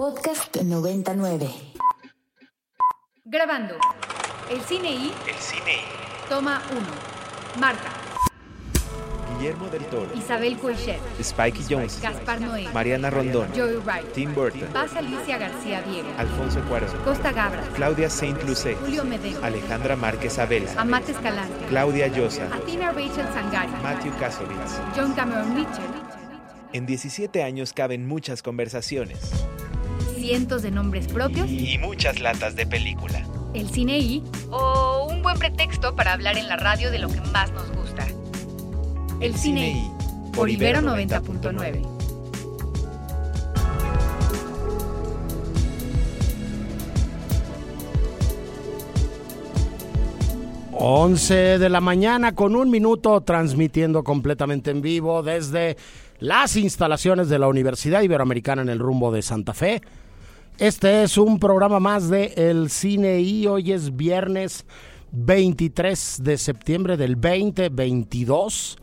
Podcast 0.00 0.56
99. 0.56 1.46
Grabando. 3.26 3.74
El 4.48 4.62
cine 4.62 4.92
y 4.92 5.12
El 5.28 5.34
cine 5.34 5.74
I. 5.74 6.26
toma 6.26 6.62
1. 6.70 7.60
Marta, 7.60 7.90
Guillermo 9.36 9.68
del 9.68 9.84
Toro. 9.84 10.08
Isabel 10.14 10.56
Coixet, 10.56 10.98
Spikey 11.22 11.66
Jones. 11.68 12.00
Gaspar 12.00 12.40
Noé, 12.40 12.66
Mariana 12.72 13.10
Rondón. 13.10 13.48
Joey 13.54 13.76
Wright, 13.84 14.10
Tim 14.14 14.34
Burton. 14.34 14.70
Paz 14.72 14.96
Alicia 14.96 15.36
García 15.36 15.82
Diego, 15.82 16.08
Alfonso 16.16 16.62
Cuarón. 16.62 16.96
Costa 17.04 17.32
Gabra, 17.32 17.62
Claudia 17.74 18.08
Saint 18.08 18.42
Lucé. 18.44 18.76
Julio 18.76 19.04
Medeo, 19.04 19.44
Alejandra 19.44 19.96
Márquez 19.96 20.38
Abela. 20.38 20.72
Amate 20.78 21.12
Escalante, 21.12 21.66
Claudia 21.68 22.06
Llosa. 22.06 22.46
Athena 22.46 22.90
Rachel 22.92 23.26
Sangari, 23.34 23.72
Matthew 23.82 24.16
Kasovitz. 24.18 24.80
John 24.96 25.12
Cameron 25.12 25.54
Mitchell, 25.54 25.84
En 26.72 26.86
17 26.86 27.42
años 27.42 27.74
caben 27.74 28.06
muchas 28.06 28.42
conversaciones. 28.42 29.18
Cientos 30.20 30.62
de 30.62 30.70
nombres 30.70 31.08
propios, 31.08 31.50
Y 31.50 31.78
muchas 31.78 32.20
latas 32.20 32.54
de 32.54 32.66
película. 32.66 33.24
el 33.54 33.68
cine 33.70 33.98
y 33.98 34.22
o 34.50 35.08
un 35.10 35.22
buen 35.22 35.36
pretexto 35.38 35.96
para 35.96 36.12
hablar 36.12 36.36
en 36.38 36.46
la 36.48 36.56
radio 36.56 36.90
de 36.90 36.98
lo 36.98 37.08
que 37.08 37.20
más 37.32 37.50
nos 37.52 37.70
gusta. 37.72 38.06
El 39.20 39.34
cine 39.34 39.70
y 39.72 40.32
por 40.36 40.48
Ibero 40.48 40.80
90.9. 40.80 41.82
Once 50.72 51.34
de 51.58 51.68
la 51.68 51.80
mañana 51.80 52.34
con 52.34 52.56
un 52.56 52.70
minuto 52.70 53.20
transmitiendo 53.20 54.02
completamente 54.02 54.70
en 54.70 54.80
vivo 54.80 55.22
desde 55.22 55.76
las 56.20 56.56
instalaciones 56.56 57.28
de 57.28 57.38
la 57.38 57.48
Universidad 57.48 58.02
Iberoamericana 58.02 58.62
en 58.62 58.68
el 58.70 58.78
rumbo 58.78 59.12
de 59.12 59.22
Santa 59.22 59.52
Fe. 59.52 59.82
Este 60.60 61.04
es 61.04 61.16
un 61.16 61.38
programa 61.38 61.80
más 61.80 62.10
de 62.10 62.34
El 62.36 62.68
Cine 62.68 63.18
y 63.22 63.46
hoy 63.46 63.72
es 63.72 63.96
viernes 63.96 64.66
23 65.10 66.20
de 66.22 66.36
septiembre 66.36 66.98
del 66.98 67.18
2022 67.18 68.76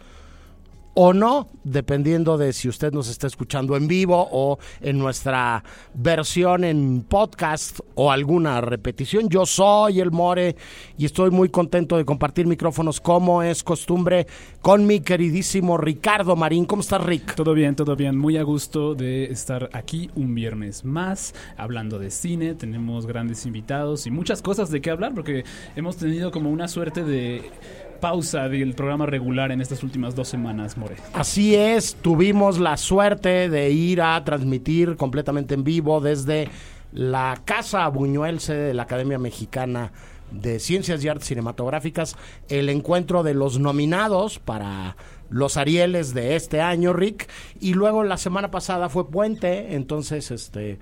o 0.99 1.13
no, 1.13 1.47
dependiendo 1.63 2.39
de 2.39 2.51
si 2.53 2.67
usted 2.67 2.91
nos 2.91 3.07
está 3.07 3.27
escuchando 3.27 3.77
en 3.77 3.87
vivo 3.87 4.27
o 4.31 4.57
en 4.81 4.97
nuestra 4.97 5.63
versión 5.93 6.63
en 6.63 7.05
podcast 7.07 7.81
o 7.93 8.11
alguna 8.11 8.61
repetición. 8.61 9.29
Yo 9.29 9.45
soy 9.45 9.99
el 9.99 10.09
More 10.09 10.55
y 10.97 11.05
estoy 11.05 11.29
muy 11.29 11.49
contento 11.49 11.97
de 11.97 12.03
compartir 12.03 12.47
micrófonos 12.47 12.99
como 12.99 13.43
es 13.43 13.63
costumbre 13.63 14.25
con 14.63 14.87
mi 14.87 15.01
queridísimo 15.01 15.77
Ricardo 15.77 16.35
Marín. 16.35 16.65
¿Cómo 16.65 16.81
estás, 16.81 17.05
Rick? 17.05 17.35
Todo 17.35 17.53
bien, 17.53 17.75
todo 17.75 17.95
bien. 17.95 18.17
Muy 18.17 18.37
a 18.37 18.41
gusto 18.41 18.95
de 18.95 19.25
estar 19.25 19.69
aquí 19.73 20.09
un 20.15 20.33
viernes 20.33 20.83
más, 20.83 21.35
hablando 21.57 21.99
de 21.99 22.09
cine. 22.09 22.55
Tenemos 22.55 23.05
grandes 23.05 23.45
invitados 23.45 24.07
y 24.07 24.09
muchas 24.09 24.41
cosas 24.41 24.71
de 24.71 24.81
qué 24.81 24.89
hablar, 24.89 25.13
porque 25.13 25.43
hemos 25.75 25.97
tenido 25.97 26.31
como 26.31 26.49
una 26.49 26.67
suerte 26.67 27.03
de 27.03 27.51
pausa 27.99 28.49
del 28.49 28.73
programa 28.73 29.05
regular 29.05 29.51
en 29.51 29.61
estas 29.61 29.83
últimas 29.83 30.15
dos 30.15 30.27
semanas, 30.27 30.77
More. 30.77 30.95
Así 31.13 31.55
es, 31.55 31.95
tuvimos 31.95 32.59
la 32.59 32.77
suerte 32.77 33.49
de 33.49 33.69
ir 33.71 34.01
a 34.01 34.23
transmitir 34.23 34.95
completamente 34.95 35.53
en 35.53 35.63
vivo 35.63 36.01
desde 36.01 36.49
la 36.93 37.41
Casa 37.45 37.87
Buñuel, 37.87 38.39
sede 38.39 38.67
de 38.67 38.73
la 38.73 38.83
Academia 38.83 39.19
Mexicana 39.19 39.91
de 40.31 40.59
Ciencias 40.59 41.03
y 41.03 41.07
Artes 41.07 41.27
Cinematográficas, 41.27 42.15
el 42.49 42.69
encuentro 42.69 43.23
de 43.23 43.33
los 43.33 43.59
nominados 43.59 44.39
para 44.39 44.97
los 45.29 45.57
Arieles 45.57 46.13
de 46.13 46.35
este 46.35 46.61
año, 46.61 46.93
Rick, 46.93 47.29
y 47.59 47.73
luego 47.73 48.03
la 48.03 48.17
semana 48.17 48.51
pasada 48.51 48.89
fue 48.89 49.09
puente, 49.09 49.75
entonces 49.75 50.31
este 50.31 50.79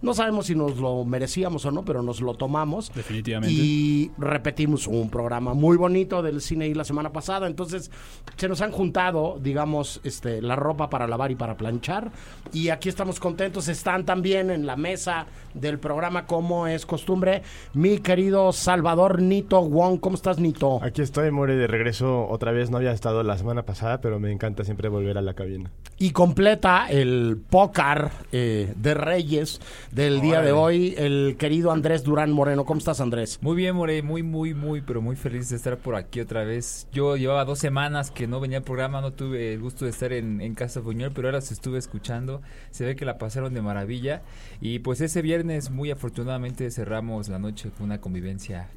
no 0.00 0.14
sabemos 0.14 0.46
si 0.46 0.54
nos 0.54 0.76
lo 0.76 1.04
merecíamos 1.04 1.64
o 1.66 1.72
no, 1.72 1.84
pero 1.84 2.02
nos 2.02 2.20
lo 2.20 2.34
tomamos. 2.34 2.92
Definitivamente. 2.94 3.52
Y 3.52 4.12
repetimos 4.16 4.86
un 4.86 5.10
programa 5.10 5.54
muy 5.54 5.76
bonito 5.76 6.22
del 6.22 6.40
cine 6.40 6.68
y 6.68 6.74
la 6.74 6.84
semana 6.84 7.12
pasada. 7.12 7.48
Entonces, 7.48 7.90
se 8.36 8.48
nos 8.48 8.60
han 8.60 8.70
juntado, 8.70 9.38
digamos, 9.42 10.00
este, 10.04 10.40
la 10.40 10.54
ropa 10.54 10.88
para 10.88 11.08
lavar 11.08 11.32
y 11.32 11.34
para 11.34 11.56
planchar. 11.56 12.12
Y 12.52 12.68
aquí 12.68 12.88
estamos 12.88 13.18
contentos. 13.18 13.66
Están 13.66 14.04
también 14.04 14.50
en 14.50 14.66
la 14.66 14.76
mesa 14.76 15.26
del 15.54 15.80
programa, 15.80 16.26
como 16.26 16.68
es 16.68 16.86
costumbre, 16.86 17.42
mi 17.74 17.98
querido 17.98 18.52
Salvador 18.52 19.20
Nito 19.20 19.62
Wong. 19.62 19.98
¿Cómo 19.98 20.14
estás, 20.14 20.38
Nito? 20.38 20.80
Aquí 20.82 21.02
estoy, 21.02 21.32
More, 21.32 21.56
de 21.56 21.66
regreso 21.66 22.28
otra 22.28 22.52
vez. 22.52 22.70
No 22.70 22.76
había 22.76 22.92
estado 22.92 23.24
la 23.24 23.36
semana 23.36 23.64
pasada, 23.64 24.00
pero 24.00 24.20
me 24.20 24.30
encanta 24.30 24.62
siempre 24.62 24.88
volver 24.88 25.18
a 25.18 25.22
la 25.22 25.34
cabina. 25.34 25.72
Y 25.98 26.10
completa 26.10 26.86
el 26.88 27.40
pócar 27.50 28.12
eh, 28.30 28.72
de 28.76 28.94
Reyes 28.94 29.60
del 29.92 30.20
día 30.20 30.42
de 30.42 30.52
hoy, 30.52 30.94
el 30.98 31.36
querido 31.38 31.72
Andrés 31.72 32.04
Durán 32.04 32.32
Moreno. 32.32 32.64
¿Cómo 32.64 32.78
estás, 32.78 33.00
Andrés? 33.00 33.38
Muy 33.42 33.56
bien, 33.56 33.74
More, 33.74 34.02
muy, 34.02 34.22
muy, 34.22 34.54
muy, 34.54 34.80
pero 34.82 35.00
muy 35.00 35.16
feliz 35.16 35.48
de 35.48 35.56
estar 35.56 35.78
por 35.78 35.94
aquí 35.94 36.20
otra 36.20 36.44
vez. 36.44 36.88
Yo 36.92 37.16
llevaba 37.16 37.44
dos 37.44 37.58
semanas 37.58 38.10
que 38.10 38.26
no 38.26 38.40
venía 38.40 38.58
al 38.58 38.64
programa, 38.64 39.00
no 39.00 39.12
tuve 39.12 39.54
el 39.54 39.60
gusto 39.60 39.84
de 39.84 39.90
estar 39.90 40.12
en, 40.12 40.40
en 40.40 40.54
Casa 40.54 40.80
Buñuel, 40.80 41.12
pero 41.12 41.28
ahora 41.28 41.40
se 41.40 41.54
estuve 41.54 41.78
escuchando. 41.78 42.42
Se 42.70 42.84
ve 42.84 42.96
que 42.96 43.04
la 43.04 43.18
pasaron 43.18 43.54
de 43.54 43.62
maravilla. 43.62 44.22
Y 44.60 44.80
pues 44.80 45.00
ese 45.00 45.22
viernes, 45.22 45.70
muy 45.70 45.90
afortunadamente, 45.90 46.70
cerramos 46.70 47.28
la 47.28 47.38
noche 47.38 47.70
con 47.70 47.86
una 47.86 48.00
convivencia 48.00 48.68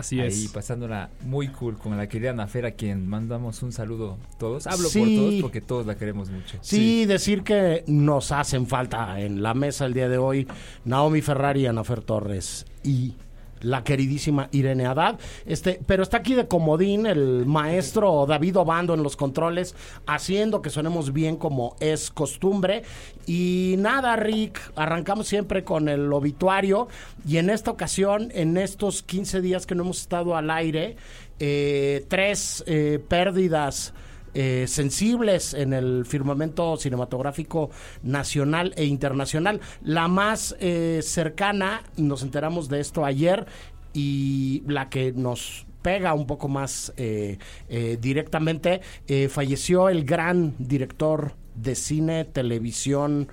Así 0.00 0.20
ahí, 0.20 0.28
es. 0.46 0.48
pasándola 0.52 1.10
muy 1.24 1.48
cool 1.48 1.78
con 1.78 1.96
la 1.96 2.08
querida 2.08 2.32
Nafer, 2.32 2.66
a 2.66 2.72
quien 2.72 3.06
mandamos 3.08 3.62
un 3.62 3.72
saludo 3.72 4.18
todos. 4.38 4.66
Hablo 4.66 4.88
Sí. 4.88 4.98
por 4.98 5.08
todos 5.08 5.34
porque 5.42 5.60
todos 5.60 5.86
la 5.86 5.94
queremos 5.96 6.30
mucho. 6.30 6.58
Sí, 6.60 7.06
decir 7.06 7.42
que 7.42 7.84
nos 7.86 8.32
hacen 8.32 8.66
falta 8.66 9.20
en 9.20 9.42
la 9.42 9.54
mesa 9.54 9.86
el 9.86 9.94
día 9.94 10.08
de 10.08 10.18
hoy 10.18 10.46
Naomi 10.84 11.20
Ferrari, 11.22 11.66
Anafer 11.66 12.00
Torres 12.02 12.66
y 12.82 13.14
la 13.60 13.84
queridísima 13.84 14.48
Irene 14.52 14.86
Haddad. 14.86 15.18
Este, 15.46 15.80
pero 15.86 16.02
está 16.02 16.18
aquí 16.18 16.34
de 16.34 16.48
comodín 16.48 17.06
el 17.06 17.46
maestro 17.46 18.26
David 18.26 18.58
Obando 18.58 18.94
en 18.94 19.02
los 19.02 19.16
controles, 19.16 19.74
haciendo 20.06 20.62
que 20.62 20.70
sonemos 20.70 21.12
bien 21.12 21.36
como 21.36 21.76
es 21.80 22.10
costumbre. 22.10 22.82
Y 23.26 23.76
nada, 23.78 24.16
Rick, 24.16 24.60
arrancamos 24.76 25.28
siempre 25.28 25.64
con 25.64 25.88
el 25.88 26.12
obituario. 26.12 26.88
Y 27.26 27.38
en 27.38 27.50
esta 27.50 27.70
ocasión, 27.70 28.30
en 28.34 28.56
estos 28.56 29.02
15 29.02 29.40
días 29.40 29.66
que 29.66 29.74
no 29.74 29.82
hemos 29.82 30.00
estado 30.00 30.36
al 30.36 30.50
aire, 30.50 30.96
eh, 31.38 32.04
tres 32.08 32.64
eh, 32.66 33.02
pérdidas 33.08 33.94
eh, 34.34 34.64
sensibles 34.66 35.54
en 35.54 35.72
el 35.72 36.04
firmamento 36.06 36.76
cinematográfico 36.76 37.70
nacional 38.02 38.72
e 38.76 38.84
internacional. 38.84 39.60
La 39.82 40.08
más 40.08 40.56
eh, 40.60 41.00
cercana, 41.02 41.82
nos 41.96 42.22
enteramos 42.22 42.68
de 42.68 42.80
esto 42.80 43.04
ayer, 43.04 43.46
y 43.92 44.62
la 44.66 44.88
que 44.88 45.12
nos 45.12 45.66
pega 45.82 46.14
un 46.14 46.26
poco 46.26 46.48
más 46.48 46.92
eh, 46.96 47.38
eh, 47.68 47.98
directamente, 48.00 48.80
eh, 49.06 49.28
falleció 49.28 49.88
el 49.88 50.04
gran 50.04 50.54
director 50.58 51.34
de 51.54 51.74
cine, 51.74 52.24
televisión 52.24 53.28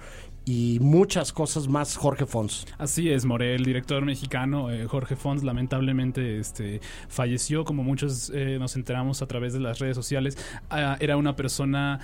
y 0.47 0.79
muchas 0.79 1.33
cosas 1.33 1.67
más, 1.67 1.97
Jorge 1.97 2.25
Fons. 2.25 2.65
Así 2.77 3.09
es, 3.09 3.25
More, 3.25 3.53
el 3.53 3.65
director 3.65 4.05
mexicano 4.05 4.71
eh, 4.71 4.85
Jorge 4.85 5.17
Fons 5.17 5.43
lamentablemente 5.43 6.39
este, 6.39 6.79
falleció, 7.09 7.65
como 7.65 7.83
muchos 7.83 8.31
eh, 8.33 8.55
nos 8.57 8.77
enteramos 8.77 9.21
a 9.21 9.27
través 9.27 9.51
de 9.51 9.59
las 9.59 9.79
redes 9.79 9.97
sociales. 9.97 10.37
Ah, 10.69 10.95
era 11.01 11.17
una 11.17 11.35
persona 11.35 11.99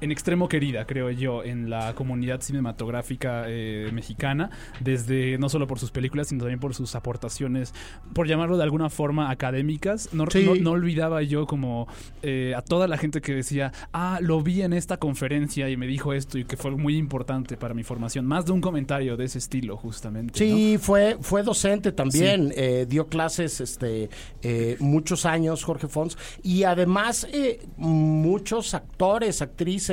en 0.00 0.12
extremo 0.12 0.48
querida, 0.48 0.86
creo 0.86 1.10
yo, 1.10 1.42
en 1.44 1.70
la 1.70 1.94
comunidad 1.94 2.40
cinematográfica 2.40 3.44
eh, 3.46 3.90
mexicana, 3.92 4.50
desde 4.80 5.38
no 5.38 5.48
solo 5.48 5.66
por 5.66 5.78
sus 5.78 5.90
películas, 5.90 6.28
sino 6.28 6.40
también 6.40 6.60
por 6.60 6.74
sus 6.74 6.94
aportaciones, 6.94 7.74
por 8.14 8.26
llamarlo 8.28 8.56
de 8.56 8.62
alguna 8.62 8.90
forma 8.90 9.30
académicas. 9.30 10.10
No, 10.12 10.24
Sí. 10.30 10.44
no, 10.44 10.54
no 10.54 10.70
olvidaba 10.72 11.22
yo 11.22 11.46
como 11.46 11.88
eh, 12.22 12.54
a 12.56 12.62
toda 12.62 12.86
la 12.86 12.98
gente 12.98 13.20
que 13.20 13.34
decía, 13.34 13.72
ah, 13.92 14.18
lo 14.22 14.42
vi 14.42 14.62
en 14.62 14.72
esta 14.72 14.98
conferencia 14.98 15.68
y 15.70 15.76
me 15.76 15.86
dijo 15.86 16.12
esto 16.12 16.38
y 16.38 16.44
que 16.44 16.56
fue 16.56 16.70
muy 16.72 16.96
importante 16.96 17.56
para 17.56 17.74
mi 17.74 17.82
formación. 17.82 18.26
Más 18.26 18.44
de 18.46 18.52
un 18.52 18.60
comentario 18.60 19.16
de 19.16 19.24
ese 19.24 19.38
estilo, 19.38 19.76
justamente. 19.76 20.32
¿no? 20.32 20.56
Sí, 20.56 20.78
fue, 20.78 21.16
fue 21.20 21.42
docente 21.42 21.92
también, 21.92 22.52
eh, 22.56 22.86
dio 22.88 23.06
clases 23.08 23.60
este, 23.60 24.10
eh, 24.42 24.76
muchos 24.80 25.24
años 25.26 25.64
Jorge 25.64 25.88
Fons 25.88 26.16
y 26.42 26.64
además 26.64 27.26
eh, 27.32 27.60
muchos 27.76 28.74
actores, 28.74 29.42
actrices, 29.42 29.87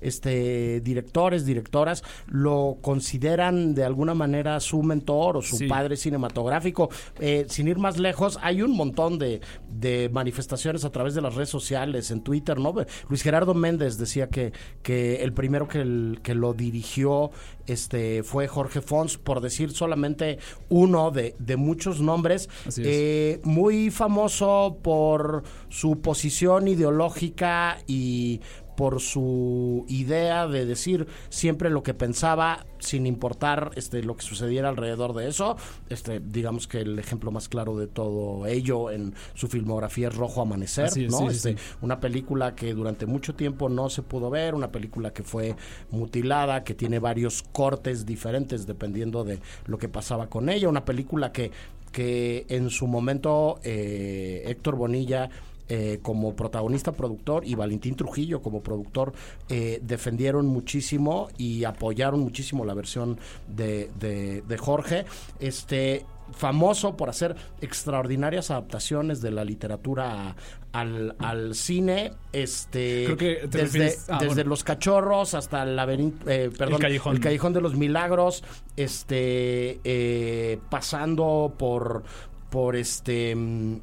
este, 0.00 0.80
directores, 0.80 1.44
directoras 1.46 2.02
lo 2.26 2.78
consideran 2.82 3.74
de 3.74 3.84
alguna 3.84 4.14
manera 4.14 4.60
su 4.60 4.82
mentor 4.82 5.36
o 5.36 5.42
su 5.42 5.56
Sí. 5.56 5.66
padre 5.66 5.96
cinematográfico. 5.96 6.88
Eh, 7.20 7.46
sin 7.48 7.68
ir 7.68 7.78
más 7.78 7.98
lejos, 7.98 8.38
hay 8.42 8.62
un 8.62 8.76
montón 8.76 9.18
de, 9.18 9.40
de 9.70 10.08
manifestaciones 10.12 10.84
a 10.84 10.90
través 10.90 11.14
de 11.14 11.20
las 11.20 11.34
redes 11.34 11.48
sociales, 11.50 12.10
en 12.10 12.22
Twitter, 12.22 12.58
¿no? 12.58 12.74
Luis 13.08 13.22
Gerardo 13.22 13.54
Méndez 13.54 13.98
decía 13.98 14.28
que, 14.28 14.52
que 14.82 15.22
el 15.22 15.32
primero 15.32 15.68
que, 15.68 15.80
el- 15.80 16.20
que 16.22 16.34
lo 16.34 16.52
dirigió 16.54 17.30
este, 17.66 18.22
fue 18.22 18.48
Jorge 18.48 18.80
Fons, 18.80 19.18
por 19.18 19.40
decir 19.40 19.70
solamente 19.72 20.38
uno 20.68 21.10
de, 21.10 21.34
de 21.38 21.56
muchos 21.56 22.00
nombres. 22.00 22.48
Eh, 22.78 23.40
muy 23.44 23.90
famoso 23.90 24.78
por 24.82 25.42
su 25.68 26.00
posición 26.00 26.68
ideológica 26.68 27.78
y 27.86 28.40
por 28.78 29.00
su 29.00 29.84
idea 29.88 30.46
de 30.46 30.64
decir 30.64 31.08
siempre 31.30 31.68
lo 31.68 31.82
que 31.82 31.94
pensaba 31.94 32.64
sin 32.78 33.08
importar 33.08 33.72
este 33.74 34.04
lo 34.04 34.16
que 34.16 34.22
sucediera 34.22 34.68
alrededor 34.68 35.14
de 35.14 35.26
eso. 35.26 35.56
Este, 35.88 36.20
digamos 36.20 36.68
que 36.68 36.82
el 36.82 36.96
ejemplo 36.96 37.32
más 37.32 37.48
claro 37.48 37.76
de 37.76 37.88
todo 37.88 38.46
ello 38.46 38.92
en 38.92 39.14
su 39.34 39.48
filmografía 39.48 40.06
es 40.06 40.14
Rojo 40.14 40.42
Amanecer, 40.42 40.84
Así 40.84 41.06
es, 41.06 41.10
¿no? 41.10 41.18
sí, 41.18 41.24
sí, 41.30 41.34
Este, 41.48 41.56
sí. 41.56 41.74
una 41.82 41.98
película 41.98 42.54
que 42.54 42.72
durante 42.72 43.04
mucho 43.06 43.34
tiempo 43.34 43.68
no 43.68 43.90
se 43.90 44.02
pudo 44.02 44.30
ver, 44.30 44.54
una 44.54 44.70
película 44.70 45.12
que 45.12 45.24
fue 45.24 45.56
mutilada, 45.90 46.62
que 46.62 46.74
tiene 46.74 47.00
varios 47.00 47.42
cortes 47.50 48.06
diferentes 48.06 48.64
dependiendo 48.64 49.24
de 49.24 49.40
lo 49.66 49.78
que 49.78 49.88
pasaba 49.88 50.28
con 50.28 50.48
ella, 50.50 50.68
una 50.68 50.84
película 50.84 51.32
que, 51.32 51.50
que 51.90 52.46
en 52.48 52.70
su 52.70 52.86
momento 52.86 53.58
eh, 53.64 54.44
Héctor 54.46 54.76
Bonilla 54.76 55.30
eh, 55.68 55.98
como 56.02 56.34
protagonista 56.34 56.92
productor 56.92 57.46
y 57.46 57.54
Valentín 57.54 57.94
Trujillo 57.94 58.40
como 58.42 58.62
productor 58.62 59.12
eh, 59.48 59.80
defendieron 59.82 60.46
muchísimo 60.46 61.28
y 61.36 61.64
apoyaron 61.64 62.20
muchísimo 62.20 62.64
la 62.64 62.74
versión 62.74 63.18
de, 63.48 63.90
de- 63.98 64.42
de 64.42 64.58
Jorge. 64.58 65.04
Este 65.40 66.04
famoso 66.32 66.94
por 66.96 67.08
hacer 67.08 67.36
extraordinarias 67.62 68.50
adaptaciones 68.50 69.22
de 69.22 69.30
la 69.30 69.44
literatura 69.44 70.36
al, 70.72 71.16
al 71.18 71.54
cine, 71.54 72.12
este 72.34 73.04
Creo 73.06 73.16
que 73.16 73.46
desde, 73.48 73.62
refieres- 73.88 74.04
ah, 74.08 74.18
desde 74.20 74.34
bueno. 74.34 74.50
los 74.50 74.62
cachorros 74.64 75.32
hasta 75.32 75.62
el 75.62 75.74
laberinto, 75.76 76.28
eh, 76.30 76.50
perdón, 76.50 76.74
el 76.76 76.80
Callejón. 76.82 77.16
callejón. 77.18 77.52
de 77.54 77.60
los 77.62 77.76
milagros, 77.76 78.44
este 78.76 79.80
eh, 79.84 80.58
pasando 80.70 81.54
por 81.58 82.02
por 82.50 82.76
este 82.76 83.34
mm, 83.34 83.76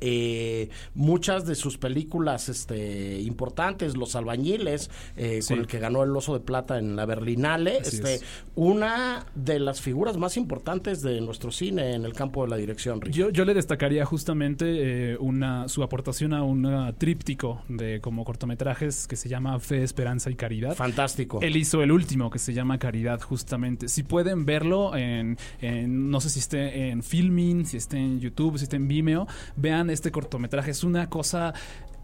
eh, 0.00 0.68
muchas 0.94 1.46
de 1.46 1.54
sus 1.54 1.78
películas 1.78 2.48
este, 2.48 3.20
importantes, 3.20 3.96
Los 3.96 4.16
Albañiles, 4.16 4.90
eh, 5.16 5.40
Sí. 5.42 5.54
con 5.54 5.60
el 5.60 5.66
que 5.66 5.78
ganó 5.78 6.02
el 6.04 6.14
Oso 6.16 6.34
de 6.34 6.40
Plata 6.40 6.78
en 6.78 6.96
la 6.96 7.06
Berlinale, 7.06 7.78
este, 7.78 8.16
es. 8.16 8.24
una 8.54 9.26
de 9.34 9.58
las 9.60 9.80
figuras 9.80 10.16
más 10.16 10.36
importantes 10.36 11.02
de 11.02 11.20
nuestro 11.20 11.50
cine 11.50 11.94
en 11.94 12.04
el 12.04 12.12
campo 12.12 12.42
de 12.44 12.50
la 12.50 12.56
dirección. 12.56 13.00
Rick. 13.00 13.14
Yo, 13.14 13.30
yo 13.30 13.44
le 13.44 13.54
destacaría 13.54 14.04
justamente 14.04 15.12
eh, 15.12 15.16
una 15.18 15.68
su 15.68 15.82
aportación 15.82 16.32
a 16.32 16.42
un 16.42 16.94
tríptico 16.98 17.62
de 17.68 18.00
como 18.00 18.24
cortometrajes 18.24 19.06
que 19.06 19.16
se 19.16 19.28
llama 19.28 19.58
Fe, 19.60 19.82
Esperanza 19.82 20.30
y 20.30 20.34
Caridad. 20.34 20.74
Fantástico. 20.74 21.38
Él 21.42 21.56
hizo 21.56 21.82
el 21.82 21.92
último 21.92 22.30
que 22.30 22.38
se 22.38 22.52
llama 22.52 22.78
Caridad, 22.78 23.20
justamente. 23.20 23.88
Si 23.88 24.02
pueden 24.02 24.44
verlo 24.44 24.96
en, 24.96 25.38
en- 25.60 26.10
no 26.10 26.20
sé 26.20 26.30
si 26.30 26.40
esté 26.40 26.88
en 26.90 27.02
Filmin, 27.02 27.64
si 27.64 27.76
esté 27.76 27.96
en 27.98 28.20
YouTube, 28.20 28.58
si 28.58 28.64
esté 28.64 28.76
en 28.76 28.88
Vimeo, 28.88 29.26
vean 29.56 29.77
este 29.90 30.10
cortometraje. 30.10 30.70
Es 30.70 30.84
una 30.84 31.08
cosa 31.08 31.54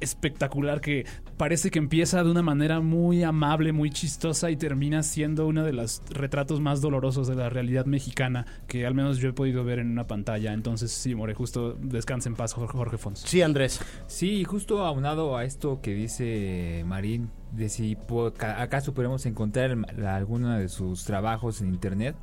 espectacular 0.00 0.80
que 0.80 1.06
parece 1.36 1.70
que 1.70 1.78
empieza 1.78 2.22
de 2.22 2.30
una 2.30 2.42
manera 2.42 2.80
muy 2.80 3.22
amable, 3.22 3.72
muy 3.72 3.90
chistosa 3.90 4.50
y 4.50 4.56
termina 4.56 5.02
siendo 5.02 5.46
uno 5.46 5.64
de 5.64 5.72
los 5.72 6.02
retratos 6.10 6.60
más 6.60 6.80
dolorosos 6.80 7.26
de 7.26 7.34
la 7.34 7.48
realidad 7.48 7.86
mexicana 7.86 8.46
que 8.66 8.86
al 8.86 8.94
menos 8.94 9.18
yo 9.18 9.30
he 9.30 9.32
podido 9.32 9.64
ver 9.64 9.78
en 9.78 9.90
una 9.90 10.06
pantalla. 10.06 10.52
Entonces, 10.52 10.90
sí, 10.92 11.14
More, 11.14 11.34
justo 11.34 11.74
descansa 11.80 12.28
en 12.28 12.36
paz, 12.36 12.52
Jorge, 12.52 12.98
Fons. 12.98 13.20
Sí, 13.20 13.42
Andrés. 13.42 13.80
Sí, 14.06 14.44
justo 14.44 14.84
aunado 14.84 15.36
a 15.36 15.44
esto 15.44 15.80
que 15.80 15.94
dice 15.94 16.82
Marín, 16.86 17.30
de 17.52 17.68
si 17.68 17.96
acaso 18.40 18.94
podemos 18.94 19.26
encontrar 19.26 19.76
alguno 20.06 20.58
de 20.58 20.68
sus 20.68 21.04
trabajos 21.04 21.60
en 21.60 21.68
internet, 21.68 22.16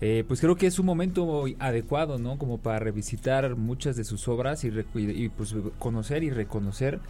eh, 0.00 0.24
pues 0.26 0.40
creo 0.40 0.56
que 0.56 0.66
es 0.66 0.78
un 0.78 0.86
momento 0.86 1.44
adecuado, 1.58 2.18
¿no? 2.18 2.38
Como 2.38 2.58
para 2.58 2.78
revisitar 2.78 3.56
muchas 3.56 3.96
de 3.96 4.04
sus 4.04 4.28
obras 4.28 4.64
y, 4.64 4.70
pues 5.30 5.54
conocer 5.78 6.22
y 6.22 6.30
reconocer 6.30 7.00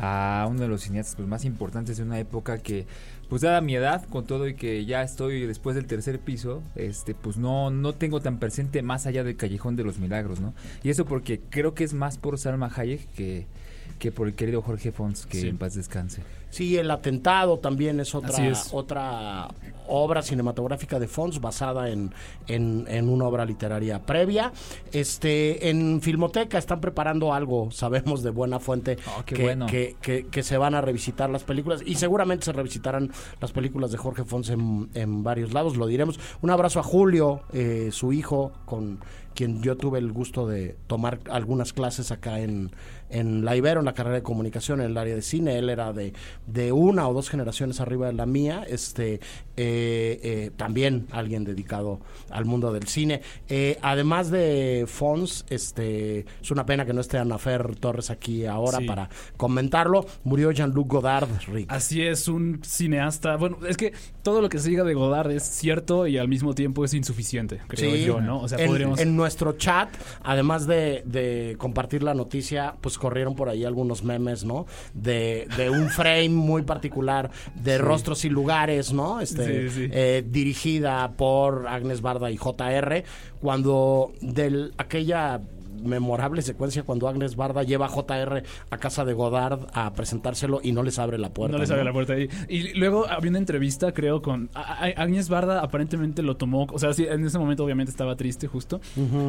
a 0.00 0.46
uno 0.48 0.60
de 0.60 0.68
los 0.68 0.82
cineastas 0.82 1.16
pues, 1.16 1.28
más 1.28 1.44
importantes 1.44 1.96
de 1.96 2.04
una 2.04 2.20
época 2.20 2.58
que, 2.58 2.86
pues 3.28 3.42
dada 3.42 3.60
mi 3.60 3.74
edad, 3.74 4.04
con 4.08 4.24
todo 4.26 4.46
y 4.46 4.54
que 4.54 4.86
ya 4.86 5.02
estoy 5.02 5.44
después 5.44 5.74
del 5.74 5.86
tercer 5.86 6.20
piso, 6.20 6.62
este, 6.76 7.14
pues 7.14 7.36
no, 7.36 7.70
no 7.70 7.94
tengo 7.94 8.20
tan 8.20 8.38
presente 8.38 8.80
más 8.82 9.06
allá 9.06 9.24
del 9.24 9.36
Callejón 9.36 9.74
de 9.76 9.82
los 9.84 9.98
Milagros, 9.98 10.40
¿no? 10.40 10.54
Y 10.84 10.90
eso 10.90 11.04
porque 11.04 11.40
creo 11.50 11.74
que 11.74 11.82
es 11.84 11.94
más 11.94 12.16
por 12.16 12.38
Salma 12.38 12.70
Hayek 12.74 13.12
que, 13.14 13.46
que 13.98 14.12
por 14.12 14.28
el 14.28 14.34
querido 14.34 14.62
Jorge 14.62 14.92
Fons, 14.92 15.26
que 15.26 15.40
Sí. 15.40 15.48
en 15.48 15.58
paz 15.58 15.74
descanse. 15.74 16.22
Sí, 16.50 16.76
El 16.78 16.90
Atentado 16.90 17.58
también 17.58 18.00
es 18.00 18.14
otra, 18.14 18.46
es. 18.48 18.70
otra 18.72 19.48
obra 19.86 20.22
cinematográfica 20.22 20.98
de 20.98 21.06
Fons 21.06 21.40
basada 21.40 21.90
en, 21.90 22.12
en, 22.46 22.86
en 22.88 23.08
una 23.08 23.26
obra 23.26 23.44
literaria 23.44 24.00
previa. 24.04 24.52
Este, 24.92 25.68
en 25.70 26.00
Filmoteca 26.00 26.58
están 26.58 26.80
preparando 26.80 27.32
algo, 27.32 27.70
sabemos 27.70 28.22
de 28.22 28.30
buena 28.30 28.58
fuente, 28.60 28.96
Oh, 29.18 29.22
qué 29.24 29.34
que, 29.34 29.42
bueno. 29.42 29.66
que, 29.66 29.96
que- 30.00 30.26
que 30.26 30.42
se 30.42 30.56
van 30.56 30.74
a 30.74 30.80
revisitar 30.80 31.30
las 31.30 31.44
películas 31.44 31.82
y 31.84 31.94
seguramente 31.96 32.46
se 32.46 32.52
revisitarán 32.52 33.10
las 33.40 33.52
películas 33.52 33.90
de 33.90 33.98
Jorge 33.98 34.24
Fons 34.24 34.50
en, 34.50 34.88
en 34.94 35.22
varios 35.22 35.52
lados, 35.52 35.76
lo 35.76 35.86
diremos. 35.86 36.18
Un 36.42 36.50
abrazo 36.50 36.80
a 36.80 36.82
Julio, 36.82 37.42
eh, 37.52 37.90
su 37.92 38.12
hijo, 38.12 38.52
con 38.64 39.00
quien 39.34 39.62
yo 39.62 39.76
tuve 39.76 40.00
el 40.00 40.10
gusto 40.12 40.48
de 40.48 40.76
tomar 40.88 41.20
algunas 41.30 41.72
clases 41.72 42.10
acá 42.10 42.40
en, 42.40 42.72
en 43.08 43.44
la 43.44 43.54
Ibero, 43.54 43.78
en 43.80 43.86
la 43.86 43.94
carrera 43.94 44.16
de 44.16 44.22
comunicación, 44.24 44.80
en 44.80 44.86
el 44.90 44.98
área 44.98 45.14
de 45.14 45.22
cine. 45.22 45.58
Él 45.58 45.70
era 45.70 45.92
de, 45.92 46.12
de 46.48 46.72
una 46.72 47.06
o 47.08 47.14
dos 47.14 47.28
generaciones 47.28 47.80
arriba 47.80 48.06
de 48.06 48.14
la 48.14 48.26
mía. 48.26 48.64
Este, 48.68 49.14
eh, 49.56 50.20
eh, 50.22 50.50
también 50.56 51.06
alguien 51.12 51.44
dedicado 51.44 52.00
al 52.30 52.44
mundo 52.44 52.72
del 52.72 52.86
cine. 52.88 53.20
Eh, 53.48 53.78
además 53.82 54.30
de 54.30 54.84
Fons, 54.86 55.44
este, 55.50 56.20
es 56.40 56.50
una 56.50 56.64
pena 56.64 56.86
que 56.86 56.92
no 56.92 57.00
esté 57.00 57.18
Ana 57.18 57.38
Fer 57.38 57.76
Torres 57.76 58.10
aquí 58.10 58.46
ahora 58.46 58.78
Sí. 58.78 58.86
para 58.86 59.08
comentarlo. 59.36 60.06
Murió 60.24 60.50
Jean-Luc 60.52 60.88
Godard, 60.88 61.28
Rick. 61.48 61.70
Así 61.70 62.02
es, 62.02 62.28
un 62.28 62.60
cineasta. 62.64 63.36
Bueno, 63.36 63.58
es 63.66 63.76
que 63.76 63.92
todo 64.28 64.42
lo 64.42 64.50
que 64.50 64.58
se 64.58 64.68
diga 64.68 64.84
de 64.84 64.92
Godard 64.92 65.30
es 65.30 65.42
cierto 65.42 66.06
y 66.06 66.18
al 66.18 66.28
mismo 66.28 66.54
tiempo 66.54 66.84
es 66.84 66.92
insuficiente, 66.92 67.60
creo 67.66 67.94
Sí. 67.94 68.04
yo, 68.04 68.20
¿no? 68.20 68.40
O 68.42 68.48
sea, 68.48 68.58
en, 68.58 68.66
podríamos. 68.66 69.00
en 69.00 69.16
nuestro 69.16 69.52
chat, 69.52 69.88
además 70.22 70.66
de, 70.66 71.02
de 71.06 71.54
compartir 71.56 72.02
la 72.02 72.12
noticia, 72.12 72.74
pues 72.82 72.98
corrieron 72.98 73.34
por 73.34 73.48
ahí 73.48 73.64
algunos 73.64 74.04
memes, 74.04 74.44
¿no? 74.44 74.66
De, 74.92 75.48
de 75.56 75.70
un 75.70 75.88
frame 75.98 76.28
muy 76.28 76.60
particular 76.62 77.30
de 77.54 77.78
Rostros 77.78 78.24
y 78.26 78.28
Lugares, 78.28 78.92
¿no? 78.92 79.20
Este, 79.22 79.70
Sí, 79.70 79.74
sí. 79.86 79.88
eh, 79.92 80.22
dirigida 80.28 81.12
por 81.16 81.66
Agnes 81.66 82.02
Barda 82.02 82.30
y 82.30 82.36
JR, 82.36 83.02
cuando 83.40 84.12
del 84.20 84.74
aquella 84.76 85.40
memorable 85.82 86.42
secuencia 86.42 86.82
cuando 86.82 87.08
Agnes 87.08 87.36
Barda 87.36 87.62
lleva 87.62 87.86
a 87.86 87.88
JR 87.88 88.42
a 88.70 88.78
casa 88.78 89.04
de 89.04 89.12
Godard 89.12 89.60
a 89.72 89.92
presentárselo 89.92 90.60
y 90.62 90.72
no 90.72 90.82
les 90.82 90.98
abre 90.98 91.18
la 91.18 91.30
puerta. 91.30 91.56
no 91.56 91.60
les 91.60 91.70
abre 91.70 91.84
la 91.84 91.92
puerta 91.92 92.14
ahí. 92.14 92.28
Y 92.48 92.74
luego 92.78 93.06
había 93.08 93.30
una 93.30 93.38
entrevista, 93.38 93.92
creo, 93.92 94.22
con 94.22 94.50
a- 94.54 94.84
a- 94.84 95.02
Agnes 95.02 95.28
Barda. 95.28 95.60
Aparentemente 95.62 96.22
lo 96.22 96.36
tomó. 96.36 96.66
O 96.72 96.78
sea, 96.78 96.92
sí, 96.92 97.06
en 97.08 97.24
ese 97.24 97.38
momento 97.38 97.64
obviamente 97.64 97.90
estaba 97.90 98.16
triste, 98.16 98.46
justo. 98.46 98.80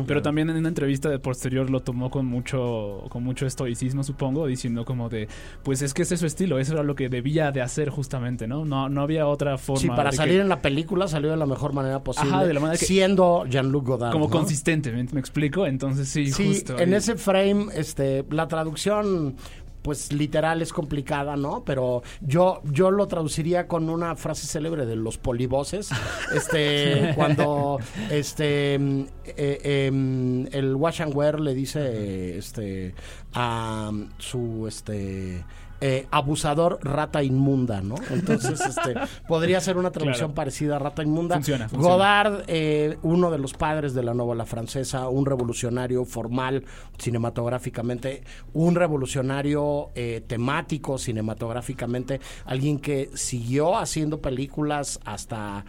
Pero 0.08 0.22
también 0.22 0.50
en 0.50 0.58
una 0.58 0.70
entrevista 0.70 1.10
de 1.10 1.20
posterior 1.20 1.70
lo 1.70 1.82
tomó 1.82 2.10
con 2.10 2.26
mucho, 2.26 3.04
con 3.10 3.24
mucho 3.24 3.46
estoicismo, 3.46 4.04
supongo, 4.04 4.48
diciendo 4.48 4.86
como 4.86 5.10
de, 5.10 5.28
pues 5.64 5.82
es 5.82 5.94
que 5.94 6.02
ese 6.04 6.16
es 6.16 6.20
su 6.20 6.26
estilo, 6.26 6.60
eso 6.60 6.74
era 6.74 6.84
lo 6.84 6.96
que 6.96 7.10
debía 7.10 7.52
de 7.52 7.62
hacer 7.62 7.90
justamente, 7.90 8.48
¿no? 8.48 8.66
No, 8.66 8.90
no 8.90 9.02
había 9.02 9.28
otra 9.28 9.58
forma. 9.58 9.82
Sí, 9.82 9.88
para 9.88 10.12
salir 10.12 10.36
que- 10.36 10.42
en 10.42 10.50
la 10.50 10.62
película 10.62 11.08
salió 11.08 11.30
de 11.32 11.38
la 11.38 11.46
mejor 11.46 11.74
manera 11.74 12.04
posible. 12.04 12.32
Ajá, 12.34 12.46
de 12.46 12.54
la 12.54 12.60
manera 12.60 12.80
que- 12.80 12.86
siendo 12.86 13.46
Jean-Luc 13.48 13.86
Godard. 13.88 14.12
como 14.12 14.26
¿no? 14.26 14.32
consistente, 14.32 14.92
¿me, 14.92 15.04
me 15.12 15.20
explico? 15.20 15.66
Entonces 15.66 16.08
sí, 16.10 16.32
Sí, 16.40 16.48
justo. 16.56 16.80
en 16.80 16.94
ese 16.94 17.16
frame, 17.16 17.68
este, 17.74 18.26
la 18.30 18.48
traducción, 18.48 19.36
pues 19.82 20.12
literal 20.12 20.62
es 20.62 20.74
complicada, 20.74 21.36
¿no? 21.36 21.64
Pero 21.64 22.04
yo, 22.22 22.62
yo 22.66 22.92
lo 22.92 23.08
traduciría 23.08 23.68
con 23.68 23.90
una 23.90 24.16
frase 24.16 24.48
célebre 24.48 24.86
de 24.86 24.96
los 24.96 25.18
polivoces, 25.18 25.90
este, 26.36 27.14
cuando, 27.16 27.80
este, 28.10 28.78
mm, 28.78 29.02
eh, 29.26 29.88
em, 29.88 30.48
el 30.52 30.76
Wash 30.76 31.02
and 31.02 31.16
Wear 31.16 31.40
le 31.40 31.54
dice, 31.54 32.38
este, 32.38 32.94
a 33.34 33.92
su, 34.18 34.66
este. 34.68 35.44
Eh, 35.82 36.08
abusador 36.12 36.80
rata 36.84 37.24
inmunda, 37.24 37.82
¿no? 37.82 37.96
Entonces, 38.12 38.60
este, 38.60 38.96
podría 39.28 39.62
ser 39.62 39.78
una 39.78 39.92
traducción 39.92 40.30
Claro. 40.30 40.36
parecida 40.36 40.76
a 40.76 40.80
rata 40.80 41.04
inmunda. 41.04 41.36
Funciona, 41.36 41.70
funciona. 41.70 41.94
Godard, 41.96 42.44
eh, 42.48 42.98
uno 43.04 43.32
de 43.32 43.38
los 43.38 43.54
padres 43.54 43.94
de 43.94 44.04
la 44.04 44.14
novela 44.14 44.46
francesa, 44.46 45.08
un 45.10 45.26
revolucionario 45.26 46.04
formal 46.06 46.64
cinematográficamente, 46.98 48.24
un 48.54 48.76
revolucionario 48.76 49.90
eh, 49.96 50.22
temático 50.28 50.98
cinematográficamente, 50.98 52.20
alguien 52.46 52.80
que 52.80 53.10
siguió 53.14 53.78
haciendo 53.78 54.22
películas 54.22 55.00
hasta 55.06 55.66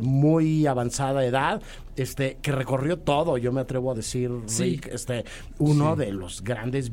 muy 0.00 0.64
avanzada 0.68 1.24
edad, 1.24 1.60
este, 1.96 2.38
que 2.40 2.52
recorrió 2.52 3.00
todo, 3.00 3.36
yo 3.36 3.50
me 3.50 3.62
atrevo 3.62 3.90
a 3.90 3.94
decir, 3.96 4.30
Sí. 4.46 4.62
Rick, 4.62 4.90
este, 4.92 5.24
uno 5.58 5.96
de 5.96 6.12
los 6.12 6.44
grandes 6.44 6.92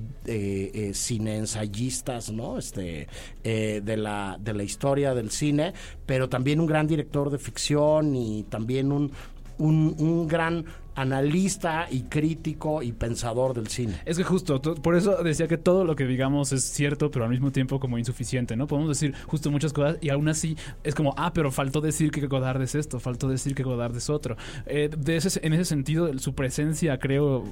cineensayistas, 0.94 2.32
Este, 2.58 3.08
eh, 3.44 3.82
de 3.84 3.98
la, 3.98 4.38
de 4.40 4.54
la 4.54 4.64
historia 4.64 5.14
del 5.14 5.32
cine, 5.32 5.74
pero 6.06 6.30
también 6.30 6.60
un 6.60 6.68
gran 6.68 6.88
director 6.88 7.30
de 7.30 7.38
ficción 7.38 8.16
y 8.16 8.44
también 8.44 8.92
un, 8.92 9.12
un 9.58 10.28
gran 10.28 10.66
analista 10.96 11.88
y 11.90 12.04
crítico 12.04 12.82
y 12.82 12.92
pensador 12.92 13.54
del 13.54 13.68
cine. 13.68 14.00
Es 14.06 14.18
que 14.18 14.24
justo, 14.24 14.60
to- 14.62 14.76
por 14.76 14.96
eso 14.96 15.24
decía 15.24 15.48
que 15.48 15.58
todo 15.58 15.86
lo 15.86 15.96
que 15.96 16.06
digamos 16.06 16.52
es 16.52 16.64
cierto, 16.64 17.12
pero 17.12 17.26
al 17.26 17.32
mismo 17.32 17.52
tiempo 17.52 17.80
como 17.80 17.98
insuficiente, 17.98 18.56
¿no? 18.56 18.68
Podemos 18.68 18.90
decir 18.90 19.14
justo 19.28 19.52
muchas 19.52 19.74
cosas 19.74 19.98
y 20.02 20.10
aún 20.10 20.28
así 20.28 20.56
es 20.84 20.96
como, 20.96 21.14
ah, 21.18 21.32
pero 21.34 21.52
faltó 21.52 21.82
decir 21.82 22.12
que 22.12 22.26
Godard 22.28 22.62
es 22.62 22.76
esto, 22.76 23.00
faltó 23.00 23.28
decir 23.28 23.56
que 23.56 23.64
Godard 23.64 23.96
es 23.96 24.10
otro. 24.10 24.36
Eh, 24.66 24.90
en 24.96 25.54
ese 25.54 25.66
sentido, 25.66 26.12
su 26.20 26.34
presencia, 26.36 26.98
creo, 27.00 27.44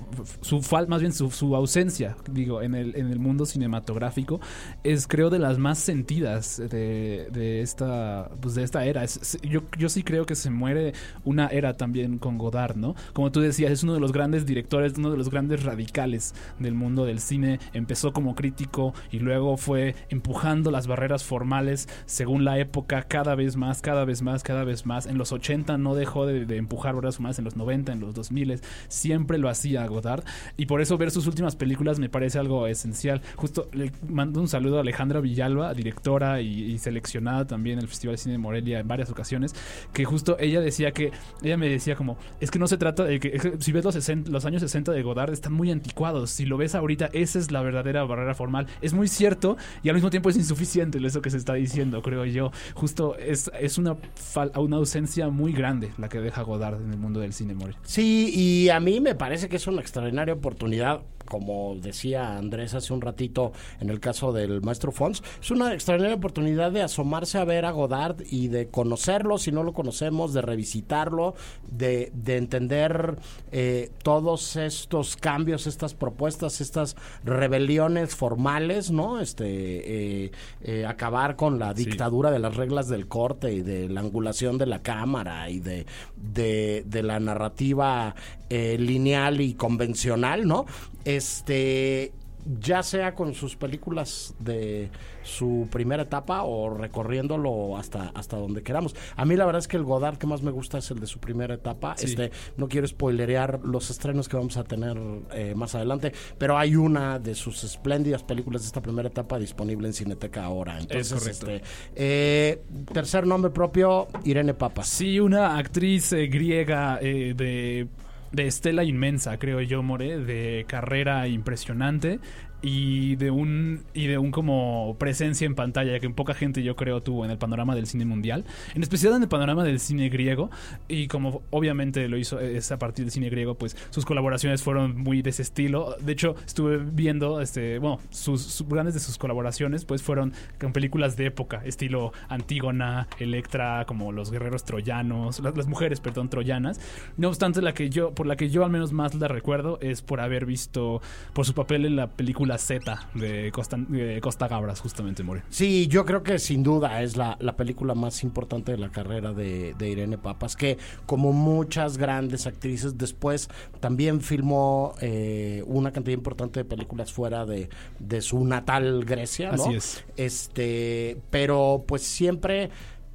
su 0.42 0.62
fal, 0.62 0.88
más 0.88 1.02
bien 1.02 1.14
su, 1.14 1.56
ausencia, 1.56 2.16
digo, 2.32 2.62
en 2.62 2.76
el, 2.76 2.96
en 2.96 3.08
el 3.12 3.20
mundo 3.20 3.46
cinematográfico, 3.46 4.40
es 4.84 5.08
creo 5.08 5.30
de 5.30 5.40
las 5.40 5.58
más 5.58 5.80
sentidas 5.80 6.58
de, 6.58 7.62
esta, 7.62 8.30
pues, 8.42 8.56
de 8.56 8.64
esta 8.64 8.86
era. 8.86 9.06
Yo, 9.44 9.62
yo 9.78 9.90
sí 9.90 10.04
creo 10.04 10.26
que 10.26 10.36
se 10.36 10.50
muere 10.50 10.94
una 11.26 11.48
era 11.48 11.78
también 11.78 12.18
con 12.18 12.38
Godard, 12.38 12.76
¿no? 12.76 12.96
Como 13.14 13.31
tú 13.32 13.42
decías, 13.42 13.72
es 13.72 13.84
uno 13.84 13.94
de 13.94 14.00
los 14.00 14.12
grandes 14.12 14.46
directores, 14.46 14.94
uno 14.98 15.12
de 15.12 15.18
los 15.18 15.30
grandes 15.30 15.64
radicales 15.64 16.34
del 16.60 16.74
mundo 16.74 17.06
del 17.06 17.20
cine. 17.20 17.60
Empezó 17.74 18.14
como 18.14 18.36
crítico 18.36 18.94
y 19.12 19.20
luego 19.20 19.58
fue 19.58 19.96
empujando 20.10 20.72
las 20.72 20.88
barreras 20.88 21.24
formales 21.24 21.88
según 22.06 22.46
la 22.46 22.60
época 22.60 23.04
cada 23.04 23.36
vez 23.36 23.56
más, 23.56 23.82
cada 23.82 24.06
vez 24.06 24.22
más, 24.22 24.44
cada 24.44 24.64
vez 24.64 24.86
más. 24.86 25.06
En 25.06 25.18
los 25.18 25.32
80 25.32 25.78
no 25.78 25.96
dejó 25.96 26.26
de, 26.26 26.58
empujar 26.58 26.96
barreras 26.96 27.16
formales, 27.16 27.40
en 27.40 27.46
los 27.46 27.56
90, 27.56 27.94
en 27.94 28.00
los 28.00 28.14
2000 28.14 28.42
siempre 28.88 29.38
lo 29.38 29.50
hacía 29.50 29.86
Godard 29.86 30.24
y 30.58 30.66
por 30.66 30.82
eso 30.82 30.98
ver 30.98 31.12
sus 31.12 31.28
últimas 31.28 31.56
películas 31.56 32.00
me 32.00 32.10
parece 32.10 32.40
algo 32.40 32.68
esencial. 32.68 33.22
Justo 33.36 33.70
le 33.74 33.92
mando 34.08 34.42
un 34.42 34.48
saludo 34.48 34.78
a 34.78 34.82
Alejandra 34.82 35.22
Villalba, 35.22 35.74
directora 35.74 36.42
y, 36.42 36.64
y 36.64 36.78
seleccionada 36.78 37.46
también 37.46 37.78
en 37.78 37.84
el 37.84 37.88
Festival 37.88 38.16
de 38.16 38.18
Cine 38.18 38.34
de 38.34 38.38
Morelia 38.40 38.80
en 38.80 38.88
varias 38.88 39.10
ocasiones, 39.10 39.56
que 39.94 40.06
justo 40.06 40.38
ella 40.40 40.60
decía 40.60 40.92
que, 40.92 41.12
ella 41.42 41.58
me 41.58 41.70
decía 41.70 41.96
como, 41.96 42.18
es 42.40 42.52
que 42.52 42.60
no 42.60 42.68
se 42.68 42.78
trata 42.78 43.04
de 43.04 43.20
si 43.60 43.72
ves 43.72 43.84
los, 43.86 43.94
60 43.94 44.30
los 44.32 44.46
años 44.46 44.62
60 44.62 44.92
de 44.92 45.02
Godard 45.04 45.32
están 45.34 45.54
muy 45.54 45.72
anticuados, 45.72 46.32
si 46.32 46.46
lo 46.46 46.58
ves 46.58 46.76
ahorita 46.76 47.10
esa 47.14 47.40
es 47.40 47.52
la 47.52 47.62
verdadera 47.62 48.04
barrera 48.04 48.34
formal. 48.34 48.68
Es 48.82 48.94
muy 48.94 49.08
cierto 49.08 49.58
y 49.84 49.90
al 49.90 49.96
mismo 49.96 50.10
tiempo 50.10 50.30
es 50.30 50.38
insuficiente 50.38 51.00
eso 51.06 51.22
que 51.22 51.30
se 51.30 51.38
está 51.38 51.54
diciendo, 51.54 52.02
creo 52.02 52.26
yo. 52.26 52.52
Justo 52.74 53.16
es, 53.18 53.52
es 53.60 53.78
una, 53.78 53.96
fal- 53.96 54.52
ausencia 54.76 55.30
muy 55.30 55.52
grande 55.54 55.92
la 55.98 56.10
que 56.10 56.20
deja 56.20 56.42
Godard 56.44 56.82
en 56.82 56.92
el 56.92 56.98
mundo 56.98 57.20
del 57.20 57.34
cine, 57.34 57.54
More. 57.54 57.74
Sí, 57.84 58.32
y 58.34 58.70
a 58.70 58.80
mí 58.80 59.00
me 59.00 59.16
parece 59.16 59.50
que 59.50 59.58
es 59.58 59.68
una 59.68 59.82
extraordinaria 59.82 60.34
oportunidad, 60.34 61.02
como 61.32 61.78
decía 61.78 62.36
Andrés 62.36 62.74
hace 62.74 62.92
un 62.92 63.00
ratito 63.00 63.54
en 63.80 63.90
el 63.90 64.02
caso 64.02 64.34
del 64.34 64.62
maestro 64.62 64.92
Fons, 64.92 65.24
es 65.42 65.50
una 65.50 65.74
extraordinaria 65.74 66.18
oportunidad 66.18 66.74
de 66.74 66.82
asomarse 66.82 67.38
a 67.38 67.46
ver 67.46 67.64
a 67.64 67.72
Godard 67.72 68.18
y 68.30 68.50
de 68.50 68.68
conocerlo, 68.68 69.38
si 69.38 69.54
no 69.54 69.64
lo 69.64 69.72
conocemos, 69.72 70.34
de 70.34 70.42
revisitarlo, 70.42 71.34
de, 71.72 72.12
de 72.14 72.36
entender 72.36 73.16
eh, 73.54 73.92
todos 74.04 74.58
estos 74.58 75.16
cambios, 75.16 75.68
estas 75.68 75.94
propuestas, 75.94 76.60
estas 76.60 76.98
rebeliones 77.24 78.14
formales, 78.14 78.92
¿no? 78.92 79.22
Este, 79.22 80.26
eh, 80.26 80.32
eh, 80.64 80.86
acabar 80.86 81.38
con 81.38 81.60
la 81.60 81.74
dictadura 81.74 82.30
de 82.30 82.40
las 82.40 82.58
reglas 82.58 82.90
del 82.90 83.08
corte 83.08 83.54
y 83.54 83.62
de 83.62 83.88
la 83.88 84.02
angulación 84.02 84.58
de 84.58 84.66
la 84.66 84.80
cámara 84.80 85.50
y 85.50 85.62
de, 85.62 85.86
de, 86.18 86.84
de 86.86 87.04
la 87.04 87.22
narrativa 87.22 88.16
eh, 88.54 88.78
lineal 88.78 89.40
y 89.40 89.54
convencional, 89.54 90.46
¿no? 90.46 90.66
Este 91.06 92.12
ya 92.60 92.84
sea 92.84 93.14
con 93.14 93.34
sus 93.34 93.56
películas 93.56 94.34
de 94.40 94.90
su 95.24 95.68
primera 95.72 96.04
etapa 96.04 96.44
o 96.44 96.76
recorriéndolo 96.76 97.78
hasta 97.78 98.12
hasta 98.16 98.38
donde 98.38 98.64
queramos. 98.64 98.96
A 99.16 99.26
mí 99.26 99.36
la 99.36 99.46
verdad 99.46 99.60
es 99.60 99.68
que 99.68 99.78
el 99.78 99.84
Godard 99.84 100.18
que 100.18 100.28
más 100.28 100.42
me 100.42 100.52
gusta 100.52 100.80
es 100.80 100.90
el 100.92 101.00
de 101.00 101.08
su 101.08 101.20
primera 101.20 101.54
etapa. 101.54 101.96
Sí. 101.98 102.08
Este 102.08 102.32
no 102.58 102.68
quiero 102.68 102.88
spoilerear 102.88 103.60
los 103.64 103.90
estrenos 103.90 104.28
que 104.28 104.38
vamos 104.38 104.58
a 104.58 104.64
tener 104.64 104.98
eh, 105.34 105.54
más 105.56 105.76
adelante, 105.76 106.12
pero 106.38 106.58
hay 106.58 106.76
una 106.76 107.20
de 107.20 107.36
sus 107.36 107.64
espléndidas 107.64 108.24
películas 108.24 108.64
de 108.64 108.68
esta 108.68 108.82
primera 108.82 109.10
etapa 109.10 109.38
disponible 109.38 109.88
en 109.88 109.94
Cineteca 109.94 110.44
ahora. 110.44 110.80
Entonces, 110.80 111.14
correcto. 111.14 111.52
este 111.52 111.64
eh, 111.96 112.64
tercer 112.92 113.28
nombre 113.28 113.52
propio 113.52 114.08
Irene 114.24 114.54
Papas. 114.54 114.88
Sí, 114.88 115.20
una 115.20 115.58
actriz 115.58 116.12
eh, 116.14 116.28
griega 116.28 116.98
de, 117.02 117.88
de 118.32 118.48
estela 118.48 118.84
inmensa, 118.84 119.38
creo 119.38 119.62
yo, 119.62 119.84
More, 119.84 120.20
de 120.20 120.66
carrera 120.68 121.28
impresionante 121.28 122.20
y 122.62 123.16
de 123.16 123.32
un 123.32 123.84
y 123.94 124.08
de 124.08 124.18
un 124.18 124.32
como 124.32 124.96
presencia 125.00 125.46
en 125.46 125.56
pantalla 125.56 126.00
que 126.00 126.10
poca 126.10 126.34
gente 126.34 126.64
yo 126.64 126.76
creo 126.76 127.02
tuvo 127.02 127.26
en 127.26 127.32
el 127.32 127.38
panorama 127.38 127.76
del 127.76 127.88
cine 127.88 128.06
mundial 128.06 128.46
en 128.76 128.84
especial 128.84 129.14
en 129.16 129.24
el 129.24 129.30
panorama 129.30 129.64
del 129.64 129.80
cine 129.80 130.10
griego 130.10 130.52
y 130.88 131.08
como 131.08 131.42
obviamente 131.50 132.08
lo 132.08 132.18
hizo 132.18 132.40
eh, 132.40 132.60
a 132.70 132.78
partir 132.78 133.06
del 133.06 133.12
cine 133.12 133.30
griego 133.30 133.56
pues 133.56 133.76
sus 133.90 134.06
colaboraciones 134.06 134.62
fueron 134.62 134.98
muy 134.98 135.22
de 135.22 135.32
ese 135.32 135.42
estilo. 135.42 135.96
De 136.00 136.12
hecho 136.12 136.36
estuve 136.46 136.78
viendo 136.78 137.42
este 137.42 137.80
bueno 137.80 138.00
sus, 138.10 138.42
sus 138.44 138.68
grandes 138.68 138.94
de 138.94 139.00
sus 139.00 139.18
colaboraciones 139.18 139.86
pues 139.86 140.04
fueron 140.04 140.34
con 140.60 140.74
películas 140.74 141.18
de 141.18 141.28
época 141.28 141.62
estilo 141.66 142.14
Antígona 142.30 143.08
Electra 143.20 143.86
como 143.88 144.12
los 144.12 144.32
guerreros 144.32 144.64
troyanos 144.64 145.40
las, 145.40 145.58
las 145.58 145.68
mujeres 145.68 146.00
perdón 146.00 146.30
troyanas. 146.30 146.80
No 147.18 147.30
obstante 147.30 147.62
la 147.62 147.74
que 147.74 147.90
yo 147.90 148.14
por 148.14 148.28
la 148.28 148.36
que 148.36 148.50
yo 148.50 148.64
al 148.64 148.72
menos 148.72 148.92
más 148.94 149.16
la 149.16 149.28
recuerdo 149.28 149.80
es 149.82 150.02
por 150.02 150.20
haber 150.20 150.46
visto 150.46 151.02
por 151.34 151.46
su 151.46 151.54
papel 151.54 151.86
en 151.86 151.96
la 151.96 152.08
película 152.08 152.51
Z 152.58 153.08
de 153.14 153.52
Costa, 153.52 153.78
de 153.78 154.20
Costa 154.22 154.48
Gabras 154.48 154.82
justamente 154.82 155.24
More 155.24 155.44
Sí, 155.50 155.88
yo 155.88 156.06
creo 156.06 156.24
que 156.24 156.40
sin 156.40 156.64
duda 156.64 157.02
es 157.02 157.18
la, 157.18 157.38
la 157.40 157.56
película 157.56 157.96
más 157.96 158.24
importante 158.24 158.72
de 158.72 158.78
la 158.78 158.90
carrera 158.90 159.34
de, 159.34 159.74
de 159.78 159.90
Irene 159.90 160.18
Papas, 160.18 160.56
que 160.56 160.78
como 161.06 161.34
muchas 161.34 161.98
grandes 161.98 162.48
actrices 162.48 162.98
después 162.98 163.50
también 163.80 164.22
filmó 164.22 164.94
eh, 165.02 165.64
una 165.66 165.92
cantidad 165.92 166.18
importante 166.18 166.62
de 166.62 166.66
películas 166.66 167.12
fuera 167.12 167.46
de, 167.46 167.70
de 168.00 168.22
su 168.22 168.44
natal 168.46 169.06
Grecia, 169.06 169.52
¿no? 169.52 169.64
Así 169.64 169.76
es. 169.76 170.06
Este, 170.18 171.18
pero 171.30 171.84
pues 171.88 172.04
siempre 172.04 172.70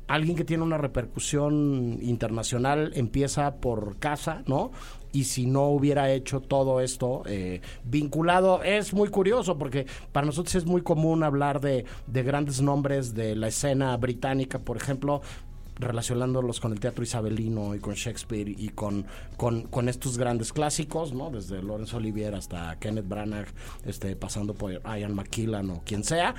alguien 0.09 0.37
que 0.37 0.45
tiene 0.45 0.63
una 0.63 0.79
repercusión 0.79 1.99
internacional 2.01 2.93
empieza 2.95 3.57
por 3.57 3.99
casa, 3.99 4.43
¿no? 4.47 4.71
Y 5.17 5.25
si 5.25 5.47
no 5.47 5.69
hubiera 5.69 6.11
hecho 6.11 6.43
todo 6.43 6.83
esto 6.83 7.23
eh, 7.25 7.63
vinculado, 7.85 8.63
es 8.63 8.93
muy 8.93 9.09
curioso 9.09 9.57
porque 9.57 9.87
para 10.13 10.27
nosotros 10.27 10.55
es 10.57 10.67
muy 10.67 10.83
común 10.83 11.23
hablar 11.23 11.63
de, 11.63 11.87
de 12.07 12.23
grandes 12.23 12.61
nombres 12.61 13.15
de 13.15 13.35
la 13.35 13.49
escena 13.49 13.97
británica, 13.97 14.59
por 14.59 14.77
ejemplo, 14.77 15.23
relacionándolos 15.79 16.61
con 16.61 16.73
el 16.73 16.81
teatro 16.81 17.05
isabelino 17.05 17.75
y 17.75 17.79
con 17.79 17.95
Shakespeare 17.95 18.49
y 18.49 18.69
con, 18.71 19.07
con, 19.37 19.63
con 19.63 19.89
estos 19.89 20.19
grandes 20.19 20.53
clásicos, 20.53 21.13
¿no? 21.13 21.31
Desde 21.31 21.63
Laurence 21.63 21.95
Olivier 21.97 22.35
hasta 22.35 22.77
Kenneth 22.79 23.09
Branagh, 23.09 23.47
este, 23.85 24.17
pasando 24.17 24.55
por 24.55 24.73
Ian 24.73 25.15
McKillan 25.15 25.71
o 25.71 25.83
quien 25.85 26.03
sea, 26.05 26.35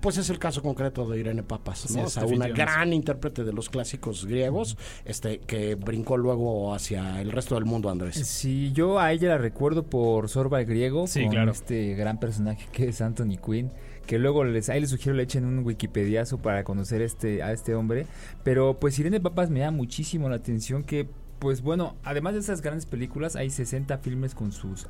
pues 0.00 0.16
es 0.16 0.30
el 0.30 0.38
caso 0.38 0.62
concreto 0.62 1.08
de 1.08 1.20
Irene 1.20 1.42
Papas, 1.42 1.90
¿no? 1.90 2.00
es, 2.00 2.16
o 2.16 2.20
sea, 2.20 2.26
una 2.26 2.48
gran 2.48 2.92
intérprete 2.92 3.44
de 3.44 3.52
los 3.52 3.68
clásicos 3.68 4.26
griegos, 4.26 4.76
este, 5.04 5.38
que 5.40 5.74
brincó 5.74 6.16
luego 6.16 6.74
hacia 6.74 7.20
el 7.20 7.32
resto 7.32 7.54
del 7.54 7.64
mundo, 7.64 7.90
Andrés. 7.90 8.16
Sí, 8.26 8.72
yo 8.72 8.98
a 8.98 9.12
ella 9.12 9.28
la 9.30 9.38
recuerdo 9.38 9.84
por 9.84 10.28
Sorba 10.28 10.60
el 10.60 10.66
Griego, 10.66 11.06
Sí, 11.06 11.22
con 11.22 11.30
claro. 11.30 11.52
este 11.52 11.94
gran 11.94 12.18
personaje 12.18 12.66
que 12.72 12.88
es 12.88 13.00
Anthony 13.00 13.36
Quinn, 13.44 13.70
que 14.10 14.18
luego 14.18 14.42
les, 14.42 14.68
ahí 14.70 14.80
les 14.80 14.90
sugiero 14.90 15.16
le 15.16 15.22
echen 15.22 15.44
un 15.44 15.64
wikipediazo 15.64 16.38
para 16.38 16.64
conocer 16.64 17.00
este, 17.00 17.44
a 17.44 17.52
este 17.52 17.76
hombre. 17.76 18.06
Pero 18.42 18.80
pues 18.80 18.98
Irene 18.98 19.20
Papas 19.20 19.50
me 19.50 19.60
da 19.60 19.70
muchísimo 19.70 20.28
la 20.28 20.34
atención 20.34 20.82
que, 20.82 21.08
pues 21.38 21.62
bueno, 21.62 21.94
además 22.02 22.34
de 22.34 22.40
esas 22.40 22.60
grandes 22.60 22.86
películas, 22.86 23.36
hay 23.36 23.50
60 23.50 23.98
filmes 23.98 24.34
con 24.34 24.50
sus 24.50 24.88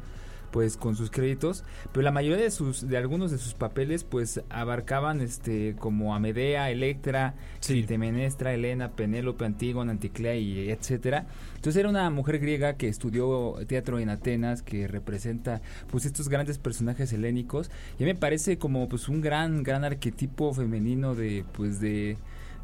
pues 0.50 0.76
con 0.76 0.96
sus 0.96 1.10
créditos, 1.10 1.64
pero 1.92 2.02
la 2.02 2.10
mayoría 2.10 2.42
de 2.42 2.50
sus 2.50 2.88
de 2.88 2.96
algunos 2.96 3.30
de 3.30 3.38
sus 3.38 3.54
papeles 3.54 4.04
pues 4.04 4.40
abarcaban 4.50 5.20
este 5.20 5.76
como 5.78 6.14
a 6.14 6.18
Medea, 6.20 6.70
Electra, 6.70 7.34
Sí. 7.60 7.74
Clitemnestra, 7.74 8.52
Helena, 8.52 8.90
Penélope, 8.92 9.44
Antígona, 9.44 9.92
Anticlea 9.92 10.36
y 10.36 10.70
etcétera. 10.70 11.26
Entonces 11.56 11.78
era 11.78 11.88
una 11.88 12.08
mujer 12.10 12.38
griega 12.38 12.74
que 12.74 12.88
estudió 12.88 13.54
teatro 13.66 13.98
en 13.98 14.08
Atenas, 14.08 14.62
que 14.62 14.88
representa 14.88 15.60
pues 15.90 16.04
estos 16.06 16.28
grandes 16.28 16.58
personajes 16.58 17.12
helénicos 17.12 17.70
y 17.98 18.02
a 18.02 18.06
mí 18.06 18.12
me 18.12 18.18
parece 18.18 18.56
como 18.58 18.88
pues 18.88 19.08
un 19.08 19.20
gran 19.20 19.62
gran 19.62 19.84
arquetipo 19.84 20.52
femenino 20.54 21.14
de 21.14 21.44
pues 21.52 21.80
de 21.80 22.16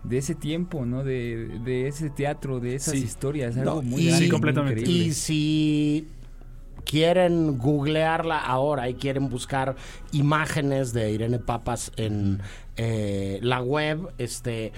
de 0.04 0.18
ese 0.18 0.36
tiempo, 0.36 0.86
¿no? 0.86 1.02
De, 1.02 1.48
de 1.64 1.88
ese 1.88 2.10
teatro, 2.10 2.60
de 2.60 2.76
esas 2.76 2.94
Sí. 2.94 3.02
historias, 3.02 3.56
No, 3.56 3.62
algo 3.62 3.82
muy 3.82 4.02
y- 4.02 4.04
grande, 4.06 4.18
Sí, 4.18 4.22
muy 4.26 4.30
completamente. 4.30 4.80
increíble. 4.82 5.04
Y 5.08 5.12
si 5.12 6.06
quieren 6.86 7.58
googlearla 7.58 8.38
ahora 8.38 8.88
y 8.88 8.94
quieren 8.94 9.28
buscar 9.28 9.76
imágenes 10.12 10.92
de 10.94 11.10
Irene 11.10 11.38
Papas 11.38 11.92
en 11.96 12.40
eh, 12.76 13.38
la 13.42 13.60
web, 13.60 14.08
este, 14.16 14.72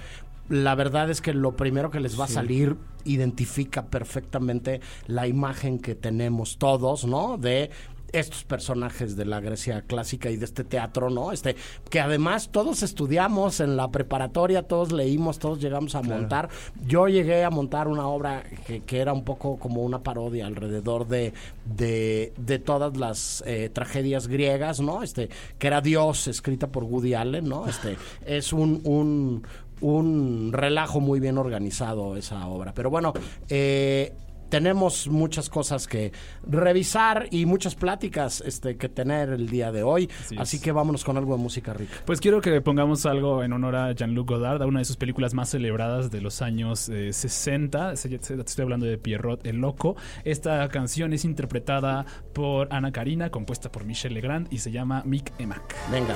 la 0.49 0.75
verdad 0.75 1.11
es 1.11 1.21
que 1.21 1.35
lo 1.35 1.55
primero 1.55 1.91
que 1.91 2.01
les 2.01 2.19
va 2.19 2.25
a 2.25 2.29
salir 2.29 2.77
identifica 3.05 3.87
perfectamente 3.87 4.81
la 5.07 5.27
imagen 5.27 5.79
que 5.79 5.95
tenemos 5.95 6.59
todos, 6.59 7.05
¿no? 7.05 7.37
De 7.37 7.71
estos 8.13 8.45
personajes 8.45 9.17
de 9.17 9.25
la 9.25 9.41
Grecia 9.41 9.83
clásica 9.83 10.31
y 10.31 10.37
de 10.37 10.45
este 10.45 10.65
teatro, 10.65 11.11
¿no? 11.11 11.33
Este, 11.33 11.57
que 11.91 12.01
además 12.01 12.49
todos 12.51 12.83
estudiamos 12.83 13.61
en 13.61 13.77
la 13.77 13.91
preparatoria, 13.91 14.63
todos 14.63 14.93
leímos, 14.93 15.39
todos 15.39 15.61
llegamos 15.61 15.95
a 15.95 16.03
montar. 16.03 16.49
Yo 16.87 17.09
llegué 17.09 17.45
a 17.45 17.51
montar 17.51 17.89
una 17.89 18.07
obra 18.07 18.45
que, 18.67 18.81
que 18.81 18.99
era 18.99 19.13
un 19.13 19.25
poco 19.25 19.59
como 19.59 19.83
una 19.83 20.03
parodia 20.03 20.47
alrededor 20.47 21.07
de, 21.07 21.33
de, 21.65 22.33
de 22.37 22.59
todas 22.59 22.97
las 22.97 23.43
eh, 23.47 23.71
tragedias 23.73 24.29
griegas, 24.29 24.81
¿no? 24.81 25.03
Este, 25.03 25.29
que 25.59 25.67
era 25.67 25.81
Dios, 25.81 26.29
escrita 26.29 26.69
por 26.69 26.85
Woody 26.85 27.15
Allen, 27.15 27.49
¿no? 27.49 27.67
Este, 27.67 27.97
es 28.27 28.53
un, 28.53 28.81
un, 28.85 29.43
un 29.81 30.51
relajo 30.53 31.01
muy 31.01 31.21
bien 31.21 31.39
organizado 31.39 32.17
esa 32.17 32.47
obra. 32.47 32.73
Pero 32.75 32.91
bueno, 32.91 33.13
eh, 33.49 34.13
tenemos 34.49 35.09
muchas 35.09 35.49
cosas 35.51 35.87
que 35.87 36.13
revisar 36.47 37.29
y 37.31 37.47
muchas 37.47 37.75
pláticas 37.75 38.41
este, 38.47 38.77
que 38.77 38.89
tener 38.89 39.31
el 39.31 39.49
día 39.49 39.73
de 39.73 39.83
hoy. 39.83 40.09
Así 40.25 40.37
Así, 40.39 40.57
es. 40.57 40.63
que 40.63 40.73
vámonos 40.73 41.05
con 41.05 41.17
algo 41.17 41.37
de 41.37 41.43
música 41.43 41.73
rica. 41.75 41.97
Pues 42.05 42.21
quiero 42.21 42.41
que 42.41 42.61
pongamos 42.61 43.07
algo 43.07 43.43
en 43.43 43.53
honor 43.53 43.77
a 43.77 43.93
Jean-Luc 43.93 44.29
Godard, 44.29 44.63
a 44.63 44.67
una 44.67 44.79
de 44.81 44.85
sus 44.85 44.97
películas 44.97 45.35
más 45.35 45.49
celebradas 45.51 46.11
de 46.11 46.21
los 46.21 46.43
años 46.43 46.89
eh, 46.89 47.13
60. 47.13 47.97
Se- 47.97 48.19
se- 48.23 48.35
Estoy 48.41 48.63
hablando 48.63 48.87
de 48.87 48.99
Pierrot 48.99 49.47
el 49.47 49.57
Loco. 49.57 49.97
Esta 50.25 50.67
canción 50.69 51.13
es 51.13 51.25
interpretada 51.25 52.07
por 52.33 52.69
Ana 52.73 52.93
Karina, 52.93 53.31
compuesta 53.31 53.71
por 53.71 53.85
Michel 53.85 54.15
Legrand 54.15 54.47
y 54.53 54.59
se 54.59 54.71
llama 54.71 55.03
Mick 55.05 55.33
Emac. 55.39 55.75
Venga. 55.91 56.15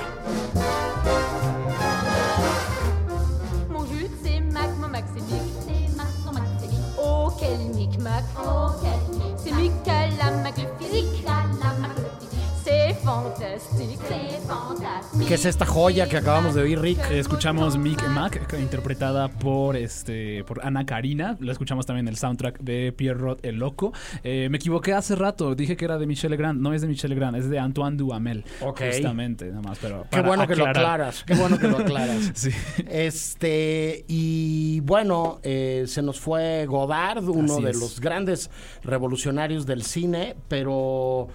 Mon 3.69 3.85
jus, 3.87 4.07
c'est 4.23 4.39
Mac, 4.51 4.69
mon 4.79 4.87
Mac, 4.89 5.05
c'est 5.13 5.21
Mick. 5.21 5.41
C'est 5.65 5.95
Mac, 5.97 6.07
mon 6.25 6.33
Mac, 6.33 6.43
c'est 6.59 6.67
Mick. 6.67 6.79
Oh, 6.97 7.31
quel 7.39 7.57
Mic-Mac. 7.75 7.92
Oh, 8.37 8.69
quel 8.81 9.17
Mic. 9.17 9.33
C'est 9.37 9.51
Mick 9.53 9.71
à 9.87 10.07
la 10.07 10.31
Mac 10.37 10.55
¿Qué 15.27 15.33
es 15.33 15.45
esta 15.45 15.65
joya 15.65 16.07
que 16.07 16.15
acabamos 16.17 16.55
de 16.55 16.61
oír, 16.61 16.79
Rick? 16.79 16.99
Escuchamos 17.11 17.77
Mick 17.77 18.01
que- 18.47 18.59
interpretada 18.59 19.27
por 19.27 19.75
este 19.75 20.43
por 20.45 20.65
Ana 20.65 20.85
Karina. 20.85 21.35
Lo 21.39 21.51
escuchamos 21.51 21.85
también 21.85 22.07
en 22.07 22.13
el 22.13 22.17
soundtrack 22.17 22.59
de 22.59 22.93
Pierrot 22.93 23.43
el 23.43 23.55
Loco. 23.57 23.91
Eh, 24.23 24.47
me 24.49 24.57
equivoqué 24.57 24.93
hace 24.93 25.15
rato, 25.15 25.53
dije 25.55 25.75
que 25.75 25.83
era 25.85 25.97
de 25.97 26.07
Michel 26.07 26.31
Legrand. 26.31 26.61
No 26.61 26.73
es 26.73 26.81
de 26.81 26.87
Michel 26.87 27.09
Legrand, 27.09 27.35
es 27.35 27.49
de 27.49 27.59
Antoine 27.59 27.97
Duhamel. 27.97 28.45
Ok. 28.61 28.81
Justamente, 28.93 29.47
nada 29.49 29.61
más. 29.61 29.79
Pero 29.79 30.05
Qué 30.09 30.21
bueno 30.21 30.47
que 30.47 30.55
lo 30.55 30.65
aclaras. 30.67 31.23
Qué 31.25 31.35
bueno 31.35 31.59
que 31.59 31.67
lo 31.67 31.77
aclaras. 31.79 32.31
Sí. 32.43 32.49
Este, 32.87 34.05
y 34.07 34.79
bueno, 34.81 35.39
eh, 35.43 35.83
se 35.87 36.01
nos 36.01 36.19
fue 36.19 36.65
Godard, 36.67 37.23
uno 37.27 37.53
Así 37.55 37.63
de 37.63 37.71
es. 37.71 37.79
los 37.79 37.99
grandes 37.99 38.49
revolucionarios 38.83 39.65
del 39.65 39.83
cine, 39.83 40.35
pero 40.47 41.27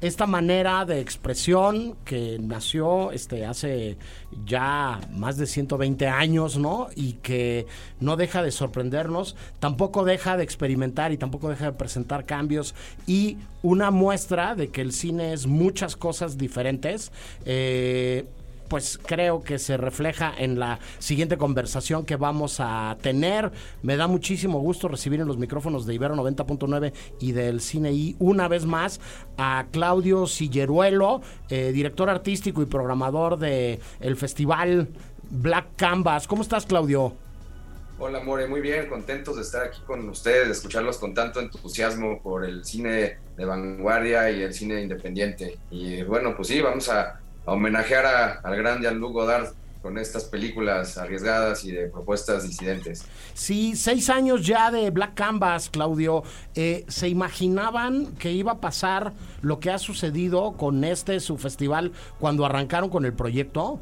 esta 0.00 0.26
manera 0.26 0.84
de 0.84 1.00
expresión 1.00 1.96
que 2.04 2.38
nació 2.40 3.12
este, 3.12 3.46
hace 3.46 3.96
ya 4.44 5.00
más 5.12 5.36
de 5.36 5.46
120 5.46 6.06
años, 6.08 6.58
¿no? 6.58 6.88
Y 6.94 7.14
que 7.14 7.66
no 8.00 8.16
deja 8.16 8.42
de 8.42 8.50
sorprendernos, 8.50 9.36
tampoco 9.60 10.04
deja 10.04 10.36
de 10.36 10.44
experimentar 10.44 11.12
y 11.12 11.16
tampoco 11.16 11.48
deja 11.48 11.66
de 11.66 11.72
presentar 11.72 12.26
cambios 12.26 12.74
y 13.06 13.38
una 13.62 13.90
muestra 13.90 14.54
de 14.54 14.68
que 14.68 14.80
el 14.80 14.92
cine 14.92 15.32
es 15.32 15.46
muchas 15.46 15.96
cosas 15.96 16.36
diferentes. 16.36 17.12
eh, 17.44 18.26
pues 18.68 18.98
creo 19.04 19.42
que 19.42 19.58
se 19.58 19.76
refleja 19.76 20.32
en 20.36 20.58
la 20.58 20.78
siguiente 20.98 21.36
conversación 21.36 22.04
que 22.04 22.16
vamos 22.16 22.56
a 22.60 22.96
tener. 23.00 23.52
Me 23.82 23.96
da 23.96 24.06
muchísimo 24.06 24.60
gusto 24.60 24.88
recibir 24.88 25.20
en 25.20 25.28
los 25.28 25.38
micrófonos 25.38 25.86
de 25.86 25.94
Ibero 25.94 26.14
90.9 26.14 26.92
y 27.20 27.32
del 27.32 27.60
Cine 27.60 27.92
I 27.92 28.16
una 28.18 28.48
vez 28.48 28.64
más 28.66 29.00
a 29.36 29.66
Claudio 29.70 30.26
Silleruelo, 30.26 31.22
eh, 31.48 31.72
director 31.72 32.10
artístico 32.10 32.62
y 32.62 32.66
programador 32.66 33.38
de 33.38 33.80
el 34.00 34.16
festival 34.16 34.88
Black 35.30 35.66
Canvas. 35.76 36.26
¿Cómo 36.26 36.42
estás, 36.42 36.66
Claudio? 36.66 37.14
Hola, 37.96 38.20
More, 38.20 38.48
muy 38.48 38.60
bien, 38.60 38.88
contentos 38.88 39.36
de 39.36 39.42
estar 39.42 39.62
aquí 39.62 39.80
con 39.86 40.08
ustedes, 40.08 40.46
de 40.46 40.52
escucharlos 40.52 40.98
con 40.98 41.14
tanto 41.14 41.40
entusiasmo 41.40 42.20
por 42.20 42.44
el 42.44 42.64
cine 42.64 43.18
de 43.36 43.44
vanguardia 43.44 44.30
y 44.30 44.42
el 44.42 44.52
cine 44.52 44.82
independiente. 44.82 45.58
Y 45.70 46.02
bueno, 46.02 46.34
pues 46.34 46.48
sí, 46.48 46.60
vamos 46.60 46.88
a, 46.88 47.20
a 47.46 47.52
homenajear 47.52 48.06
a- 48.06 48.32
al 48.42 48.56
gran 48.56 48.80
Jean-Luc 48.80 49.12
Godard 49.12 49.48
con 49.82 49.98
estas 49.98 50.24
películas 50.24 50.96
arriesgadas 50.96 51.62
y 51.66 51.72
de 51.72 51.88
propuestas 51.88 52.44
disidentes. 52.48 53.04
Sí, 53.34 53.76
seis 53.76 54.08
años 54.08 54.46
ya 54.46 54.70
de 54.70 54.88
Black 54.90 55.12
Canvas, 55.12 55.68
Claudio. 55.68 56.22
Eh, 56.54 56.86
¿Se 56.88 57.08
imaginaban 57.08 58.14
que 58.16 58.32
iba 58.32 58.52
a 58.52 58.60
pasar 58.62 59.12
lo 59.42 59.60
que 59.60 59.70
ha 59.70 59.78
sucedido 59.78 60.52
con 60.56 60.84
este 60.84 61.20
su 61.20 61.36
festival 61.36 61.92
cuando 62.18 62.46
arrancaron 62.46 62.88
con 62.88 63.04
el 63.04 63.12
proyecto? 63.12 63.78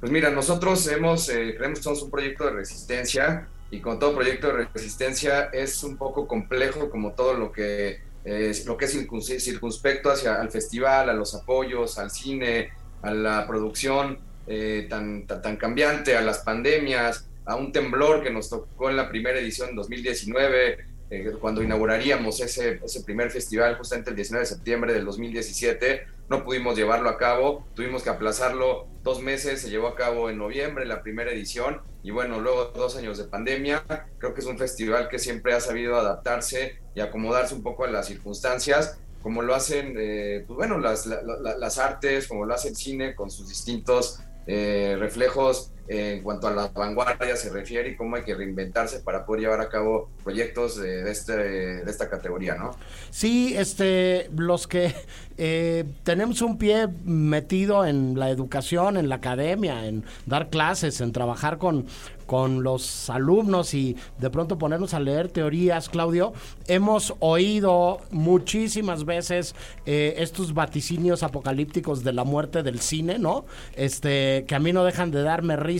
Pues 0.00 0.10
mira, 0.10 0.30
nosotros 0.30 0.86
hemos, 0.88 1.28
eh, 1.28 1.54
creemos 1.56 1.78
que 1.78 1.84
somos 1.84 2.02
un 2.02 2.10
proyecto 2.10 2.46
de 2.46 2.50
resistencia 2.52 3.48
y 3.70 3.80
con 3.80 4.00
todo 4.00 4.14
proyecto 4.16 4.48
de 4.48 4.64
resistencia 4.64 5.44
es 5.52 5.84
un 5.84 5.96
poco 5.96 6.26
complejo 6.26 6.90
como 6.90 7.12
todo 7.12 7.34
lo 7.34 7.52
que, 7.52 8.00
eh, 8.30 8.52
lo 8.66 8.76
que 8.76 8.84
es 8.84 8.94
circun- 8.94 9.22
circunspecto 9.40 10.10
hacia 10.10 10.34
al 10.40 10.50
festival, 10.50 11.08
a 11.08 11.14
los 11.14 11.34
apoyos, 11.34 11.98
al 11.98 12.10
cine, 12.10 12.70
a 13.02 13.10
la 13.10 13.46
producción 13.46 14.18
eh, 14.46 14.86
tan, 14.88 15.26
tan, 15.26 15.40
tan 15.40 15.56
cambiante, 15.56 16.16
a 16.16 16.20
las 16.20 16.38
pandemias, 16.40 17.26
a 17.46 17.56
un 17.56 17.72
temblor 17.72 18.22
que 18.22 18.30
nos 18.30 18.50
tocó 18.50 18.90
en 18.90 18.96
la 18.96 19.08
primera 19.08 19.38
edición 19.38 19.70
en 19.70 19.76
2019, 19.76 20.78
eh, 21.10 21.32
cuando 21.40 21.62
inauguraríamos 21.62 22.38
ese, 22.40 22.80
ese 22.84 23.02
primer 23.02 23.30
festival 23.30 23.76
justamente 23.78 24.10
el 24.10 24.16
19 24.16 24.44
de 24.44 24.54
septiembre 24.54 24.92
del 24.92 25.06
2017, 25.06 26.06
no 26.28 26.44
pudimos 26.44 26.76
llevarlo 26.76 27.08
a 27.08 27.16
cabo, 27.18 27.66
tuvimos 27.74 28.02
que 28.02 28.10
aplazarlo 28.10 28.86
dos 29.02 29.22
meses, 29.22 29.62
se 29.62 29.70
llevó 29.70 29.88
a 29.88 29.94
cabo 29.96 30.28
en 30.30 30.38
noviembre 30.38 30.84
la 30.86 31.02
primera 31.02 31.30
edición 31.32 31.80
y 32.02 32.10
bueno, 32.10 32.40
luego 32.40 32.66
dos 32.66 32.96
años 32.96 33.16
de 33.18 33.24
pandemia, 33.24 33.82
creo 34.18 34.34
que 34.34 34.40
es 34.40 34.46
un 34.46 34.58
festival 34.58 35.08
que 35.08 35.18
siempre 35.18 35.54
ha 35.54 35.60
sabido 35.60 35.96
adaptarse 35.96 36.78
y 36.94 37.00
acomodarse 37.00 37.54
un 37.54 37.62
poco 37.62 37.84
a 37.84 37.88
las 37.88 38.06
circunstancias, 38.06 38.98
como 39.22 39.42
lo 39.42 39.54
hacen, 39.54 39.94
eh, 39.98 40.44
pues 40.46 40.56
bueno, 40.56 40.78
las, 40.78 41.06
la- 41.06 41.22
la- 41.22 41.56
las 41.56 41.78
artes, 41.78 42.28
como 42.28 42.44
lo 42.44 42.54
hace 42.54 42.68
el 42.68 42.76
cine 42.76 43.14
con 43.14 43.30
sus 43.30 43.48
distintos 43.48 44.20
eh, 44.46 44.96
reflejos 44.98 45.72
eh, 45.88 46.16
en 46.16 46.22
cuanto 46.22 46.46
a 46.48 46.50
la 46.50 46.68
vanguardia 46.68 47.34
se 47.36 47.50
refiere 47.50 47.90
y 47.90 47.96
cómo 47.96 48.16
hay 48.16 48.22
que 48.22 48.34
reinventarse 48.34 49.00
para 49.00 49.24
poder 49.24 49.42
llevar 49.42 49.60
a 49.60 49.68
cabo 49.68 50.10
proyectos 50.22 50.78
de, 50.78 51.10
este, 51.10 51.34
de 51.34 51.90
esta 51.90 52.10
categoría, 52.10 52.54
¿no? 52.56 52.72
Sí, 53.10 53.54
este, 53.56 54.28
los 54.36 54.66
que 54.66 54.94
eh, 55.38 55.84
tenemos 56.02 56.42
un 56.42 56.58
pie 56.58 56.88
metido 57.04 57.86
en 57.86 58.18
la 58.18 58.28
educación, 58.28 58.98
en 58.98 59.08
la 59.08 59.16
academia, 59.16 59.86
en 59.86 60.04
dar 60.26 60.50
clases, 60.50 61.00
en 61.00 61.12
trabajar 61.12 61.56
con, 61.56 61.86
con 62.26 62.62
los 62.62 63.08
alumnos 63.08 63.72
y 63.72 63.96
de 64.18 64.28
pronto 64.28 64.58
ponernos 64.58 64.92
a 64.92 65.00
leer 65.00 65.28
teorías, 65.28 65.88
Claudio, 65.88 66.34
hemos 66.66 67.14
oído 67.20 68.02
muchísimas 68.10 69.06
veces 69.06 69.54
eh, 69.86 70.16
estos 70.18 70.52
vaticinios 70.52 71.22
apocalípticos 71.22 72.04
de 72.04 72.12
la 72.12 72.24
muerte 72.24 72.62
del 72.62 72.80
cine, 72.80 73.18
¿no? 73.18 73.46
Este, 73.74 74.44
que 74.46 74.54
a 74.54 74.58
mí 74.58 74.74
no 74.74 74.84
dejan 74.84 75.10
de 75.10 75.22
darme 75.22 75.56
risa 75.56 75.77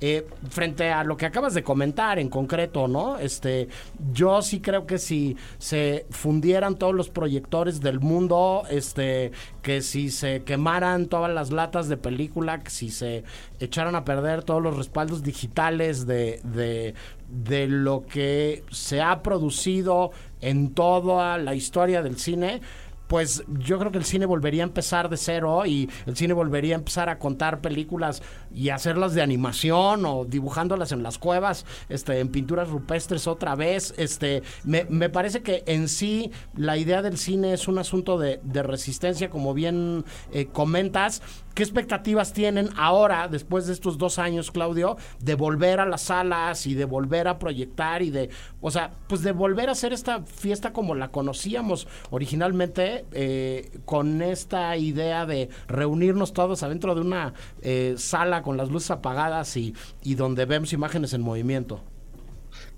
eh, 0.00 0.26
frente 0.50 0.90
a 0.90 1.04
lo 1.04 1.16
que 1.16 1.26
acabas 1.26 1.54
de 1.54 1.62
comentar 1.62 2.18
en 2.18 2.28
concreto, 2.28 2.88
¿no? 2.88 3.18
Este, 3.18 3.68
yo 4.12 4.42
sí 4.42 4.60
creo 4.60 4.86
que 4.86 4.98
si 4.98 5.36
se 5.58 6.06
fundieran 6.10 6.76
todos 6.76 6.94
los 6.94 7.10
proyectores 7.10 7.80
del 7.80 8.00
mundo, 8.00 8.64
este, 8.70 9.32
que 9.62 9.82
si 9.82 10.10
se 10.10 10.42
quemaran 10.44 11.06
todas 11.06 11.32
las 11.32 11.50
latas 11.50 11.88
de 11.88 11.96
película, 11.96 12.60
que 12.60 12.70
si 12.70 12.90
se 12.90 13.24
echaran 13.60 13.94
a 13.94 14.04
perder 14.04 14.42
todos 14.42 14.62
los 14.62 14.76
respaldos 14.76 15.22
digitales 15.22 16.06
de, 16.06 16.40
de, 16.44 16.94
de 17.28 17.66
lo 17.66 18.04
que 18.06 18.64
se 18.70 19.00
ha 19.00 19.22
producido 19.22 20.12
en 20.40 20.74
toda 20.74 21.38
la 21.38 21.54
historia 21.54 22.02
del 22.02 22.18
cine, 22.18 22.60
pues 23.06 23.44
yo 23.48 23.78
creo 23.78 23.92
que 23.92 23.98
el 23.98 24.04
cine 24.04 24.26
volvería 24.26 24.62
a 24.62 24.66
empezar 24.66 25.08
de 25.08 25.16
cero 25.16 25.66
y 25.66 25.90
el 26.06 26.16
cine 26.16 26.34
volvería 26.34 26.74
a 26.74 26.78
empezar 26.78 27.08
a 27.08 27.18
contar 27.18 27.60
películas 27.60 28.22
y 28.54 28.70
hacerlas 28.70 29.14
de 29.14 29.22
animación 29.22 30.04
o 30.06 30.24
dibujándolas 30.24 30.92
en 30.92 31.02
las 31.02 31.18
cuevas, 31.18 31.66
este, 31.88 32.20
en 32.20 32.28
pinturas 32.28 32.68
rupestres 32.68 33.26
otra 33.26 33.54
vez. 33.54 33.94
Este, 33.98 34.42
me, 34.64 35.08
parece 35.10 35.42
que 35.42 35.62
en 35.66 35.88
sí 35.88 36.30
la 36.56 36.76
idea 36.76 37.02
del 37.02 37.18
cine 37.18 37.52
es 37.52 37.68
un 37.68 37.78
asunto 37.78 38.18
de, 38.18 38.40
de 38.42 38.62
resistencia, 38.62 39.30
como 39.30 39.54
bien 39.54 40.04
eh, 40.32 40.46
comentas. 40.46 41.22
¿Qué 41.54 41.62
expectativas 41.62 42.32
tienen 42.32 42.70
ahora, 42.76 43.28
después 43.28 43.68
de 43.68 43.74
estos 43.74 43.96
dos 43.96 44.18
años, 44.18 44.50
Claudio, 44.50 44.96
de 45.20 45.36
volver 45.36 45.78
a 45.78 45.86
las 45.86 46.02
salas 46.02 46.66
y 46.66 46.74
de 46.74 46.84
volver 46.84 47.28
a 47.28 47.38
proyectar 47.38 48.02
y 48.02 48.10
de, 48.10 48.28
o 48.60 48.72
sea, 48.72 48.92
pues 49.08 49.22
de 49.22 49.30
volver 49.30 49.68
a 49.68 49.72
hacer 49.72 49.92
esta 49.92 50.22
fiesta 50.24 50.72
como 50.72 50.96
la 50.96 51.12
conocíamos 51.12 51.86
originalmente, 52.10 53.04
eh, 53.12 53.70
con 53.84 54.20
esta 54.20 54.76
idea 54.76 55.26
de 55.26 55.48
reunirnos 55.68 56.32
todos 56.32 56.64
adentro 56.64 56.96
de 56.96 57.02
una 57.02 57.34
eh, 57.62 57.94
sala 57.98 58.42
con 58.42 58.56
las 58.56 58.70
luces 58.70 58.90
apagadas 58.90 59.56
y, 59.56 59.74
y 60.02 60.16
donde 60.16 60.46
vemos 60.46 60.72
imágenes 60.72 61.12
en 61.12 61.20
movimiento? 61.20 61.84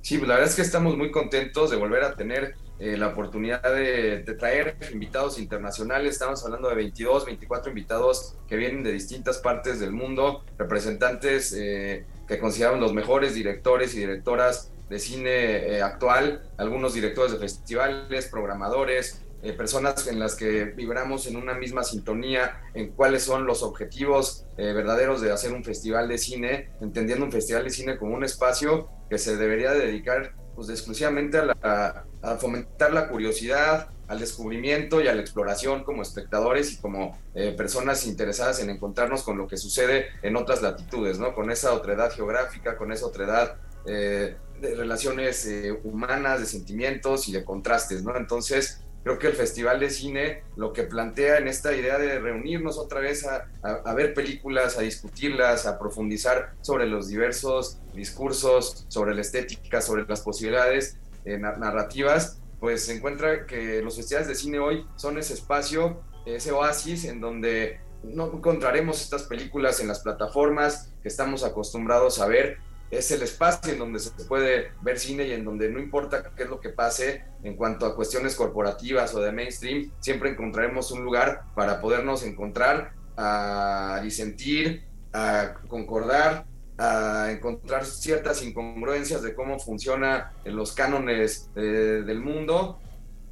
Sí, 0.02 0.18
pues 0.18 0.28
la 0.28 0.34
verdad 0.34 0.50
es 0.50 0.56
que 0.56 0.62
estamos 0.62 0.98
muy 0.98 1.10
contentos 1.10 1.70
de 1.70 1.76
volver 1.76 2.04
a 2.04 2.14
tener 2.14 2.56
eh, 2.78 2.98
la 2.98 3.08
oportunidad 3.08 3.62
de, 3.62 4.22
traer 4.38 4.76
invitados 4.92 5.38
internacionales. 5.38 6.12
Estamos 6.12 6.44
hablando 6.44 6.68
de 6.68 6.74
22, 6.74 7.24
24 7.24 7.70
invitados 7.70 8.36
que 8.46 8.56
vienen 8.56 8.82
de 8.82 8.92
distintas 8.92 9.38
partes 9.38 9.80
del 9.80 9.92
mundo, 9.92 10.44
representantes 10.58 11.54
eh, 11.56 12.04
que 12.28 12.38
consideramos 12.38 12.80
los 12.80 12.92
mejores 12.92 13.34
directores 13.34 13.94
y 13.94 14.00
directoras 14.00 14.72
de 14.90 14.98
cine 14.98 15.30
eh, 15.30 15.82
actual, 15.82 16.50
algunos 16.58 16.92
directores 16.92 17.32
de 17.32 17.38
festivales, 17.38 18.26
programadores, 18.26 19.22
personas 19.56 20.08
en 20.08 20.18
las 20.18 20.34
que 20.34 20.64
vibramos 20.64 21.28
en 21.28 21.36
una 21.36 21.54
misma 21.54 21.84
sintonía 21.84 22.62
en 22.74 22.90
cuáles 22.90 23.22
son 23.22 23.46
los 23.46 23.62
objetivos 23.62 24.44
verdaderos 24.56 25.20
de 25.20 25.30
hacer 25.30 25.52
un 25.52 25.62
festival 25.62 26.08
de 26.08 26.18
cine, 26.18 26.70
entendiendo 26.80 27.24
un 27.24 27.30
festival 27.30 27.62
de 27.62 27.70
cine 27.70 27.96
como 27.96 28.16
un 28.16 28.24
espacio 28.24 28.88
que 29.08 29.18
se 29.18 29.36
debería 29.36 29.70
dedicar 29.70 30.34
pues, 30.56 30.68
exclusivamente 30.70 31.38
a, 31.38 32.04
a 32.22 32.36
fomentar 32.36 32.92
la 32.92 33.08
curiosidad, 33.08 33.90
al 34.08 34.20
descubrimiento 34.20 35.00
y 35.00 35.08
a 35.08 35.14
la 35.14 35.20
exploración 35.20 35.84
como 35.84 36.02
espectadores 36.02 36.72
y 36.72 36.76
como 36.76 37.18
eh, 37.34 37.54
personas 37.56 38.06
interesadas 38.06 38.60
en 38.60 38.70
encontrarnos 38.70 39.22
con 39.22 39.36
lo 39.36 39.46
que 39.46 39.56
sucede 39.56 40.06
en 40.22 40.36
otras 40.36 40.62
latitudes, 40.62 41.18
¿no? 41.18 41.34
Con 41.34 41.50
esa 41.50 41.72
otredad 41.72 42.12
geográfica, 42.12 42.76
con 42.76 42.92
esa 42.92 43.06
otredad 43.06 43.56
eh, 43.86 44.36
de 44.60 44.74
relaciones 44.74 45.46
eh, 45.46 45.72
humanas, 45.84 46.40
de 46.40 46.46
sentimientos 46.46 47.28
y 47.28 47.32
de 47.32 47.44
contrastes, 47.44 48.02
¿no? 48.02 48.16
Entonces, 48.16 48.80
creo 49.06 49.20
que 49.20 49.28
el 49.28 49.34
Festival 49.34 49.78
de 49.78 49.88
Cine 49.88 50.42
lo 50.56 50.72
que 50.72 50.82
plantea 50.82 51.38
en 51.38 51.46
esta 51.46 51.72
idea 51.76 51.96
de 51.96 52.18
reunirnos 52.18 52.76
otra 52.76 52.98
vez 52.98 53.24
a, 53.24 53.94
ver 53.94 54.14
películas, 54.14 54.78
a 54.78 54.80
discutirlas, 54.80 55.64
a 55.64 55.78
profundizar 55.78 56.54
sobre 56.60 56.86
los 56.86 57.06
diversos 57.06 57.78
discursos, 57.94 58.84
sobre 58.88 59.14
la 59.14 59.20
estética, 59.20 59.80
sobre 59.80 60.04
las 60.06 60.22
posibilidades 60.22 60.98
eh, 61.24 61.38
narrativas, 61.38 62.40
pues 62.58 62.86
se 62.86 62.96
encuentra 62.96 63.46
que 63.46 63.80
los 63.80 63.94
festivales 63.94 64.26
de 64.26 64.34
cine 64.34 64.58
hoy 64.58 64.84
son 64.96 65.18
ese 65.18 65.34
espacio, 65.34 66.02
ese 66.24 66.50
oasis 66.50 67.04
en 67.04 67.20
donde 67.20 67.78
no 68.02 68.32
encontraremos 68.32 69.00
estas 69.02 69.22
películas 69.22 69.78
en 69.78 69.86
las 69.86 70.00
plataformas 70.00 70.90
que 71.02 71.08
estamos 71.08 71.44
acostumbrados 71.44 72.20
a 72.20 72.26
ver. 72.26 72.58
Es 72.90 73.10
el 73.10 73.22
espacio 73.22 73.72
en 73.72 73.78
donde 73.78 73.98
se 73.98 74.10
puede 74.24 74.72
ver 74.82 74.98
cine 74.98 75.26
y 75.26 75.32
en 75.32 75.44
donde 75.44 75.68
no 75.70 75.80
importa 75.80 76.32
qué 76.36 76.44
es 76.44 76.48
lo 76.48 76.60
que 76.60 76.70
pase 76.70 77.24
en 77.42 77.56
cuanto 77.56 77.86
a 77.86 77.96
cuestiones 77.96 78.36
corporativas 78.36 79.14
o 79.14 79.20
de 79.20 79.32
mainstream, 79.32 79.92
siempre 80.00 80.30
encontraremos 80.30 80.92
un 80.92 81.04
lugar 81.04 81.42
para 81.54 81.80
podernos 81.80 82.22
encontrar, 82.22 82.92
a 83.16 84.00
disentir, 84.02 84.84
a 85.12 85.54
concordar, 85.68 86.46
a 86.78 87.30
encontrar 87.30 87.86
ciertas 87.86 88.42
incongruencias 88.42 89.22
de 89.22 89.34
cómo 89.34 89.58
funciona 89.58 90.32
los 90.44 90.72
cánones 90.72 91.50
eh, 91.56 92.02
del 92.04 92.20
mundo 92.20 92.78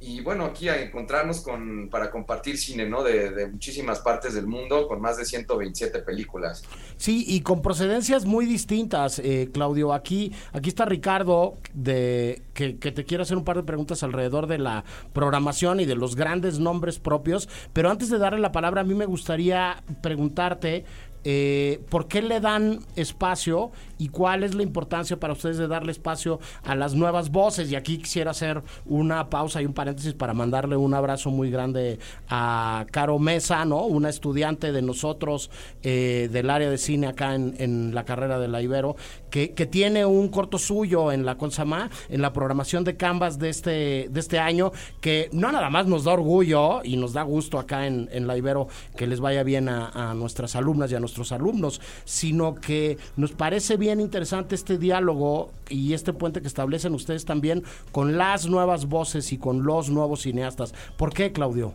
y 0.05 0.21
bueno, 0.21 0.45
aquí 0.45 0.69
a 0.69 0.79
encontrarnos 0.79 1.41
con, 1.41 1.89
para 1.89 2.11
compartir 2.11 2.57
cine, 2.59 2.87
¿no? 2.87 3.01
De, 3.01 3.31
de, 3.31 3.47
muchísimas 3.47 3.99
partes 3.99 4.35
del 4.35 4.45
mundo, 4.45 4.87
con 4.87 5.01
más 5.01 5.17
de 5.17 5.25
127 5.25 5.99
películas. 5.99 6.63
Sí, 6.97 7.25
y 7.27 7.41
con 7.41 7.63
procedencias 7.63 8.23
muy 8.25 8.45
distintas, 8.45 9.17
eh, 9.17 9.49
Claudio. 9.51 9.93
Aquí, 9.93 10.31
aquí 10.53 10.69
está 10.69 10.85
Ricardo, 10.85 11.57
de, 11.73 12.43
que, 12.53 12.77
que, 12.77 12.91
te 12.91 13.03
quiere 13.03 13.23
hacer 13.23 13.35
un 13.35 13.43
par 13.43 13.57
de 13.57 13.63
preguntas 13.63 14.03
alrededor 14.03 14.45
de 14.45 14.59
la 14.59 14.85
programación 15.11 15.79
y 15.79 15.85
de 15.85 15.95
los 15.95 16.15
grandes 16.15 16.59
nombres 16.59 16.99
propios. 16.99 17.49
Pero 17.73 17.89
antes 17.89 18.09
de 18.11 18.19
darle 18.19 18.39
la 18.39 18.51
palabra, 18.51 18.81
a 18.81 18.83
mí 18.83 18.93
me 18.93 19.07
gustaría 19.07 19.83
preguntarte 20.03 20.85
eh, 21.27 21.81
¿por 21.89 22.07
qué 22.07 22.21
le 22.21 22.39
dan 22.39 22.81
espacio 22.95 23.71
y 23.97 24.09
cuál 24.09 24.43
es 24.43 24.53
la 24.53 24.61
importancia 24.61 25.19
para 25.19 25.33
ustedes 25.33 25.57
de 25.57 25.67
darle 25.67 25.91
espacio 25.91 26.39
a 26.63 26.75
las 26.75 26.93
nuevas 26.93 27.31
voces? 27.31 27.71
Y 27.71 27.75
aquí 27.75 27.97
quisiera 27.97 28.29
hacer 28.29 28.61
una 28.85 29.27
pausa 29.27 29.59
y 29.59 29.65
un 29.65 29.73
paréntesis 29.73 30.13
para 30.13 30.35
mandarle 30.35 30.77
un 30.77 30.93
abrazo 30.93 31.31
muy 31.31 31.49
grande 31.49 31.97
a 32.29 32.85
Caro 32.91 33.17
Mesa, 33.17 33.65
¿no? 33.65 33.85
Una 33.85 34.09
estudiante 34.09 34.71
de 34.71 34.83
nosotros 34.83 35.49
eh, 35.81 36.29
del 36.31 36.51
área 36.51 36.69
de 36.69 36.77
cine 36.77 37.07
acá 37.07 37.33
en, 37.33 37.95
la 37.95 38.05
carrera 38.05 38.37
de 38.37 38.47
la 38.47 38.61
Ibero, 38.61 38.95
que, 39.31 39.53
que 39.53 39.65
tiene 39.65 40.05
un 40.05 40.29
corto 40.29 40.59
suyo 40.59 41.11
en 41.11 41.25
la 41.25 41.39
Consama, 41.39 41.89
en 42.09 42.21
la 42.21 42.33
programación 42.33 42.83
de 42.83 42.97
Canvas 42.97 43.39
de 43.39 43.49
este, 43.49 44.07
de 44.11 44.19
este 44.19 44.37
año, 44.37 44.71
que 45.01 45.29
no 45.31 45.51
nada 45.51 45.71
más 45.71 45.87
nos 45.87 46.03
da 46.03 46.13
orgullo 46.13 46.83
y 46.83 46.97
nos 46.97 47.13
da 47.13 47.23
gusto 47.23 47.57
acá 47.57 47.87
en, 47.87 48.09
en 48.11 48.27
la 48.27 48.37
Ibero 48.37 48.67
que 48.95 49.07
les 49.07 49.19
vaya 49.19 49.41
bien 49.41 49.69
a, 49.69 49.89
a 49.89 50.13
nuestras 50.13 50.55
alumnas 50.55 50.91
y 50.91 50.95
a 50.95 50.99
nuestros 50.99 51.14
alumnos, 51.31 51.81
sino 52.03 52.55
que 52.55 52.97
nos 53.15 53.31
parece 53.31 53.77
bien 53.77 53.99
interesante 53.99 54.55
este 54.55 54.77
diálogo 54.77 55.51
y 55.69 55.93
este 55.93 56.13
puente 56.13 56.41
que 56.41 56.47
establecen 56.47 56.93
ustedes 56.93 57.25
también 57.25 57.63
con 57.91 58.17
las 58.17 58.47
nuevas 58.47 58.85
voces 58.87 59.31
y 59.31 59.37
con 59.37 59.63
los 59.63 59.89
nuevos 59.89 60.21
cineastas. 60.21 60.73
¿Por 60.97 61.13
qué, 61.13 61.31
Claudio? 61.31 61.73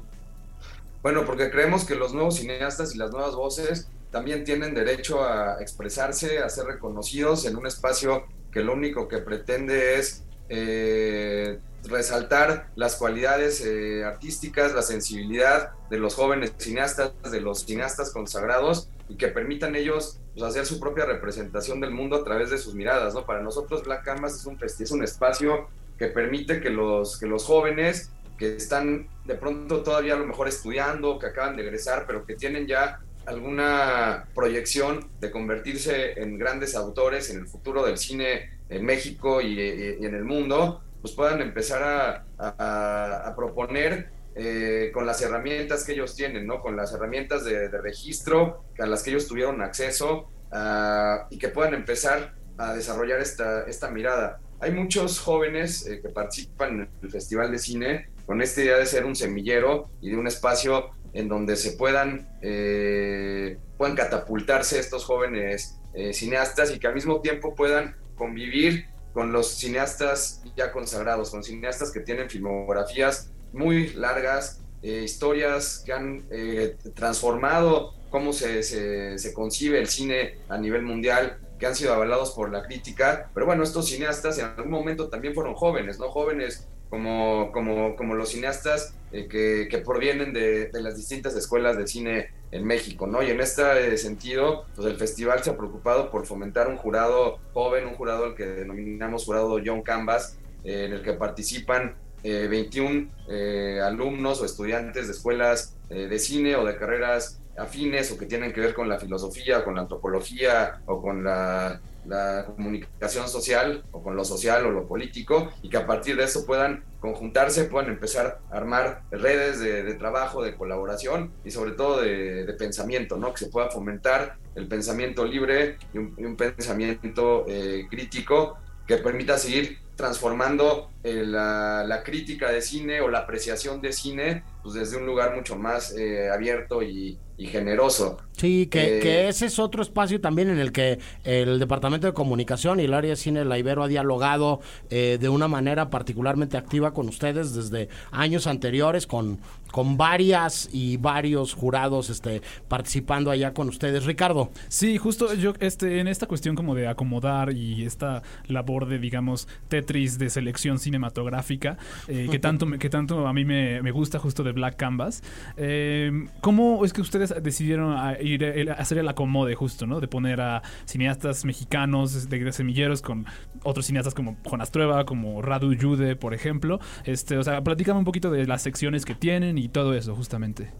Bueno, 1.02 1.24
porque 1.24 1.50
creemos 1.50 1.84
que 1.84 1.94
los 1.94 2.12
nuevos 2.12 2.36
cineastas 2.36 2.94
y 2.94 2.98
las 2.98 3.10
nuevas 3.10 3.34
voces 3.34 3.88
también 4.10 4.44
tienen 4.44 4.74
derecho 4.74 5.22
a 5.22 5.60
expresarse, 5.60 6.40
a 6.40 6.48
ser 6.48 6.66
reconocidos 6.66 7.46
en 7.46 7.56
un 7.56 7.66
espacio 7.66 8.24
que 8.52 8.62
lo 8.62 8.74
único 8.74 9.08
que 9.08 9.18
pretende 9.18 9.98
es 9.98 10.24
eh, 10.48 11.58
resaltar 11.84 12.70
las 12.76 12.96
cualidades 12.96 13.64
eh, 13.64 14.04
artísticas, 14.04 14.74
la 14.74 14.82
sensibilidad 14.82 15.70
de 15.88 15.98
los 15.98 16.14
jóvenes 16.14 16.52
cineastas, 16.58 17.12
de 17.30 17.40
los 17.40 17.60
cineastas 17.64 18.10
consagrados 18.10 18.90
y 19.08 19.16
que 19.16 19.28
permitan 19.28 19.74
ellos 19.74 20.20
pues, 20.34 20.44
hacer 20.44 20.66
su 20.66 20.78
propia 20.78 21.06
representación 21.06 21.80
del 21.80 21.90
mundo 21.90 22.16
a 22.16 22.24
través 22.24 22.50
de 22.50 22.58
sus 22.58 22.74
miradas. 22.74 23.14
¿no? 23.14 23.26
Para 23.26 23.42
nosotros 23.42 23.84
Black 23.84 24.04
Canvas 24.04 24.34
es 24.34 24.46
un, 24.46 24.58
es 24.62 24.90
un 24.90 25.02
espacio 25.02 25.68
que 25.98 26.06
permite 26.06 26.60
que 26.60 26.70
los, 26.70 27.18
que 27.18 27.26
los 27.26 27.44
jóvenes 27.44 28.10
que 28.38 28.56
están 28.56 29.08
de 29.26 29.34
pronto 29.34 29.82
todavía 29.82 30.14
a 30.14 30.16
lo 30.16 30.26
mejor 30.26 30.48
estudiando, 30.48 31.18
que 31.18 31.26
acaban 31.26 31.56
de 31.56 31.62
egresar, 31.62 32.04
pero 32.06 32.24
que 32.24 32.36
tienen 32.36 32.66
ya 32.66 33.00
alguna 33.26 34.24
proyección 34.34 35.10
de 35.20 35.30
convertirse 35.30 36.20
en 36.20 36.38
grandes 36.38 36.74
autores 36.74 37.28
en 37.30 37.40
el 37.40 37.46
futuro 37.46 37.84
del 37.84 37.98
cine 37.98 38.58
en 38.70 38.84
México 38.84 39.42
y, 39.42 39.60
en 39.60 40.14
el 40.14 40.24
mundo, 40.24 40.82
pues 41.00 41.14
puedan 41.14 41.40
empezar 41.40 41.82
a, 41.82 42.26
a, 42.38 43.28
a 43.28 43.36
proponer 43.36 44.10
eh, 44.34 44.90
con 44.92 45.06
las 45.06 45.20
herramientas 45.22 45.84
que 45.84 45.92
ellos 45.92 46.14
tienen, 46.14 46.46
¿no? 46.46 46.60
Con 46.60 46.76
las 46.76 46.92
herramientas 46.92 47.44
de, 47.44 47.68
de 47.68 47.78
registro 47.80 48.64
a 48.78 48.86
las 48.86 49.02
que 49.02 49.10
ellos 49.10 49.26
tuvieron 49.26 49.60
acceso 49.62 50.30
uh, 50.52 51.26
y 51.30 51.38
que 51.38 51.48
puedan 51.48 51.74
empezar 51.74 52.34
a 52.56 52.74
desarrollar 52.74 53.20
esta, 53.20 53.64
esta 53.64 53.90
mirada. 53.90 54.40
Hay 54.60 54.72
muchos 54.72 55.18
jóvenes 55.18 55.86
eh, 55.86 56.00
que 56.02 56.10
participan 56.10 56.80
en 56.80 56.90
el 57.02 57.10
Festival 57.10 57.50
de 57.50 57.58
Cine 57.58 58.10
con 58.26 58.42
esta 58.42 58.60
idea 58.60 58.76
de 58.76 58.86
ser 58.86 59.04
un 59.06 59.16
semillero 59.16 59.90
y 60.00 60.10
de 60.10 60.16
un 60.16 60.26
espacio 60.26 60.90
en 61.12 61.28
donde 61.28 61.56
se 61.56 61.72
puedan, 61.72 62.28
eh, 62.42 63.58
puedan 63.78 63.96
catapultarse 63.96 64.78
estos 64.78 65.04
jóvenes 65.04 65.80
eh, 65.94 66.12
cineastas 66.12 66.70
y 66.70 66.78
que 66.78 66.86
al 66.86 66.94
mismo 66.94 67.20
tiempo 67.20 67.54
puedan 67.54 67.96
convivir 68.14 68.89
con 69.12 69.32
los 69.32 69.48
cineastas 69.48 70.42
ya 70.56 70.72
consagrados, 70.72 71.30
con 71.30 71.42
cineastas 71.42 71.90
que 71.90 72.00
tienen 72.00 72.30
filmografías 72.30 73.30
muy 73.52 73.88
largas, 73.94 74.60
eh, 74.82 75.02
historias 75.04 75.82
que 75.84 75.92
han 75.92 76.24
eh, 76.30 76.76
transformado 76.94 77.94
cómo 78.10 78.32
se, 78.32 78.62
se, 78.62 79.18
se, 79.18 79.34
concibe 79.34 79.78
el 79.78 79.88
cine 79.88 80.38
a 80.48 80.58
nivel 80.58 80.82
mundial, 80.82 81.38
que 81.58 81.66
han 81.66 81.76
sido 81.76 81.92
avalados 81.94 82.32
por 82.32 82.50
la 82.50 82.62
crítica. 82.62 83.30
Pero 83.34 83.46
bueno, 83.46 83.62
estos 83.62 83.88
cineastas 83.88 84.38
en 84.38 84.46
algún 84.46 84.70
momento 84.70 85.08
también 85.08 85.34
fueron 85.34 85.54
jóvenes, 85.54 85.98
¿no? 85.98 86.10
Jóvenes 86.10 86.66
como, 86.90 87.50
como, 87.52 87.96
como 87.96 88.14
los 88.14 88.30
cineastas 88.30 88.94
eh, 89.12 89.28
que, 89.28 89.68
que, 89.70 89.78
provienen 89.78 90.32
de, 90.32 90.66
de, 90.66 90.82
las 90.82 90.96
distintas 90.96 91.34
escuelas 91.36 91.76
de 91.76 91.86
cine 91.86 92.28
en 92.52 92.64
México, 92.66 93.06
¿no? 93.06 93.22
Y 93.22 93.30
en 93.30 93.40
este 93.40 93.96
sentido, 93.96 94.66
pues 94.74 94.86
el 94.88 94.96
festival 94.96 95.42
se 95.42 95.50
ha 95.50 95.56
preocupado 95.56 96.10
por 96.10 96.26
fomentar 96.26 96.68
un 96.68 96.76
jurado 96.76 97.38
joven, 97.54 97.86
un 97.86 97.94
jurado 97.94 98.24
al 98.24 98.34
que 98.34 98.44
denominamos 98.44 99.24
jurado 99.24 99.60
John 99.64 99.82
Canvas, 99.82 100.36
eh, 100.64 100.84
en 100.86 100.92
el 100.92 101.02
que 101.02 101.12
participan 101.12 101.94
eh, 102.22 102.48
21 102.48 103.08
eh, 103.28 103.80
alumnos 103.82 104.42
o 104.42 104.44
estudiantes 104.44 105.06
de 105.06 105.12
escuelas 105.12 105.76
de 105.88 106.20
cine 106.20 106.54
o 106.54 106.64
de 106.64 106.76
carreras 106.76 107.40
afines 107.58 108.12
o 108.12 108.16
que 108.16 108.26
tienen 108.26 108.52
que 108.52 108.60
ver 108.60 108.74
con 108.74 108.88
la 108.88 109.00
filosofía, 109.00 109.64
con 109.64 109.74
la 109.74 109.80
antropología 109.80 110.82
o 110.86 111.02
con 111.02 111.24
la, 111.24 111.80
la, 112.10 112.44
comunicación 112.44 113.28
social 113.28 113.84
o 113.92 114.02
con 114.02 114.16
lo 114.16 114.24
social 114.24 114.66
o 114.66 114.70
lo 114.70 114.86
político 114.86 115.50
y 115.62 115.70
que 115.70 115.76
a 115.76 115.86
partir 115.86 116.16
de 116.16 116.24
eso 116.24 116.44
puedan 116.44 116.84
conjuntarse, 116.98 117.64
puedan 117.64 117.90
empezar 117.90 118.40
a 118.50 118.56
armar 118.56 119.02
redes 119.10 119.60
de, 119.60 119.94
trabajo, 119.94 120.42
de 120.42 120.54
colaboración 120.54 121.32
y 121.44 121.50
sobre 121.50 121.72
todo 121.72 122.02
de, 122.02 122.54
pensamiento, 122.58 123.16
¿no? 123.16 123.32
que 123.32 123.44
se 123.44 123.50
pueda 123.50 123.70
fomentar 123.70 124.36
el 124.54 124.68
pensamiento 124.68 125.24
libre 125.24 125.78
y 125.94 125.98
un, 125.98 126.14
y 126.18 126.24
un 126.24 126.36
pensamiento 126.36 127.44
eh, 127.48 127.86
crítico 127.88 128.58
que 128.86 128.98
permita 128.98 129.38
seguir 129.38 129.78
transformando 129.94 130.90
eh, 131.04 131.22
la, 131.24 131.84
la, 131.86 132.02
crítica 132.02 132.50
de 132.50 132.60
cine 132.60 133.00
o 133.00 133.08
la 133.08 133.20
apreciación 133.20 133.80
de 133.80 133.92
cine 133.92 134.42
pues 134.62 134.74
desde 134.74 134.96
un 134.98 135.06
lugar 135.06 135.34
mucho 135.36 135.56
más 135.56 135.94
eh, 135.96 136.28
abierto 136.30 136.82
y, 136.82 137.18
y 137.36 137.46
generoso. 137.46 138.18
Sí, 138.32 138.66
que, 138.68 138.98
Eh, 138.98 139.00
que 139.00 139.28
ese 139.28 139.46
es 139.46 139.58
otro 139.58 139.82
espacio 139.82 140.20
también 140.20 140.48
en 140.50 140.58
el 140.58 140.72
que 140.72 140.98
el 141.24 141.58
Departamento 141.58 142.06
de 142.06 142.14
Comunicación 142.14 142.80
y 142.80 142.84
el 142.84 142.94
área 142.94 143.10
de 143.10 143.16
cine 143.16 143.40
de 143.40 143.44
la 143.44 143.58
Ibero 143.58 143.82
ha 143.82 143.88
dialogado 143.88 144.60
eh, 144.88 145.18
de 145.20 145.28
una 145.28 145.46
manera 145.48 145.90
particularmente 145.90 146.56
activa 146.56 146.92
con 146.94 147.08
ustedes 147.08 147.54
desde 147.54 147.88
años 148.12 148.46
anteriores, 148.46 149.06
con, 149.06 149.40
con 149.70 149.98
varias 149.98 150.70
y 150.72 150.96
varios 150.96 151.52
jurados 151.54 152.08
este, 152.08 152.40
participando 152.68 153.30
allá 153.30 153.52
con 153.52 153.68
ustedes. 153.68 154.06
Ricardo. 154.06 154.50
Sí, 154.68 154.96
justo 154.96 155.34
yo 155.34 155.52
este 155.60 156.00
en 156.00 156.08
esta 156.08 156.26
cuestión 156.26 156.56
como 156.56 156.74
de 156.74 156.88
acomodar 156.88 157.52
y 157.52 157.84
esta 157.84 158.22
labor 158.48 158.86
de 158.86 158.98
digamos 158.98 159.48
Tetris 159.68 160.18
de 160.18 160.30
selección 160.30 160.78
cinematográfica 160.78 161.76
eh, 162.08 162.28
que 162.30 162.38
tanto 162.38 162.64
me- 162.66 162.78
que 162.78 162.88
tanto 162.88 163.26
a 163.26 163.32
mí 163.34 163.44
me, 163.44 163.82
me 163.82 163.90
gusta 163.90 164.18
justo 164.18 164.42
de 164.42 164.49
Black 164.52 164.76
Canvas. 164.76 165.22
eh, 165.56 166.10
¿Cómo 166.40 166.84
es 166.84 166.92
que 166.92 167.00
ustedes 167.00 167.34
decidieron 167.42 167.96
a 167.96 168.20
ir 168.20 168.42
el- 168.44 168.70
a 168.70 168.74
hacer 168.74 168.98
el 168.98 169.08
acomode 169.08 169.54
justo, 169.54 169.86
no? 169.86 170.00
De 170.00 170.08
poner 170.08 170.40
a 170.40 170.62
cineastas 170.84 171.44
mexicanos 171.44 172.28
de, 172.28 172.52
semilleros 172.52 173.02
con 173.02 173.26
otros 173.62 173.86
cineastas 173.86 174.14
como 174.14 174.36
Juan 174.44 174.60
Astrueva, 174.60 175.04
como 175.04 175.42
Radu 175.42 175.74
Yude, 175.74 176.16
por 176.16 176.34
ejemplo. 176.34 176.80
Este, 177.04 177.36
o 177.38 177.42
sea, 177.42 177.62
platícame 177.62 177.98
un 177.98 178.04
poquito 178.04 178.30
de 178.30 178.46
las 178.46 178.62
secciones 178.62 179.04
que 179.04 179.14
tienen 179.14 179.58
y 179.58 179.68
todo 179.68 179.94
eso 179.94 180.14
justamente. 180.14 180.70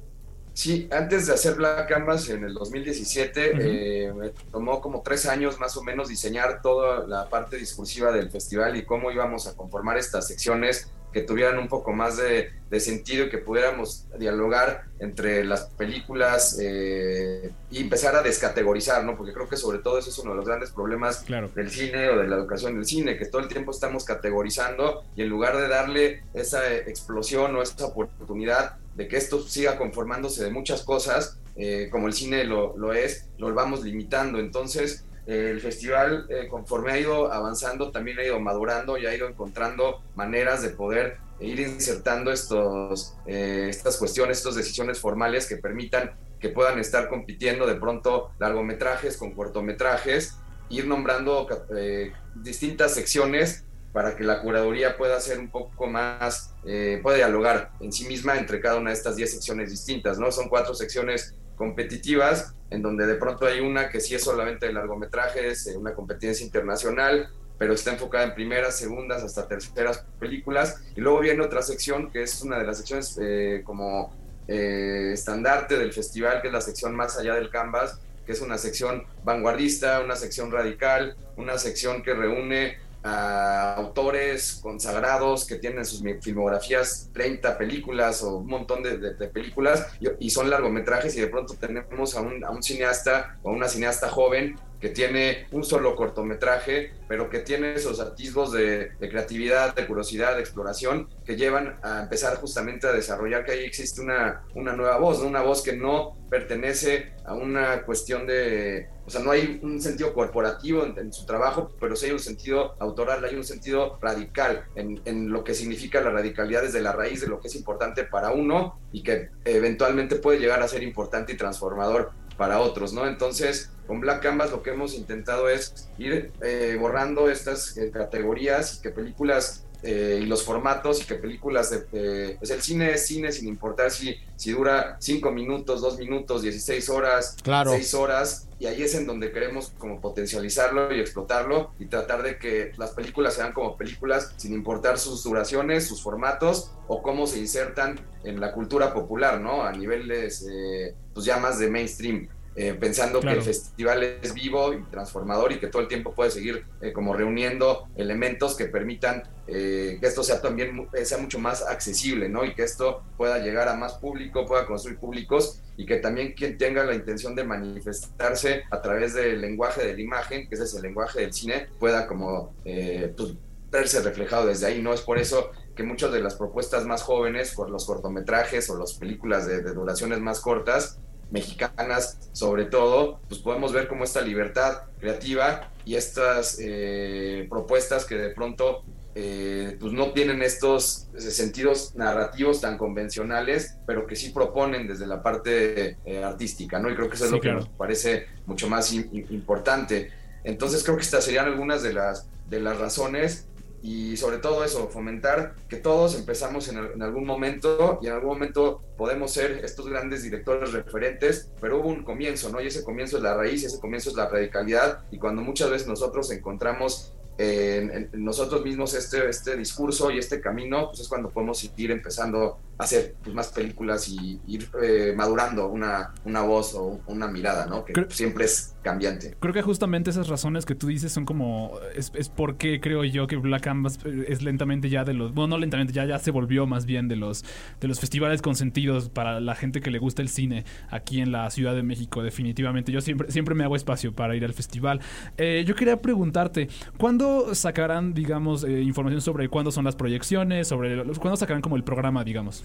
Sí, 0.52 0.88
antes 0.90 1.28
de 1.28 1.34
hacer 1.34 1.54
Black 1.54 1.88
Canvas 1.88 2.28
en 2.28 2.44
el 2.44 2.52
2017, 2.54 3.50
Ujú. 3.52 3.60
eh, 3.62 4.12
me 4.14 4.28
tomó 4.50 4.80
como 4.80 5.00
tres 5.00 5.24
años 5.26 5.58
más 5.60 5.76
o 5.76 5.82
menos 5.84 6.08
diseñar 6.08 6.60
toda 6.60 7.06
la 7.06 7.28
parte 7.28 7.56
discursiva 7.56 8.10
del 8.12 8.30
festival 8.30 8.76
y 8.76 8.82
cómo 8.84 9.10
íbamos 9.12 9.46
a 9.46 9.56
conformar 9.56 9.96
estas 9.96 10.26
secciones 10.26 10.90
que 11.12 11.22
tuvieran 11.22 11.58
un 11.58 11.68
poco 11.68 11.92
más 11.92 12.16
de, 12.16 12.50
de 12.70 12.80
sentido 12.80 13.26
y 13.26 13.30
que 13.30 13.38
pudiéramos 13.38 14.06
dialogar 14.18 14.84
entre 14.98 15.44
las 15.44 15.64
películas 15.76 16.58
eh, 16.60 17.50
y 17.70 17.80
empezar 17.80 18.14
a 18.16 18.22
descategorizar, 18.22 19.04
¿no? 19.04 19.16
Porque 19.16 19.32
creo 19.32 19.48
que 19.48 19.56
sobre 19.56 19.78
todo 19.78 19.98
eso 19.98 20.10
es 20.10 20.18
uno 20.18 20.30
de 20.32 20.36
los 20.36 20.46
grandes 20.46 20.70
problemas 20.70 21.18
Claro. 21.24 21.48
del 21.54 21.70
cine 21.70 22.08
o 22.10 22.18
de 22.18 22.28
la 22.28 22.36
educación 22.36 22.74
del 22.76 22.84
cine, 22.84 23.16
que 23.16 23.26
todo 23.26 23.40
el 23.42 23.48
tiempo 23.48 23.70
estamos 23.72 24.04
categorizando 24.04 25.02
y 25.16 25.22
en 25.22 25.28
lugar 25.28 25.56
de 25.56 25.68
darle 25.68 26.22
esa 26.34 26.72
explosión 26.74 27.54
o 27.56 27.62
esa 27.62 27.86
oportunidad 27.86 28.76
de 28.94 29.08
que 29.08 29.16
esto 29.16 29.42
siga 29.42 29.78
conformándose 29.78 30.44
de 30.44 30.50
muchas 30.50 30.82
cosas, 30.82 31.38
eh, 31.56 31.88
como 31.90 32.06
el 32.06 32.12
cine 32.12 32.44
lo, 32.44 32.76
lo 32.76 32.92
es, 32.92 33.26
lo 33.38 33.52
vamos 33.54 33.82
limitando. 33.82 34.38
Entonces, 34.38 35.04
el 35.30 35.60
festival, 35.60 36.26
eh, 36.28 36.48
conforme 36.48 36.92
ha 36.92 36.98
ido 36.98 37.32
avanzando, 37.32 37.90
también 37.90 38.18
ha 38.18 38.24
ido 38.24 38.40
madurando 38.40 38.98
y 38.98 39.06
ha 39.06 39.14
ido 39.14 39.28
encontrando 39.28 40.02
maneras 40.14 40.62
de 40.62 40.70
poder 40.70 41.18
ir 41.40 41.60
insertando 41.60 42.32
estos, 42.32 43.14
eh, 43.26 43.66
estas 43.68 43.96
cuestiones, 43.96 44.38
estas 44.38 44.56
decisiones 44.56 44.98
formales 44.98 45.46
que 45.46 45.56
permitan 45.56 46.12
que 46.38 46.48
puedan 46.48 46.78
estar 46.78 47.08
compitiendo 47.08 47.66
de 47.66 47.74
pronto 47.74 48.32
largometrajes 48.38 49.16
con 49.16 49.32
cortometrajes, 49.32 50.36
ir 50.68 50.86
nombrando 50.86 51.46
eh, 51.76 52.12
distintas 52.34 52.94
secciones 52.94 53.64
para 53.92 54.16
que 54.16 54.24
la 54.24 54.40
curaduría 54.40 54.96
pueda 54.96 55.20
ser 55.20 55.38
un 55.38 55.50
poco 55.50 55.86
más, 55.86 56.54
eh, 56.64 57.00
pueda 57.02 57.16
dialogar 57.16 57.72
en 57.80 57.92
sí 57.92 58.06
misma 58.06 58.38
entre 58.38 58.60
cada 58.60 58.76
una 58.76 58.90
de 58.90 58.96
estas 58.96 59.16
10 59.16 59.32
secciones 59.32 59.70
distintas, 59.70 60.18
¿no? 60.18 60.30
Son 60.30 60.48
cuatro 60.48 60.74
secciones 60.74 61.34
competitivas, 61.60 62.54
en 62.70 62.80
donde 62.80 63.04
de 63.04 63.16
pronto 63.16 63.44
hay 63.44 63.60
una 63.60 63.90
que 63.90 64.00
sí 64.00 64.14
es 64.14 64.24
solamente 64.24 64.64
de 64.64 64.72
largometrajes, 64.72 65.66
eh, 65.66 65.76
una 65.76 65.92
competencia 65.92 66.42
internacional, 66.42 67.28
pero 67.58 67.74
está 67.74 67.92
enfocada 67.92 68.24
en 68.24 68.34
primeras, 68.34 68.78
segundas, 68.78 69.22
hasta 69.22 69.46
terceras 69.46 70.06
películas, 70.18 70.82
y 70.96 71.02
luego 71.02 71.20
viene 71.20 71.42
otra 71.42 71.60
sección 71.60 72.10
que 72.10 72.22
es 72.22 72.40
una 72.40 72.58
de 72.58 72.64
las 72.64 72.78
secciones 72.78 73.18
eh, 73.20 73.60
como 73.62 74.10
eh, 74.48 75.10
estandarte 75.12 75.76
del 75.76 75.92
festival, 75.92 76.40
que 76.40 76.48
es 76.48 76.54
la 76.54 76.62
sección 76.62 76.96
más 76.96 77.18
allá 77.18 77.34
del 77.34 77.50
canvas, 77.50 78.00
que 78.24 78.32
es 78.32 78.40
una 78.40 78.56
sección 78.56 79.04
vanguardista, 79.22 80.00
una 80.00 80.16
sección 80.16 80.50
radical, 80.50 81.14
una 81.36 81.58
sección 81.58 82.02
que 82.02 82.14
reúne 82.14 82.78
a 83.02 83.74
autores 83.76 84.60
consagrados 84.62 85.46
que 85.46 85.56
tienen 85.56 85.84
sus 85.84 86.02
filmografías 86.22 87.08
30 87.14 87.56
películas 87.56 88.22
o 88.22 88.36
un 88.36 88.46
montón 88.46 88.82
de, 88.82 88.98
de- 88.98 89.28
películas 89.28 89.86
y, 90.00 90.08
y 90.26 90.30
son 90.30 90.50
largometrajes 90.50 91.16
y 91.16 91.20
de 91.20 91.28
pronto 91.28 91.54
tenemos 91.54 92.14
a 92.16 92.20
un, 92.20 92.44
a 92.44 92.50
un 92.50 92.62
cineasta 92.62 93.38
o 93.42 93.52
una 93.52 93.68
cineasta 93.68 94.08
joven 94.08 94.58
que 94.80 94.88
tiene 94.88 95.46
un 95.52 95.62
solo 95.62 95.94
cortometraje, 95.94 96.92
pero 97.06 97.28
que 97.28 97.40
tiene 97.40 97.74
esos 97.74 98.00
atisbos 98.00 98.52
de, 98.52 98.92
creatividad, 98.98 99.74
de 99.74 99.86
curiosidad, 99.86 100.36
de 100.36 100.40
exploración, 100.40 101.08
que 101.24 101.36
llevan 101.36 101.78
a 101.82 102.02
empezar 102.02 102.36
justamente 102.36 102.86
a 102.86 102.92
desarrollar 102.92 103.44
que 103.44 103.52
ahí 103.52 103.64
existe 103.64 104.00
una, 104.00 104.42
una 104.54 104.74
nueva 104.74 104.96
voz, 104.98 105.20
una 105.20 105.42
voz 105.42 105.62
que 105.62 105.74
no 105.74 106.16
pertenece 106.30 107.12
a 107.26 107.34
una 107.34 107.82
cuestión 107.82 108.26
de, 108.26 108.88
o 109.04 109.10
sea, 109.10 109.20
no 109.20 109.32
hay 109.32 109.60
un 109.62 109.80
sentido 109.80 110.14
corporativo 110.14 110.84
en, 110.84 110.98
en 110.98 111.12
su 111.12 111.26
trabajo, 111.26 111.72
pero 111.78 111.94
sí 111.94 112.06
hay 112.06 112.12
un 112.12 112.20
sentido 112.20 112.76
autoral, 112.78 113.24
hay 113.24 113.34
un 113.34 113.44
sentido 113.44 113.98
radical 114.00 114.64
en, 114.76 115.00
en 115.04 115.30
lo 115.30 115.44
que 115.44 115.54
significa 115.54 116.00
la 116.00 116.10
radicalidad 116.10 116.62
desde 116.62 116.80
la 116.80 116.92
raíz 116.92 117.20
de 117.20 117.26
lo 117.26 117.40
que 117.40 117.48
es 117.48 117.54
importante 117.54 118.04
para 118.04 118.30
uno 118.30 118.80
y 118.92 119.02
que 119.02 119.28
eventualmente 119.44 120.16
puede 120.16 120.38
llegar 120.38 120.62
a 120.62 120.68
ser 120.68 120.82
importante 120.82 121.32
y 121.32 121.36
transformador 121.36 122.12
para 122.40 122.60
otros, 122.60 122.94
¿no? 122.94 123.06
Entonces, 123.06 123.70
con 123.86 124.00
Black 124.00 124.22
Canvas 124.22 124.50
lo 124.50 124.62
que 124.62 124.70
hemos 124.70 124.94
intentado 124.94 125.50
es 125.50 125.90
ir 125.98 126.32
eh, 126.40 126.74
borrando 126.80 127.28
estas 127.28 127.76
eh, 127.76 127.90
categorías 127.90 128.78
y 128.78 128.80
que 128.80 128.88
películas 128.88 129.66
eh, 129.82 130.20
y 130.22 130.26
los 130.26 130.44
formatos 130.44 131.02
y 131.02 131.04
que 131.04 131.14
películas 131.14 131.70
de, 131.70 131.80
de- 131.98 132.36
pues 132.38 132.50
el 132.50 132.62
cine 132.62 132.92
es 132.92 133.06
cine 133.06 133.32
sin 133.32 133.48
importar 133.48 133.90
si, 133.90 134.16
si 134.36 134.52
dura 134.52 134.96
5 135.00 135.30
minutos, 135.32 135.80
2 135.80 135.98
minutos, 135.98 136.42
16 136.42 136.88
horas, 136.90 137.36
Claro. 137.42 137.70
6 137.72 137.94
horas 137.94 138.46
y 138.58 138.66
ahí 138.66 138.82
es 138.82 138.94
en 138.94 139.06
donde 139.06 139.32
queremos 139.32 139.72
como 139.78 140.00
potencializarlo 140.00 140.94
y 140.94 141.00
explotarlo 141.00 141.72
y 141.78 141.86
tratar 141.86 142.22
de 142.22 142.38
que 142.38 142.72
las 142.76 142.90
películas 142.90 143.34
sean 143.34 143.52
como 143.52 143.76
películas 143.76 144.32
sin 144.36 144.52
importar 144.52 144.98
sus 144.98 145.22
duraciones, 145.24 145.86
sus 145.86 146.02
formatos 146.02 146.70
o 146.86 147.02
cómo 147.02 147.26
se 147.26 147.38
insertan 147.38 147.98
en 148.24 148.38
la 148.38 148.52
cultura 148.52 148.92
popular, 148.92 149.40
¿no? 149.40 149.62
A 149.62 149.72
niveles 149.72 150.46
eh, 150.50 150.94
pues 151.14 151.24
ya 151.24 151.38
más 151.38 151.58
de 151.58 151.70
mainstream. 151.70 152.28
Eh, 152.56 152.74
pensando 152.74 153.20
Claro. 153.20 153.36
que 153.36 153.38
el 153.40 153.44
festival 153.54 154.02
es 154.02 154.34
vivo 154.34 154.74
y 154.74 154.82
transformador 154.90 155.52
y 155.52 155.58
que 155.60 155.68
todo 155.68 155.82
el 155.82 155.88
tiempo 155.88 156.12
puede 156.14 156.30
seguir 156.30 156.64
eh, 156.80 156.92
como 156.92 157.14
reuniendo 157.14 157.86
elementos 157.96 158.56
que 158.56 158.66
permitan 158.66 159.22
eh, 159.46 159.98
que 160.00 160.06
esto 160.06 160.22
sea 160.22 160.40
también 160.40 160.88
eh, 160.92 161.04
sea 161.04 161.18
mucho 161.18 161.38
más 161.38 161.62
accesible, 161.62 162.28
¿no? 162.28 162.44
Y 162.44 162.54
que 162.54 162.62
esto 162.62 163.02
pueda 163.16 163.38
llegar 163.38 163.68
a 163.68 163.74
más 163.74 163.94
público, 163.94 164.46
pueda 164.46 164.64
construir 164.66 164.98
públicos 164.98 165.60
y 165.76 165.86
que 165.86 165.96
también 165.96 166.34
quien 166.34 166.56
tenga 166.58 166.84
la 166.84 166.94
intención 166.94 167.34
de 167.34 167.42
manifestarse 167.44 168.64
a 168.70 168.80
través 168.82 169.14
del 169.14 169.40
lenguaje 169.40 169.84
de 169.84 169.94
la 169.94 170.00
imagen, 170.00 170.48
que 170.48 170.54
ese 170.54 170.64
es 170.64 170.74
el 170.74 170.82
lenguaje 170.82 171.20
del 171.20 171.32
cine, 171.32 171.68
pueda 171.78 172.06
como 172.06 172.54
eh, 172.64 173.12
pues, 173.16 173.34
verse 173.70 174.00
reflejado 174.02 174.46
desde 174.46 174.66
ahí, 174.66 174.82
¿no? 174.82 174.92
Es 174.92 175.00
por 175.00 175.18
eso 175.18 175.50
que 175.74 175.82
muchas 175.82 176.12
de 176.12 176.20
las 176.20 176.34
propuestas 176.34 176.84
más 176.84 177.02
jóvenes, 177.02 177.54
por 177.54 177.70
los 177.70 177.86
cortometrajes 177.86 178.68
o 178.70 178.78
las 178.78 178.94
películas 178.94 179.46
de, 179.46 179.62
de 179.62 179.72
duraciones 179.72 180.20
más 180.20 180.40
cortas, 180.40 180.98
mexicanas 181.30 182.18
sobre 182.32 182.64
todo, 182.66 183.20
pues 183.28 183.40
podemos 183.40 183.72
ver 183.72 183.88
como 183.88 184.04
esta 184.04 184.20
libertad 184.20 184.84
creativa 184.98 185.70
y 185.84 185.94
estas 185.96 186.58
eh, 186.60 187.46
propuestas 187.48 188.04
que 188.04 188.16
de 188.16 188.30
pronto 188.30 188.82
eh, 189.14 189.76
pues 189.80 189.92
no 189.92 190.12
tienen 190.12 190.40
estos 190.42 191.08
eh, 191.16 191.20
sentidos 191.20 191.94
narrativos 191.96 192.60
tan 192.60 192.78
convencionales, 192.78 193.76
pero 193.86 194.06
que 194.06 194.14
sí 194.14 194.30
proponen 194.30 194.86
desde 194.86 195.06
la 195.06 195.20
parte 195.22 195.98
eh, 196.04 196.22
artística, 196.24 196.78
¿no? 196.78 196.90
Y 196.90 196.94
creo 196.94 197.08
que 197.08 197.16
eso 197.16 197.24
es 197.24 197.30
Sí, 197.30 197.36
lo 197.36 197.40
claro. 197.42 197.58
que 197.58 197.64
nos 197.66 197.76
parece 197.76 198.26
mucho 198.46 198.68
más 198.68 198.92
im- 198.94 199.10
im- 199.10 199.26
importante. 199.30 200.10
Entonces 200.44 200.84
creo 200.84 200.96
que 200.96 201.02
estas 201.02 201.24
serían 201.24 201.46
algunas 201.46 201.82
de 201.82 201.92
las, 201.92 202.28
de 202.48 202.60
las 202.60 202.78
razones 202.78 203.48
y 203.82 204.16
sobre 204.16 204.38
todo 204.38 204.62
eso, 204.64 204.88
fomentar 204.88 205.54
que 205.68 205.76
todos 205.76 206.14
empezamos 206.14 206.68
en, 206.68 206.76
al- 206.78 206.92
en 206.92 207.02
algún 207.02 207.24
momento 207.24 207.98
y 208.02 208.06
en 208.08 208.12
algún 208.12 208.30
momento 208.30 208.82
podemos 208.96 209.32
ser 209.32 209.64
estos 209.64 209.88
grandes 209.88 210.22
directores 210.22 210.72
referentes, 210.72 211.50
pero 211.60 211.80
hubo 211.80 211.88
un 211.88 212.02
comienzo, 212.04 212.50
¿no? 212.50 212.60
Y 212.60 212.66
ese 212.66 212.84
comienzo 212.84 213.16
es 213.16 213.22
la 213.22 213.34
raíz, 213.34 213.64
ese 213.64 213.80
comienzo 213.80 214.10
es 214.10 214.16
la 214.16 214.28
radicalidad 214.28 215.04
y 215.10 215.18
cuando 215.18 215.40
muchas 215.42 215.70
veces 215.70 215.88
nosotros 215.88 216.30
encontramos 216.30 217.14
en, 217.38 218.10
nosotros 218.12 218.62
mismos 218.64 218.92
este, 218.92 219.26
este 219.28 219.56
discurso 219.56 220.10
y 220.10 220.18
este 220.18 220.42
camino, 220.42 220.88
pues 220.88 221.00
es 221.00 221.08
cuando 221.08 221.30
podemos 221.30 221.70
ir 221.76 221.90
empezando 221.90 222.58
hacer 222.80 223.14
pues, 223.22 223.34
más 223.34 223.48
películas 223.48 224.08
y 224.08 224.40
ir 224.46 224.68
eh, 224.82 225.12
madurando 225.16 225.68
una, 225.68 226.12
una 226.24 226.42
voz 226.42 226.74
o 226.74 227.00
una 227.06 227.28
mirada, 227.28 227.66
¿no? 227.66 227.84
Que 227.84 227.92
Creo- 227.92 228.10
siempre 228.10 228.44
es 228.46 228.74
cambiante. 228.82 229.36
Creo 229.40 229.52
que 229.52 229.62
justamente 229.62 230.10
esas 230.10 230.28
razones 230.28 230.64
que 230.66 230.74
tú 230.74 230.86
dices 230.86 231.12
son 231.12 231.24
como. 231.24 231.72
Es, 231.94 232.10
es 232.14 232.28
porque 232.28 232.80
creo 232.80 233.04
yo 233.04 233.26
que 233.26 233.36
Black 233.36 233.62
Canvas 233.62 233.98
eh, 234.04 234.24
es 234.28 234.42
lentamente 234.42 234.88
ya 234.88 235.04
de 235.04 235.14
los. 235.14 235.32
Bueno, 235.34 235.48
no 235.48 235.58
lentamente, 235.58 235.92
ya, 235.92 236.04
ya 236.06 236.18
se 236.18 236.30
volvió 236.30 236.66
más 236.66 236.86
bien 236.86 237.08
de 237.08 237.16
los, 237.16 237.44
de 237.80 237.88
los 237.88 238.00
festivales 238.00 238.40
consentidos 238.42 239.08
para 239.08 239.40
la 239.40 239.54
gente 239.54 239.80
que 239.80 239.90
le 239.90 239.98
gusta 239.98 240.22
el 240.22 240.28
cine 240.28 240.64
aquí 240.90 241.20
en 241.20 241.32
la 241.32 241.50
Ciudad 241.50 241.74
de 241.74 241.82
México, 241.82 242.22
definitivamente. 242.22 242.92
Yo 242.92 243.00
siempre, 243.00 243.30
siempre 243.30 243.54
me 243.54 243.64
hago 243.64 243.76
espacio 243.76 244.14
para 244.14 244.34
ir 244.36 244.44
al 244.44 244.54
festival. 244.54 245.00
Eh, 245.36 245.64
yo 245.66 245.74
quería 245.74 246.00
preguntarte, 246.00 246.68
¿cuándo 246.98 247.54
sacarán, 247.54 248.14
digamos, 248.14 248.64
eh, 248.64 248.80
información 248.82 249.20
sobre 249.20 249.48
cuándo 249.48 249.70
son 249.70 249.84
las 249.84 249.96
proyecciones? 249.96 250.68
sobre 250.68 250.96
los- 251.04 251.18
¿Cuándo 251.18 251.36
sacarán 251.36 251.60
como 251.62 251.76
el 251.76 251.84
programa, 251.84 252.24
digamos? 252.24 252.62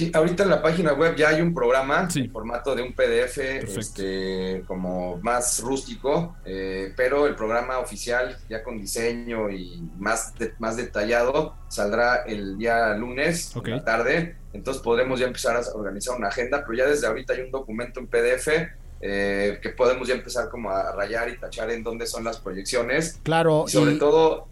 Sí, 0.00 0.10
ahorita 0.14 0.44
en 0.44 0.48
la 0.48 0.62
página 0.62 0.94
web 0.94 1.14
ya 1.14 1.28
hay 1.28 1.42
un 1.42 1.52
programa 1.52 2.08
en 2.14 2.30
formato 2.32 2.74
de 2.74 2.80
un 2.80 2.94
PDF 2.94 3.36
este, 3.36 4.64
como 4.66 5.18
más 5.18 5.60
rústico, 5.60 6.36
eh, 6.46 6.94
pero 6.96 7.26
el 7.26 7.34
programa 7.36 7.78
oficial 7.80 8.34
ya 8.48 8.62
con 8.62 8.80
diseño 8.80 9.50
y 9.50 9.78
más, 9.98 10.34
de- 10.38 10.54
más 10.58 10.78
detallado 10.78 11.54
saldrá 11.68 12.22
el 12.26 12.56
día 12.56 12.94
lunes 12.94 13.54
Ok. 13.54 13.68
en 13.68 13.76
la 13.76 13.84
tarde, 13.84 14.36
entonces 14.54 14.82
podremos 14.82 15.20
ya 15.20 15.26
empezar 15.26 15.54
a 15.54 15.60
organizar 15.74 16.16
una 16.16 16.28
agenda, 16.28 16.64
pero 16.66 16.78
ya 16.78 16.86
desde 16.86 17.06
ahorita 17.06 17.34
hay 17.34 17.42
un 17.42 17.50
documento 17.50 18.00
en 18.00 18.06
PDF 18.06 18.48
eh, 19.02 19.58
que 19.62 19.68
podemos 19.68 20.08
ya 20.08 20.14
empezar 20.14 20.48
como 20.48 20.70
a 20.70 20.92
rayar 20.96 21.28
y 21.28 21.38
tachar 21.38 21.70
en 21.70 21.82
dónde 21.82 22.06
son 22.06 22.24
las 22.24 22.38
proyecciones. 22.40 23.20
Claro, 23.22 23.64
Y 23.68 23.70
sobre 23.70 23.92
y- 23.92 23.98
todo 23.98 24.48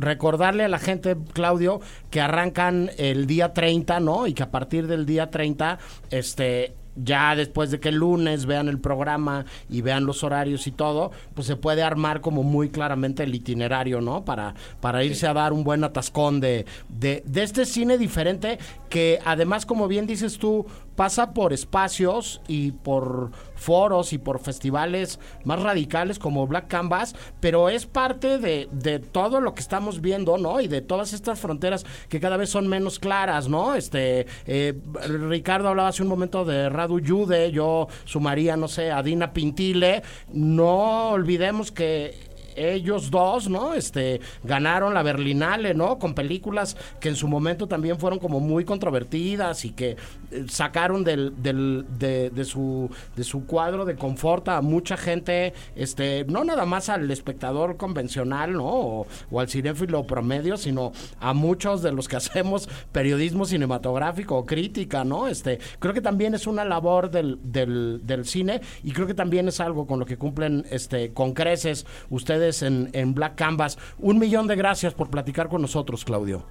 recordarle 0.00 0.64
a 0.64 0.68
la 0.68 0.78
gente, 0.78 1.16
Claudio, 1.32 1.80
que 2.10 2.20
arrancan 2.20 2.90
el 2.98 3.26
día 3.26 3.52
30, 3.52 4.00
¿no? 4.00 4.26
Y 4.26 4.34
que 4.34 4.42
a 4.42 4.50
partir 4.50 4.86
del 4.86 5.06
día 5.06 5.30
30, 5.30 5.78
este 6.10 6.74
ya 6.96 7.34
después 7.36 7.70
de 7.70 7.80
que 7.80 7.88
el 7.90 7.96
lunes 7.96 8.46
vean 8.46 8.68
el 8.68 8.78
programa 8.78 9.44
y 9.68 9.80
vean 9.80 10.06
los 10.06 10.24
horarios 10.24 10.66
y 10.66 10.72
todo, 10.72 11.12
pues 11.34 11.46
se 11.46 11.56
puede 11.56 11.82
armar 11.82 12.20
como 12.20 12.42
muy 12.42 12.68
claramente 12.70 13.22
el 13.22 13.34
itinerario, 13.34 14.00
¿no? 14.00 14.24
Para, 14.24 14.54
para 14.80 15.04
irse 15.04 15.26
a 15.26 15.32
dar 15.32 15.52
un 15.52 15.64
buen 15.64 15.84
atascón 15.84 16.40
de, 16.40 16.66
de, 16.88 17.22
de 17.26 17.42
este 17.42 17.64
cine 17.64 17.98
diferente 17.98 18.58
que 18.88 19.20
además, 19.24 19.66
como 19.66 19.88
bien 19.88 20.06
dices 20.06 20.38
tú, 20.38 20.66
pasa 21.00 21.32
por 21.32 21.54
espacios 21.54 22.42
y 22.46 22.72
por 22.72 23.30
foros 23.54 24.12
y 24.12 24.18
por 24.18 24.38
festivales 24.38 25.18
más 25.44 25.62
radicales 25.62 26.18
como 26.18 26.46
Black 26.46 26.68
Canvas, 26.68 27.16
pero 27.40 27.70
es 27.70 27.86
parte 27.86 28.36
de, 28.36 28.68
de 28.70 28.98
todo 28.98 29.40
lo 29.40 29.54
que 29.54 29.62
estamos 29.62 30.02
viendo, 30.02 30.36
¿no? 30.36 30.60
Y 30.60 30.68
de 30.68 30.82
todas 30.82 31.14
estas 31.14 31.40
fronteras 31.40 31.86
que 32.10 32.20
cada 32.20 32.36
vez 32.36 32.50
son 32.50 32.68
menos 32.68 32.98
claras, 32.98 33.48
¿no? 33.48 33.76
Este, 33.76 34.26
eh, 34.46 34.78
Ricardo 35.26 35.68
hablaba 35.68 35.88
hace 35.88 36.02
un 36.02 36.08
momento 36.10 36.44
de 36.44 36.68
Radu 36.68 37.00
Yude, 37.00 37.50
yo 37.50 37.88
sumaría, 38.04 38.58
no 38.58 38.68
sé, 38.68 38.92
a 38.92 39.02
Dina 39.02 39.32
Pintile. 39.32 40.02
No 40.34 41.12
olvidemos 41.12 41.72
que 41.72 42.29
ellos 42.56 43.10
dos, 43.10 43.48
¿no? 43.48 43.74
Este, 43.74 44.20
ganaron 44.44 44.94
la 44.94 45.02
Berlinale, 45.02 45.74
¿no? 45.74 45.98
Con 45.98 46.14
películas 46.14 46.76
que 47.00 47.08
en 47.08 47.16
su 47.16 47.28
momento 47.28 47.66
también 47.66 47.98
fueron 47.98 48.18
como 48.18 48.40
muy 48.40 48.64
controvertidas 48.64 49.64
y 49.64 49.70
que 49.70 49.96
eh, 50.30 50.46
sacaron 50.48 51.04
del, 51.04 51.42
del, 51.42 51.86
de, 51.98 52.44
su, 52.44 52.90
de 53.16 53.24
su 53.24 53.46
cuadro 53.46 53.84
de 53.84 53.96
confort 53.96 54.48
a 54.48 54.60
mucha 54.60 54.96
gente, 54.96 55.52
este, 55.76 56.24
no 56.26 56.44
nada 56.44 56.66
más 56.66 56.88
al 56.88 57.10
espectador 57.10 57.76
convencional, 57.76 58.52
¿no? 58.52 58.66
O, 58.66 59.06
al 59.40 59.48
cinéfilo 59.48 60.06
promedio, 60.06 60.56
sino 60.56 60.92
a 61.20 61.32
muchos 61.32 61.82
de 61.82 61.92
los 61.92 62.08
que 62.08 62.16
hacemos 62.20 62.68
periodismo 62.92 63.44
cinematográfico 63.44 64.36
o 64.36 64.46
crítica, 64.46 65.04
¿no? 65.04 65.28
Este, 65.28 65.58
creo 65.78 65.94
que 65.94 66.00
también 66.00 66.34
es 66.34 66.46
una 66.46 66.64
labor 66.64 67.10
del, 67.10 67.38
del, 67.42 68.00
del 68.04 68.24
cine 68.24 68.60
y 68.82 68.92
creo 68.92 69.06
que 69.06 69.14
también 69.14 69.48
es 69.48 69.60
algo 69.60 69.86
con 69.86 69.98
lo 69.98 70.06
que 70.06 70.16
cumplen 70.16 70.64
este, 70.70 71.12
con 71.12 71.32
creces 71.32 71.86
ustedes 72.10 72.39
en, 72.40 73.14
Black 73.14 73.36
Canvas. 73.36 73.78
Un 73.98 74.18
millón 74.18 74.46
de 74.46 74.56
gracias 74.56 74.94
por 74.94 75.10
platicar 75.10 75.48
con 75.48 75.62
nosotros, 75.62 76.04
Claudio. 76.04 76.44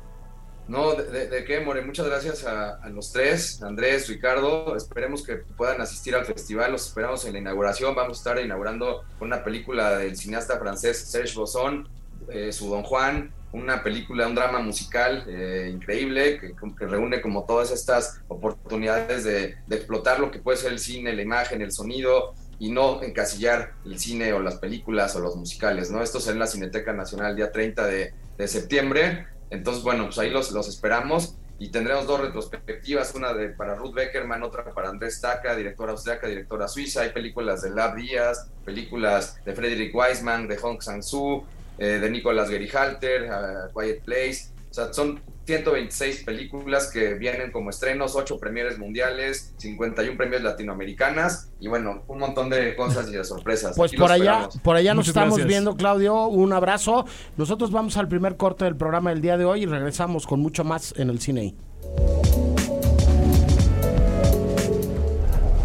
No, 0.67 0.93
de, 0.93 1.43
qué, 1.45 1.61
More. 1.61 1.81
Muchas 1.81 2.05
gracias 2.05 2.45
a, 2.45 2.87
los 2.89 3.11
tres, 3.11 3.61
Andrés, 3.63 4.07
Ricardo. 4.07 4.75
Esperemos 4.75 5.23
que 5.23 5.37
puedan 5.37 5.81
asistir 5.81 6.15
al 6.15 6.25
festival. 6.25 6.71
Los 6.71 6.87
esperamos 6.87 7.25
en 7.25 7.33
la 7.33 7.39
inauguración. 7.39 7.95
Vamos 7.95 8.17
a 8.17 8.19
estar 8.19 8.45
inaugurando 8.45 9.03
una 9.19 9.43
película 9.43 9.97
del 9.97 10.15
cineasta 10.15 10.59
francés 10.59 10.99
Serge 10.99 11.33
Bosson, 11.35 11.89
eh, 12.29 12.51
su 12.51 12.69
Don 12.69 12.83
Juan, 12.83 13.33
una 13.51 13.81
película, 13.81 14.27
un 14.27 14.35
drama 14.35 14.59
musical 14.59 15.25
eh, 15.27 15.71
increíble 15.73 16.39
que, 16.39 16.53
reúne 16.85 17.19
como 17.19 17.45
todas 17.45 17.71
estas 17.71 18.21
oportunidades 18.27 19.23
de, 19.23 19.55
de 19.65 19.75
explotar 19.75 20.19
lo 20.19 20.29
que 20.29 20.37
puede 20.37 20.57
ser 20.57 20.71
el 20.71 20.79
cine, 20.79 21.13
la 21.13 21.23
imagen, 21.23 21.63
el 21.63 21.71
sonido 21.71 22.35
y 22.59 22.71
no 22.71 23.01
encasillar 23.01 23.73
el 23.85 23.99
cine 23.99 24.33
o 24.33 24.39
las 24.39 24.57
películas 24.57 25.15
o 25.15 25.19
los 25.19 25.35
musicales, 25.35 25.89
¿no? 25.89 26.03
Esto 26.03 26.19
será 26.19 26.33
en 26.33 26.39
la 26.39 26.47
Cineteca 26.47 26.93
Nacional 26.93 27.35
día 27.35 27.51
30 27.51 27.87
de, 27.87 28.13
de 28.37 28.47
septiembre. 28.47 29.27
Entonces, 29.49 29.81
bueno, 29.81 30.05
pues 30.05 30.19
ahí 30.19 30.29
los, 30.29 30.51
los 30.51 30.67
esperamos 30.67 31.35
y 31.59 31.69
tendremos 31.69 32.07
dos 32.07 32.21
retrospectivas, 32.21 33.13
una 33.15 33.33
de 33.33 33.49
para 33.49 33.75
Ruth 33.75 33.93
Beckerman, 33.93 34.43
otra 34.43 34.63
para 34.63 34.89
Andrés 34.89 35.19
Taka, 35.19 35.55
directora 35.55 35.91
austriaca, 35.91 36.27
directora 36.27 36.69
suiza. 36.69 37.01
Hay 37.01 37.09
películas 37.09 37.61
de 37.61 37.71
Lab 37.71 37.95
Díaz, 37.95 38.49
películas 38.63 39.43
de 39.43 39.53
Frederick 39.53 39.93
Weisman, 39.93 40.47
de 40.47 40.55
Hong 40.57 40.79
Sang-soo, 40.79 41.45
eh, 41.77 41.99
de 41.99 42.09
Nicolas 42.09 42.49
Gerihalter, 42.49 43.29
uh, 43.29 43.77
Quiet 43.77 44.01
Place. 44.03 44.51
O 44.69 44.73
sea, 44.73 44.93
son 44.93 45.19
126 45.45 46.23
películas 46.25 46.91
que 46.91 47.15
vienen 47.15 47.51
como 47.51 47.71
estrenos, 47.71 48.15
8 48.15 48.37
premieres 48.37 48.77
mundiales, 48.77 49.51
51 49.57 50.15
premios 50.15 50.43
latinoamericanas 50.43 51.49
y 51.59 51.67
bueno, 51.67 52.03
un 52.07 52.19
montón 52.19 52.51
de 52.51 52.75
cosas 52.75 53.09
y 53.09 53.13
de 53.13 53.23
sorpresas. 53.23 53.75
Pues 53.75 53.91
Aquí 53.91 53.99
por 53.99 54.11
allá, 54.11 54.31
esperamos. 54.33 54.57
por 54.59 54.75
allá 54.75 54.93
nos 54.93 54.97
Muchas 54.97 55.09
estamos 55.09 55.29
gracias. 55.37 55.47
viendo, 55.47 55.75
Claudio. 55.75 56.27
Un 56.27 56.53
abrazo. 56.53 57.05
Nosotros 57.35 57.71
vamos 57.71 57.97
al 57.97 58.07
primer 58.07 58.37
corte 58.37 58.65
del 58.65 58.75
programa 58.75 59.09
del 59.09 59.21
día 59.21 59.37
de 59.37 59.45
hoy 59.45 59.63
y 59.63 59.65
regresamos 59.65 60.27
con 60.27 60.39
mucho 60.39 60.63
más 60.63 60.93
en 60.97 61.09
el 61.09 61.19
cine. 61.19 61.55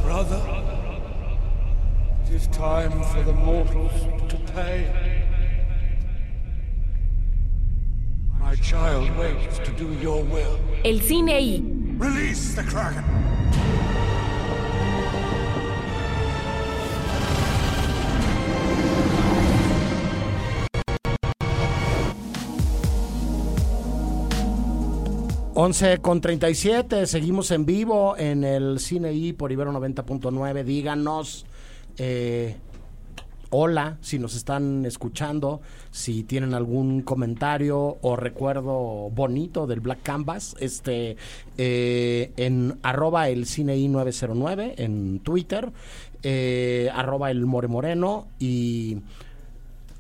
Brother, 0.03 0.41
it 2.27 2.35
is 2.35 2.47
time 2.49 2.91
for 3.13 3.23
the 3.25 3.33
mortals 3.33 3.93
to 4.29 4.37
pay. 4.55 4.87
My 8.45 8.57
child 8.57 9.09
waits 9.17 9.59
to 9.61 9.73
do 9.73 9.95
your 10.03 10.23
will. 10.23 10.59
El 10.85 11.01
cine 11.01 11.41
y 11.41 11.65
Release 11.97 12.55
the 12.55 12.63
Kraken! 12.63 13.03
Once 25.55 25.99
con 26.03 26.21
37, 26.21 27.07
seguimos 27.07 27.51
en 27.51 27.65
vivo 27.65 28.15
en 28.19 28.45
el 28.45 28.79
Cine 28.79 29.15
I 29.15 29.33
por 29.33 29.53
Ibero 29.53 29.73
90.9. 29.73 30.65
Díganos, 30.65 31.47
eh, 31.97 32.57
hola, 33.57 33.99
si 34.01 34.19
nos 34.19 34.35
están 34.35 34.85
escuchando, 34.85 35.61
si 35.93 36.25
tienen 36.25 36.55
algún 36.55 37.03
comentario 37.03 37.99
o 38.03 38.17
recuerdo 38.17 39.11
bonito 39.11 39.69
del 39.69 39.79
Black 39.79 40.01
Canvas, 40.03 40.57
este, 40.59 41.17
eh, 41.57 42.33
en 42.37 42.81
arroba 42.83 43.29
el 43.29 43.47
Cine 43.47 43.77
I 43.77 43.87
909 43.87 44.75
en 44.79 45.21
Twitter, 45.21 45.71
eh, 46.25 46.91
arroba 46.93 47.31
el 47.31 47.47
More 47.47 47.69
Moreno 47.69 48.27
y 48.41 48.99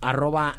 arroba 0.01 0.57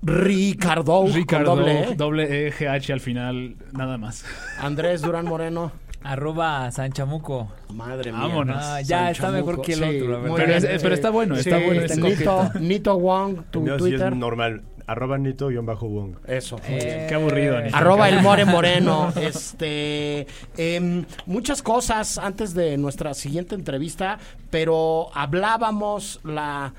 Ricardo, 0.00 1.06
Ricardo, 1.12 1.56
doble 1.56 1.82
E. 1.82 1.94
doble 1.96 2.46
E, 2.46 2.50
GH 2.52 2.92
al 2.92 3.00
final, 3.00 3.56
nada 3.72 3.98
más. 3.98 4.24
Andrés 4.60 5.02
Durán 5.02 5.26
Moreno. 5.26 5.72
Arroba 6.02 6.70
Sanchamuco. 6.70 7.48
Madre 7.74 8.10
mía. 8.12 8.20
Vámonos. 8.22 8.56
Ah, 8.58 8.80
ya 8.80 9.10
está 9.10 9.30
mejor 9.30 9.60
que 9.60 9.74
el 9.74 9.78
Sí, 9.80 10.00
otro. 10.02 10.22
Pero, 10.22 10.34
bien. 10.46 10.50
es- 10.52 10.82
pero 10.82 10.94
está 10.94 11.10
bueno, 11.10 11.34
está 11.36 11.58
Sí, 11.58 11.64
bueno. 11.66 11.80
este, 11.82 12.08
está 12.12 12.52
Nito. 12.54 12.58
Nito 12.60 12.98
Wong, 12.98 13.42
tu 13.50 13.64
Twitter. 13.76 14.12
es 14.12 14.16
normal. 14.18 14.62
Arroba 14.86 15.18
Nito-Wong. 15.18 16.16
Eso. 16.26 16.58
Eh, 16.66 17.06
Qué 17.08 17.14
aburrido. 17.14 17.60
Nito. 17.60 17.76
Arroba 17.76 18.08
el 18.08 18.22
More 18.22 18.44
Moreno. 18.44 19.12
Este, 19.20 20.26
em, 20.56 21.04
muchas 21.26 21.62
cosas 21.62 22.18
antes 22.18 22.54
de 22.54 22.76
nuestra 22.76 23.14
siguiente 23.14 23.54
entrevista, 23.54 24.18
pero 24.50 25.10
hablábamos 25.14 26.18
la 26.24 26.74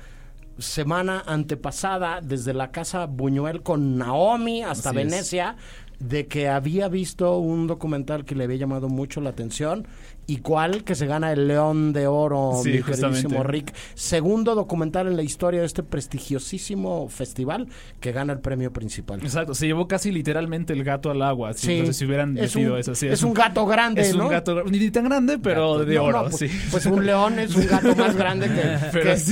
semana 0.58 1.22
antepasada 1.26 2.20
desde 2.20 2.52
la 2.52 2.70
casa 2.70 3.06
Buñuel 3.06 3.62
con 3.62 3.96
Naomi 3.96 4.62
hasta 4.62 4.90
Así 4.90 4.98
es. 4.98 5.04
De 6.02 6.26
que 6.26 6.48
había 6.48 6.88
visto 6.88 7.38
un 7.38 7.68
documental 7.68 8.24
que 8.24 8.34
le 8.34 8.44
había 8.44 8.56
llamado 8.56 8.88
mucho 8.88 9.20
la 9.20 9.30
atención 9.30 9.86
y 10.26 10.38
cuál 10.38 10.84
que 10.84 10.94
se 10.94 11.06
gana 11.06 11.32
el 11.32 11.48
León 11.48 11.92
de 11.92 12.06
Oro, 12.06 12.52
Sí, 12.62 12.70
mi 12.70 12.82
queridísimo. 12.82 13.42
Rick. 13.42 13.74
Segundo 13.94 14.54
documental 14.54 15.08
en 15.08 15.16
la 15.16 15.22
historia 15.22 15.60
de 15.60 15.66
este 15.66 15.82
prestigiosísimo 15.82 17.08
festival 17.08 17.66
que 18.00 18.12
gana 18.12 18.32
el 18.32 18.40
premio 18.40 18.72
principal. 18.72 19.20
Exacto, 19.22 19.54
se 19.54 19.66
llevó 19.66 19.88
casi 19.88 20.10
literalmente 20.12 20.72
el 20.72 20.84
gato 20.84 21.10
al 21.10 21.22
agua. 21.22 21.52
Sí, 21.54 21.66
Sí. 21.66 21.72
entonces 21.72 21.96
si 21.96 22.04
hubieran 22.06 22.38
Es 22.38 22.54
metido 22.54 22.74
un- 22.74 22.80
eso. 22.80 22.94
Sí, 22.94 23.08
es 23.08 23.22
un 23.22 23.34
gato 23.34 23.66
grande, 23.66 24.02
Es 24.02 24.14
¿no? 24.16 24.24
un 24.24 24.30
gato 24.30 24.62
ni 24.64 24.90
tan 24.90 25.04
grande, 25.04 25.38
pero 25.38 25.84
de 25.84 25.94
No, 25.96 26.04
oro. 26.04 26.22
no, 26.22 26.30
pues, 26.30 26.36
sí. 26.50 26.58
pues 26.70 26.86
un 26.86 27.04
león 27.04 27.38
es 27.38 27.54
un 27.54 27.66
gato 27.66 27.94
más 27.96 28.16
grande 28.16 28.48
que, 28.48 28.62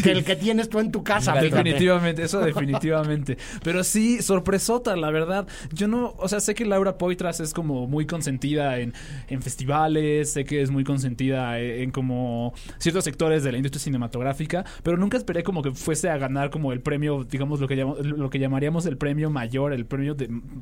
el 0.11 0.24
que 0.24 0.37
tienes 0.37 0.68
tú 0.68 0.81
en 0.81 0.90
tu 0.90 1.03
casa. 1.05 1.35
Definitivamente, 1.35 2.22
eso 2.24 2.40
definitivamente. 2.40 3.38
Pero 3.62 3.85
sí, 3.85 4.22
sorpresota, 4.22 4.96
la 4.96 5.11
verdad. 5.11 5.46
Yo 5.72 5.88
no, 5.88 6.14
o 6.18 6.29
sea, 6.29 6.40
sé 6.40 6.55
que 6.55 6.64
Laura 6.64 6.98
Poitras 6.98 7.40
es 7.40 7.55
como 7.55 7.87
muy 7.87 8.07
consentida 8.07 8.79
en, 8.79 8.92
en 9.29 9.42
festivales, 9.42 10.33
sé 10.33 10.44
que 10.44 10.62
es 10.62 10.70
muy 10.70 10.79
consentida 10.84 11.58
en, 11.58 11.82
en 11.82 11.90
como 11.90 12.52
ciertos 12.78 13.04
sectores 13.04 13.42
de 13.42 13.52
la 13.52 13.58
industria 13.58 13.80
cinematográfica, 13.80 14.64
pero 14.82 14.96
nunca 14.96 15.16
esperé 15.16 15.42
como 15.42 15.62
que 15.62 15.72
fuese 15.72 16.11
a 16.11 16.18
ganar 16.18 16.50
como 16.50 16.72
el 16.72 16.80
premio, 16.80 17.24
digamos, 17.24 17.61
lo 17.61 17.68
que, 17.68 17.76
lo 17.76 18.30
que 18.30 18.38
llamaríamos 18.38 18.86
el 18.86 18.96
premio 18.96 19.30
mayor, 19.30 19.72
el 19.72 19.86
premio 19.86 20.16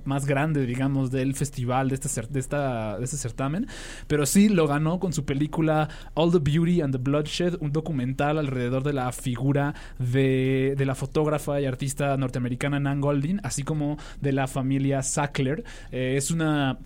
más 0.04 0.26
grande, 0.26 0.66
digamos, 0.66 1.10
del 1.10 1.34
festival, 1.34 1.88
de 1.88 1.94
este, 1.96 2.08
de, 2.28 2.40
esta, 2.40 2.98
de 2.98 3.04
este 3.04 3.16
certamen. 3.16 3.66
Pero 4.06 4.26
sí 4.26 4.48
lo 4.48 4.66
ganó 4.66 4.98
con 4.98 5.12
su 5.12 5.24
película 5.24 5.88
All 6.14 6.32
the 6.32 6.38
Beauty 6.38 6.80
and 6.80 6.94
the 6.94 7.02
Bloodshed, 7.02 7.56
un 7.60 7.72
documental 7.72 8.38
alrededor 8.38 8.82
de 8.82 8.92
la 8.92 9.12
figura 9.12 9.74
de, 9.98 10.74
de 10.76 10.86
la 10.86 10.94
fotógrafa 10.94 11.60
y 11.60 11.66
artista 11.66 12.16
norteamericana 12.16 12.80
Nan 12.80 13.00
Goldin, 13.00 13.40
así 13.42 13.62
como 13.62 13.96
de 14.20 14.32
la 14.32 14.46
familia 14.46 15.02
Sackler. 15.02 15.64
Eh, 15.92 16.14
es 16.16 16.30
una 16.30 16.78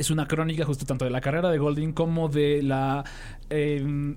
es 0.00 0.10
una 0.10 0.26
crónica 0.26 0.64
justo 0.64 0.86
tanto 0.86 1.04
de 1.04 1.10
la 1.10 1.20
carrera 1.20 1.50
de 1.50 1.58
Golding 1.58 1.92
como 1.92 2.28
de 2.28 2.62
la 2.62 3.04
eh, 3.50 4.16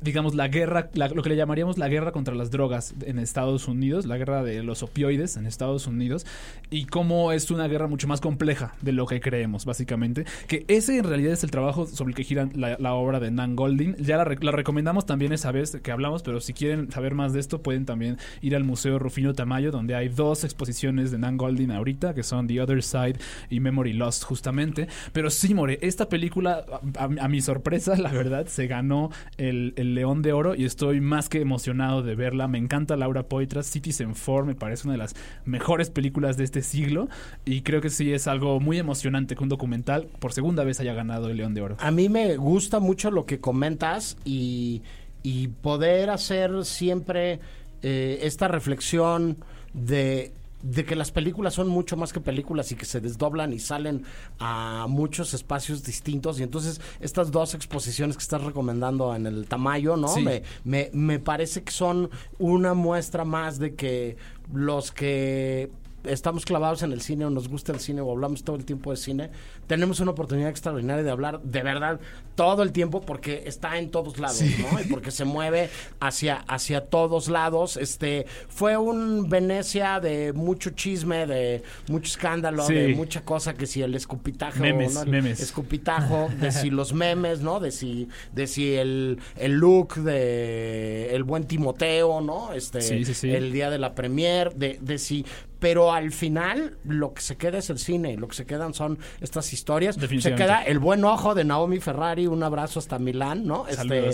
digamos 0.00 0.34
la 0.34 0.48
guerra 0.48 0.90
la- 0.94 1.08
lo 1.08 1.22
que 1.22 1.28
le 1.30 1.36
llamaríamos 1.36 1.78
la 1.78 1.88
guerra 1.88 2.12
contra 2.12 2.34
las 2.34 2.50
drogas 2.50 2.94
en 3.04 3.18
Estados 3.18 3.68
Unidos 3.68 4.06
la 4.06 4.16
guerra 4.16 4.42
de 4.42 4.62
los 4.62 4.82
opioides 4.82 5.36
en 5.36 5.46
Estados 5.46 5.86
Unidos 5.86 6.26
y 6.70 6.84
cómo 6.86 7.32
es 7.32 7.50
una 7.50 7.66
guerra 7.68 7.86
mucho 7.88 8.06
más 8.08 8.20
compleja 8.20 8.74
de 8.80 8.92
lo 8.92 9.06
que 9.06 9.20
creemos 9.20 9.64
básicamente 9.64 10.24
que 10.46 10.64
ese 10.68 10.98
en 10.98 11.04
realidad 11.04 11.32
es 11.32 11.44
el 11.44 11.50
trabajo 11.50 11.86
sobre 11.86 12.10
el 12.10 12.14
que 12.16 12.24
gira 12.24 12.48
la, 12.54 12.94
obra 12.94 13.20
de 13.20 13.30
Nan 13.30 13.56
Golding 13.56 13.96
ya 13.96 14.16
la, 14.16 14.24
re- 14.24 14.38
la 14.40 14.52
recomendamos 14.52 15.06
también 15.06 15.32
esa 15.32 15.52
vez 15.52 15.76
que 15.82 15.90
hablamos 15.92 16.22
pero 16.22 16.40
si 16.40 16.52
quieren 16.52 16.90
saber 16.90 17.14
más 17.14 17.32
de 17.32 17.40
esto 17.40 17.62
pueden 17.62 17.84
también 17.86 18.18
ir 18.40 18.54
al 18.56 18.64
Museo 18.64 18.98
Rufino 18.98 19.34
Tamayo 19.34 19.70
donde 19.70 19.94
hay 19.94 20.08
dos 20.08 20.44
exposiciones 20.44 21.10
de 21.10 21.18
Nan 21.18 21.36
Golding 21.36 21.70
ahorita 21.70 22.14
que 22.14 22.22
son 22.22 22.46
The 22.46 22.60
Other 22.60 22.82
Side 22.82 23.16
y 23.50 23.60
Memory 23.60 23.92
Lost 23.92 24.24
justamente. 24.24 24.88
Pero 25.12 25.30
sí 25.30 25.54
More 25.54 25.78
esta 25.82 26.08
película 26.08 26.64
a, 26.98 27.28
mi 27.28 27.40
sorpresa 27.40 27.96
la 27.98 28.10
verdad 28.12 28.46
se 28.46 28.66
ganó 28.66 29.10
el 29.36 29.72
León 29.94 30.22
de 30.22 30.32
Oro 30.32 30.54
y 30.54 30.64
estoy 30.64 31.00
más 31.00 31.28
que 31.28 31.40
emocionado 31.40 32.02
de 32.02 32.14
verla. 32.14 32.48
Me 32.48 32.58
encanta 32.58 32.96
Laura 32.96 33.24
Poitras 33.24 33.66
Citizen 33.66 34.14
Four 34.14 34.46
me 34.46 34.54
parece 34.54 34.86
una 34.86 34.92
de 34.92 34.98
las 34.98 35.14
mejores 35.44 35.90
películas 35.90 36.36
de 36.36 36.44
este 36.44 36.62
siglo 36.62 37.08
y 37.44 37.62
creo 37.62 37.80
que 37.80 37.90
sí 37.90 38.12
es 38.12 38.26
algo 38.26 38.60
muy 38.60 38.78
emocionante 38.78 39.34
que 39.34 39.42
un 39.42 39.48
documental 39.48 40.08
por 40.18 40.32
segunda 40.32 40.64
vez 40.64 40.80
haya 40.80 40.94
ganado 40.94 41.28
el 41.28 41.36
León 41.36 41.54
de 41.54 41.62
Oro. 41.62 41.76
A 41.80 41.90
mí 41.90 42.08
me 42.08 42.36
gusta 42.36 42.80
mucho 42.80 43.10
lo 43.10 43.26
que 43.26 43.40
comentas 43.40 44.16
y, 44.24 44.82
y 45.22 45.48
poder 45.48 46.10
hacer 46.10 46.64
siempre 46.64 47.40
eh, 47.82 48.20
esta 48.22 48.48
reflexión 48.48 49.36
de, 49.72 50.32
de 50.62 50.84
que 50.84 50.96
las 50.96 51.10
películas 51.12 51.54
son 51.54 51.68
mucho 51.68 51.96
más 51.96 52.12
que 52.12 52.20
películas 52.20 52.72
y 52.72 52.74
que 52.74 52.84
se 52.84 53.00
desdoblan 53.00 53.52
y 53.52 53.58
salen 53.58 54.04
a 54.38 54.86
muchos 54.88 55.34
espacios 55.34 55.84
distintos. 55.84 56.40
Y 56.40 56.42
entonces 56.42 56.80
estas 57.00 57.30
dos 57.30 57.54
exposiciones 57.54 58.16
que 58.16 58.22
estás 58.22 58.42
recomendando 58.42 59.14
en 59.14 59.26
el 59.26 59.46
Tamayo, 59.46 59.96
¿no? 59.96 60.08
Sí. 60.08 60.22
Me, 60.22 60.42
me, 60.64 60.90
me 60.92 61.18
parece 61.18 61.62
que 61.62 61.72
son 61.72 62.10
una 62.38 62.74
muestra 62.74 63.24
más 63.24 63.58
de 63.58 63.74
que 63.74 64.16
los 64.52 64.92
que 64.92 65.70
estamos 66.04 66.44
clavados 66.44 66.82
en 66.82 66.92
el 66.92 67.00
cine 67.00 67.24
o 67.24 67.30
nos 67.30 67.48
gusta 67.48 67.72
el 67.72 67.80
cine 67.80 68.00
o 68.00 68.10
hablamos 68.10 68.44
todo 68.44 68.56
el 68.56 68.64
tiempo 68.64 68.90
de 68.90 68.96
cine, 68.96 69.30
tenemos 69.66 70.00
una 70.00 70.12
oportunidad 70.12 70.48
extraordinaria 70.50 71.02
de 71.02 71.10
hablar 71.10 71.40
de 71.42 71.62
verdad 71.62 72.00
todo 72.34 72.62
el 72.62 72.72
tiempo 72.72 73.00
porque 73.00 73.42
está 73.46 73.78
en 73.78 73.90
todos 73.90 74.18
lados, 74.18 74.40
¿no? 74.72 74.80
Y 74.80 74.84
porque 74.84 75.10
se 75.10 75.24
mueve 75.24 75.70
hacia, 76.00 76.36
hacia 76.46 76.82
todos 76.86 77.28
lados. 77.28 77.76
Este 77.76 78.26
fue 78.48 78.76
un 78.76 79.28
Venecia 79.28 79.98
de 80.00 80.32
mucho 80.32 80.70
chisme, 80.70 81.26
de 81.26 81.62
mucho 81.88 82.06
escándalo, 82.08 82.64
Sí. 82.64 82.74
de 82.74 82.88
mucha 82.94 83.22
cosa 83.24 83.54
que 83.54 83.66
si 83.66 83.82
el 83.82 83.94
escupitajo 83.94 84.60
Memes, 84.60 84.94
¿no? 84.94 85.02
El 85.02 85.08
memes. 85.10 85.40
escupitajo, 85.40 86.28
de 86.40 86.52
si 86.52 86.70
los 86.70 86.92
memes, 86.92 87.40
¿no? 87.40 87.58
De 87.60 87.72
si, 87.72 88.08
de 88.32 88.46
si 88.46 88.74
el, 88.74 89.18
el 89.36 89.52
look 89.54 89.94
de 89.96 91.14
el 91.14 91.24
buen 91.24 91.44
Timoteo, 91.44 92.20
¿no? 92.20 92.52
Este, 92.52 92.80
Sí, 92.80 93.04
sí, 93.04 93.14
sí. 93.14 93.30
el 93.30 93.52
día 93.52 93.68
de 93.70 93.78
la 93.78 93.94
premier, 93.94 94.54
de, 94.54 94.78
de 94.80 94.98
si, 94.98 95.26
pero 95.58 95.92
al 95.92 96.12
final 96.12 96.76
lo 96.84 97.12
que 97.14 97.20
se 97.22 97.36
queda 97.36 97.58
es 97.58 97.68
el 97.70 97.78
cine, 97.78 98.16
lo 98.16 98.28
que 98.28 98.36
se 98.36 98.46
quedan 98.46 98.74
son 98.74 98.98
estas 99.20 99.52
historias. 99.52 99.96
Se 99.96 100.34
queda 100.34 100.62
el 100.62 100.78
buen 100.78 101.04
ojo 101.04 101.34
de 101.34 101.44
Naomi 101.44 101.80
Ferrari, 101.80 102.26
un 102.26 102.42
abrazo 102.42 102.78
hasta 102.78 102.98
Milán, 102.98 103.46
¿no? 103.46 103.66
Este, 103.68 104.10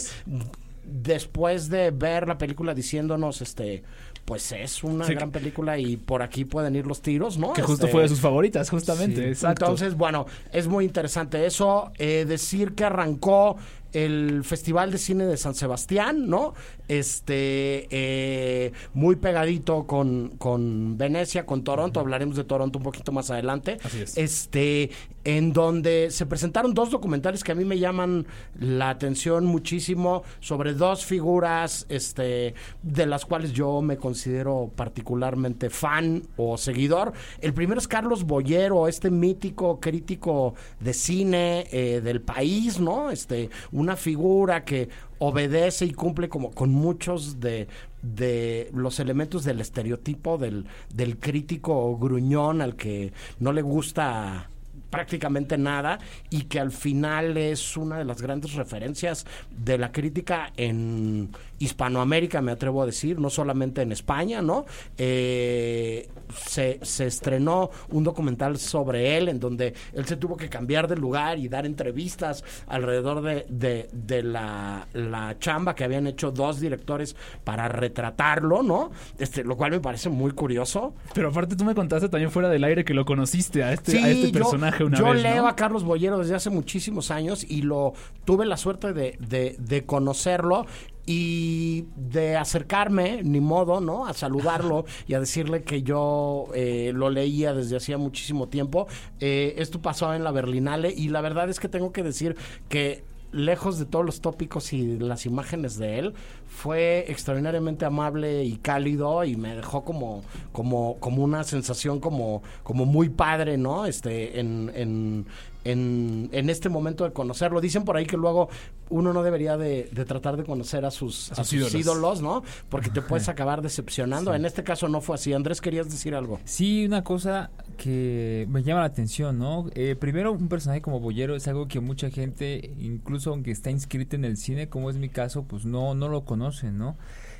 después 0.85 1.69
de 1.69 1.91
ver 1.91 2.29
la 2.29 2.39
película 2.39 2.75
diciéndonos, 2.75 3.41
este, 3.43 3.83
pues 4.25 4.53
es 4.53 4.83
una 4.85 5.05
Sí. 5.05 5.15
gran 5.15 5.31
película 5.31 5.79
y 5.79 5.97
por 5.97 6.23
aquí 6.23 6.45
pueden 6.45 6.77
ir 6.77 6.87
los 6.87 7.03
tiros, 7.03 7.37
¿no? 7.39 7.53
que 7.53 7.63
justo 7.63 7.87
Este, 7.87 7.93
fue 7.93 8.03
de 8.03 8.09
sus 8.09 8.21
favoritas 8.21 8.71
justamente 8.71 9.23
Sí. 9.23 9.29
exacto 9.29 9.65
Entonces, 9.67 9.95
bueno, 9.97 10.27
es 10.53 10.67
muy 10.67 10.85
interesante 10.85 11.45
eso. 11.47 11.93
Eh, 11.99 12.25
decir 12.27 12.75
que 12.75 12.85
arrancó 12.85 13.57
el 13.95 14.43
Festival 14.45 14.91
de 14.91 14.99
Cine 14.99 15.25
de 15.25 15.37
San 15.37 15.55
Sebastián, 15.55 16.29
¿no? 16.29 16.55
Este, 16.89 17.87
eh, 17.91 18.73
muy 18.93 19.17
pegadito 19.17 19.87
con, 19.87 20.35
con 20.37 20.99
Venecia, 20.99 21.47
con 21.47 21.65
Toronto. 21.65 22.01
Hablaremos 22.01 22.37
de 22.37 22.45
Toronto 22.45 22.79
un 22.79 22.85
poquito 22.85 23.13
más 23.13 23.31
adelante. 23.31 23.79
Así 23.83 24.03
es. 24.03 24.17
Este, 24.17 24.91
en 25.25 25.53
donde 25.53 26.11
se 26.11 26.27
presentaron 26.27 26.75
dos 26.75 26.91
documentales 26.91 27.43
que 27.43 27.53
a 27.53 27.55
mí 27.55 27.65
me 27.65 27.79
llaman 27.79 28.27
la 28.61 28.91
atención 28.91 29.47
muchísimo 29.47 30.23
sobre 30.41 30.75
dos 30.75 31.05
figuras, 31.05 31.87
este, 31.89 32.55
de 32.83 33.07
las 33.07 33.25
cuales 33.25 33.53
yo 33.53 33.81
me 33.81 33.97
considero 33.97 34.71
particularmente 34.75 35.71
fan 35.71 36.23
o 36.37 36.59
seguidor. 36.59 37.13
El 37.41 37.55
primero 37.55 37.81
es 37.81 37.89
Carlos 37.89 38.25
Boyero, 38.25 38.87
este 38.87 39.11
mítico 39.11 39.81
crítico 39.81 40.55
de 40.81 40.93
cine 40.93 41.67
eh, 41.73 42.01
del 42.03 42.21
país, 42.21 42.79
¿no? 42.79 43.11
Este, 43.11 43.49
una 43.85 43.97
figura 43.97 44.65
que 44.65 44.89
obedece 45.19 45.85
y 45.85 45.93
cumple 45.93 46.29
como 46.29 46.51
con 46.51 46.71
muchos 46.71 47.39
de, 47.39 47.69
de 48.03 48.71
los 48.73 48.99
elementos 48.99 49.45
del 49.45 49.61
estereotipo 49.61 50.39
del, 50.39 50.67
del 50.93 51.19
crítico 51.19 51.97
gruñón 51.99 52.61
al 52.61 52.77
que 52.77 53.13
no 53.39 53.53
le 53.53 53.63
gusta 53.63 54.49
prácticamente 54.91 55.59
nada 55.59 55.99
y 56.31 56.43
que 56.43 56.61
al 56.61 56.71
final 56.71 57.37
es 57.37 57.77
una 57.77 57.99
de 57.99 58.05
las 58.05 58.23
grandes 58.23 58.55
referencias 58.55 59.27
de 59.51 59.77
la 59.77 59.91
crítica 59.91 60.53
en 60.57 61.31
Hispanoamérica, 61.65 62.41
me 62.41 62.53
atrevo 62.53 62.83
a 62.83 62.87
decir, 62.87 63.19
no 63.21 63.31
solamente 63.31 63.83
en 63.83 63.93
España, 63.93 64.41
¿no? 64.43 64.65
Eh, 64.97 66.09
se, 66.47 66.79
se 66.83 67.07
estrenó 67.07 67.71
un 67.91 68.03
documental 68.05 68.59
sobre 68.59 69.17
él 69.17 69.29
en 69.29 69.39
donde 69.41 69.75
él 69.93 70.05
se 70.07 70.17
tuvo 70.17 70.37
que 70.37 70.49
cambiar 70.49 70.89
de 70.89 70.97
lugar 70.97 71.39
y 71.39 71.49
dar 71.49 71.67
entrevistas 71.67 72.43
alrededor 72.67 73.23
de, 73.23 73.47
de, 73.49 73.89
de 73.93 74.23
la, 74.23 74.87
la 74.93 75.37
chamba 75.39 75.75
que 75.75 75.85
habían 75.85 76.07
hecho 76.07 76.31
dos 76.31 76.61
directores 76.61 77.15
para 77.45 77.69
retratarlo, 77.69 78.63
¿no? 78.63 78.91
Este, 79.19 79.45
lo 79.45 79.57
cual 79.57 79.71
me 79.73 79.81
parece 79.81 80.09
muy 80.09 80.31
curioso. 80.33 80.95
pero 81.15 81.29
aparte 81.29 81.57
tú 81.57 81.65
me 81.65 81.75
contaste 81.75 82.09
también 82.09 82.31
fuera 82.31 82.49
del 82.49 82.65
aire 82.65 82.85
que 82.85 82.95
lo 82.95 83.05
conociste 83.05 83.63
a 83.63 83.73
este, 83.73 83.99
a 83.99 84.09
este 84.11 84.29
yo- 84.33 84.39
personaje 84.41 84.85
una 84.85 84.99
yo 84.99 85.11
vez 85.13 85.23
leo 85.23 85.43
¿no? 85.43 85.49
a 85.49 85.57
Carlos 85.57 85.85
Boyero 85.85 86.19
desde 86.19 86.35
hace 86.35 86.51
muchísimos 86.51 87.11
años 87.11 87.45
y 87.49 87.63
lo 87.63 87.93
tuve 88.25 88.47
la 88.47 88.57
suerte 88.57 88.93
de- 88.93 89.17
de 89.59 89.85
conocerlo 89.85 90.67
y 91.07 91.87
de 91.97 92.37
acercarme, 92.37 93.23
ni 93.23 93.41
modo, 93.41 93.81
¿no? 93.81 94.07
A 94.07 94.15
saludarlo 94.15 94.85
y 95.07 95.15
a 95.15 95.21
decirle 95.21 95.63
que 95.63 95.83
yo 95.83 96.47
eh, 96.55 96.93
lo 96.95 97.11
leía 97.11 97.53
desde 97.53 97.77
hacía 97.77 97.99
muchísimo 97.99 98.49
tiempo. 98.49 98.87
Eh, 99.21 99.55
esto 99.59 99.83
pasó 99.83 100.15
en 100.15 100.25
la 100.25 100.33
Berlinale 100.33 100.93
y 100.97 101.09
la 101.09 101.21
verdad 101.21 101.49
es 101.49 101.61
que 101.61 101.69
tengo 101.69 101.93
que 101.93 102.03
decir 102.03 102.37
que 102.69 103.05
lejos 103.35 103.79
de 103.79 103.85
todos 103.85 104.05
los 104.05 104.21
tópicos 104.21 104.73
y 104.73 104.97
las 104.99 105.27
imágenes 105.27 105.77
de 105.77 105.99
él, 105.99 106.15
fue 106.47 107.05
extraordinariamente 107.09 107.85
amable 107.85 108.45
y 108.45 108.57
cálido 108.59 109.25
y 109.25 109.37
me 109.37 109.57
dejó 109.57 109.85
como, 109.85 110.23
como, 110.53 110.97
como 111.01 111.25
una 111.25 111.43
sensación 111.43 111.99
como, 111.99 112.43
como 112.63 112.87
muy 112.87 113.09
padre, 113.09 113.59
¿no? 113.59 113.87
Este, 113.87 114.39
en, 114.39 114.71
en, 114.75 115.27
en, 115.65 116.29
en 116.33 116.51
este 116.51 116.69
momento 116.69 117.05
de 117.05 117.13
conocerlo. 117.13 117.61
Dicen 117.61 117.85
por 117.85 117.97
ahí 117.97 118.07
que 118.07 118.17
luego 118.17 118.49
uno 118.91 119.13
no 119.13 119.23
debería 119.23 119.57
de, 119.57 119.89
de 119.93 120.05
tratar 120.05 120.37
de 120.37 120.45
conocer 120.45 120.85
a 120.85 120.91
sus, 120.91 121.33
a 121.33 121.37
sus 121.37 121.49
sus 121.49 121.55
ídolos. 121.55 121.75
ídolos, 121.75 122.23
¿no? 122.23 122.43
Porque 122.69 122.91
te 122.91 123.03
puedes 123.03 123.29
acabar 123.29 123.63
decepcionando. 123.63 124.35
En 124.35 124.45
este 124.45 124.63
caso 124.63 124.89
no 124.89 125.01
fue 125.01 125.15
así. 125.17 125.33
Andrés, 125.33 125.61
¿querías 125.61 125.91
decir 125.91 126.15
algo? 126.15 126.39
Sí, 126.45 126.85
una 126.87 127.03
cosa 127.03 127.51
que 127.77 128.47
me 128.51 128.63
llama 128.63 128.81
la 128.81 128.87
atención, 128.87 129.39
¿no? 129.39 129.67
Eh, 129.75 129.97
primero, 129.99 130.33
un 130.33 130.49
personaje 130.49 130.83
como 130.83 131.01
Boyero 131.01 131.35
es 131.35 131.49
algo 131.49 131.67
que 131.67 131.81
mucha 131.81 132.11
gente, 132.11 132.73
incluso 132.79 133.31
aunque 133.31 133.51
está 133.51 133.71
inscrita 133.71 134.17
en 134.17 134.25
el 134.25 134.37
cine, 134.37 134.69
como 134.69 134.91
es 134.91 134.97
mi 134.97 135.09
caso, 135.09 135.45
pues 135.45 135.65
no, 135.65 135.95
no 135.95 136.09
lo 136.09 136.25
conocen, 136.25 136.79
¿no? 136.79 136.97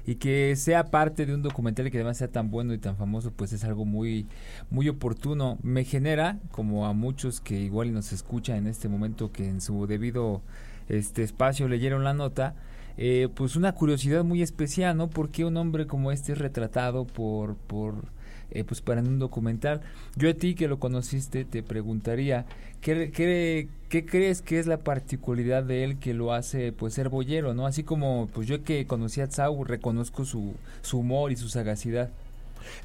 Y 0.07 0.17
que 0.17 0.55
sea 0.57 0.91
parte 0.91 1.25
de 1.25 1.35
un 1.35 1.43
documental 1.43 1.87
y 1.87 1.91
que 1.91 1.99
además 1.99 2.19
sea 2.19 2.29
tan 2.29 2.51
bueno 2.51 2.75
y 2.75 2.79
tan 2.79 2.97
famoso, 2.97 3.33
pues 3.33 3.53
es 3.53 3.65
algo 3.65 3.85
muy, 3.85 4.27
muy 4.71 4.89
oportuno. 4.89 5.59
Me 5.63 5.85
genera, 5.85 6.39
como 6.51 6.87
a 6.87 6.93
muchos 6.93 7.41
que 7.41 7.59
igual 7.61 7.93
nos 7.93 8.13
escuchan 8.13 8.57
en 8.59 8.67
este 8.67 8.89
momento, 8.89 9.33
que 9.33 9.49
en 9.49 9.61
su 9.61 9.87
debido 9.87 10.43
este 10.89 11.23
espacio 11.23 11.69
leyeron 11.69 12.05
la 12.05 12.13
nota, 12.13 12.55
eh, 12.97 13.29
pues 13.35 13.57
una 13.57 13.73
curiosidad 13.73 14.25
muy 14.25 14.43
especial, 14.43 14.97
¿no? 14.97 15.09
¿Por 15.09 15.31
qué 15.31 15.45
un 15.45 15.57
hombre 15.57 15.87
como 15.87 16.13
este 16.13 16.33
es 16.33 16.39
retratado 16.39 17.07
por, 17.07 17.57
por 17.57 18.14
eh, 18.55 18.65
pues 18.65 18.81
para 18.81 19.03
un 19.03 19.19
documental. 19.19 19.83
Yo 20.17 20.31
a 20.31 20.35
ti 20.35 20.55
que 20.55 20.69
lo 20.69 20.79
conociste 20.79 21.45
te 21.45 21.63
preguntaría, 21.63 22.47
¿qué, 22.81 23.11
qué, 23.13 24.07
crees 24.07 24.43
que 24.43 24.59
es 24.59 24.67
la 24.67 24.79
particularidad 24.79 25.63
de 25.63 25.85
él 25.85 25.99
que 25.99 26.15
lo 26.15 26.33
hace 26.33 26.73
pues 26.73 26.95
ser 26.95 27.09
boyero, 27.09 27.55
¿no? 27.55 27.67
Así 27.67 27.83
como 27.83 28.29
pues 28.33 28.47
yo 28.47 28.65
que 28.65 28.87
conocí 28.87 29.21
a 29.21 29.29
Tsau 29.29 29.65
reconozco 29.65 30.25
su 30.25 30.55
humor 30.93 31.33
y 31.33 31.37
su 31.37 31.49
sagacidad. 31.49 32.11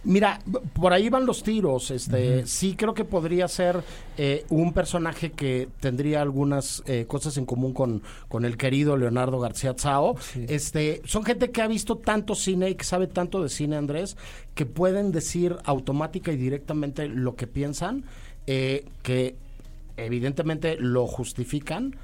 Mira, 0.03 0.39
por 0.73 0.93
ahí 0.93 1.09
van 1.09 1.25
los 1.25 1.43
tiros. 1.43 1.91
Este, 1.91 2.45
sí 2.45 2.75
creo 2.75 2.93
que 2.93 3.05
podría 3.05 3.47
ser 3.47 3.83
eh, 4.17 4.45
un 4.49 4.73
personaje 4.73 5.31
que 5.31 5.67
tendría 5.79 6.21
algunas 6.21 6.83
eh, 6.85 7.05
cosas 7.07 7.37
en 7.37 7.45
común 7.45 7.73
con, 7.73 8.01
con 8.27 8.45
el 8.45 8.57
querido 8.57 8.97
Leonardo 8.97 9.39
García 9.39 9.75
Tsao. 9.75 10.15
Este, 10.47 11.01
son 11.05 11.23
gente 11.23 11.51
que 11.51 11.61
ha 11.61 11.67
visto 11.67 11.97
tanto 11.97 12.35
cine 12.35 12.69
y 12.69 12.75
que 12.75 12.83
sabe 12.83 13.07
tanto 13.07 13.41
de 13.41 13.49
cine, 13.49 13.75
Andrés, 13.75 14.17
que 14.55 14.65
pueden 14.65 15.11
decir 15.11 15.57
automática 15.63 16.31
y 16.31 16.37
directamente 16.37 17.07
lo 17.07 17.35
que 17.35 17.47
piensan, 17.47 18.05
eh, 18.47 18.85
que 19.03 19.35
evidentemente 19.97 20.77
lo 20.79 21.07
justifican 21.07 21.95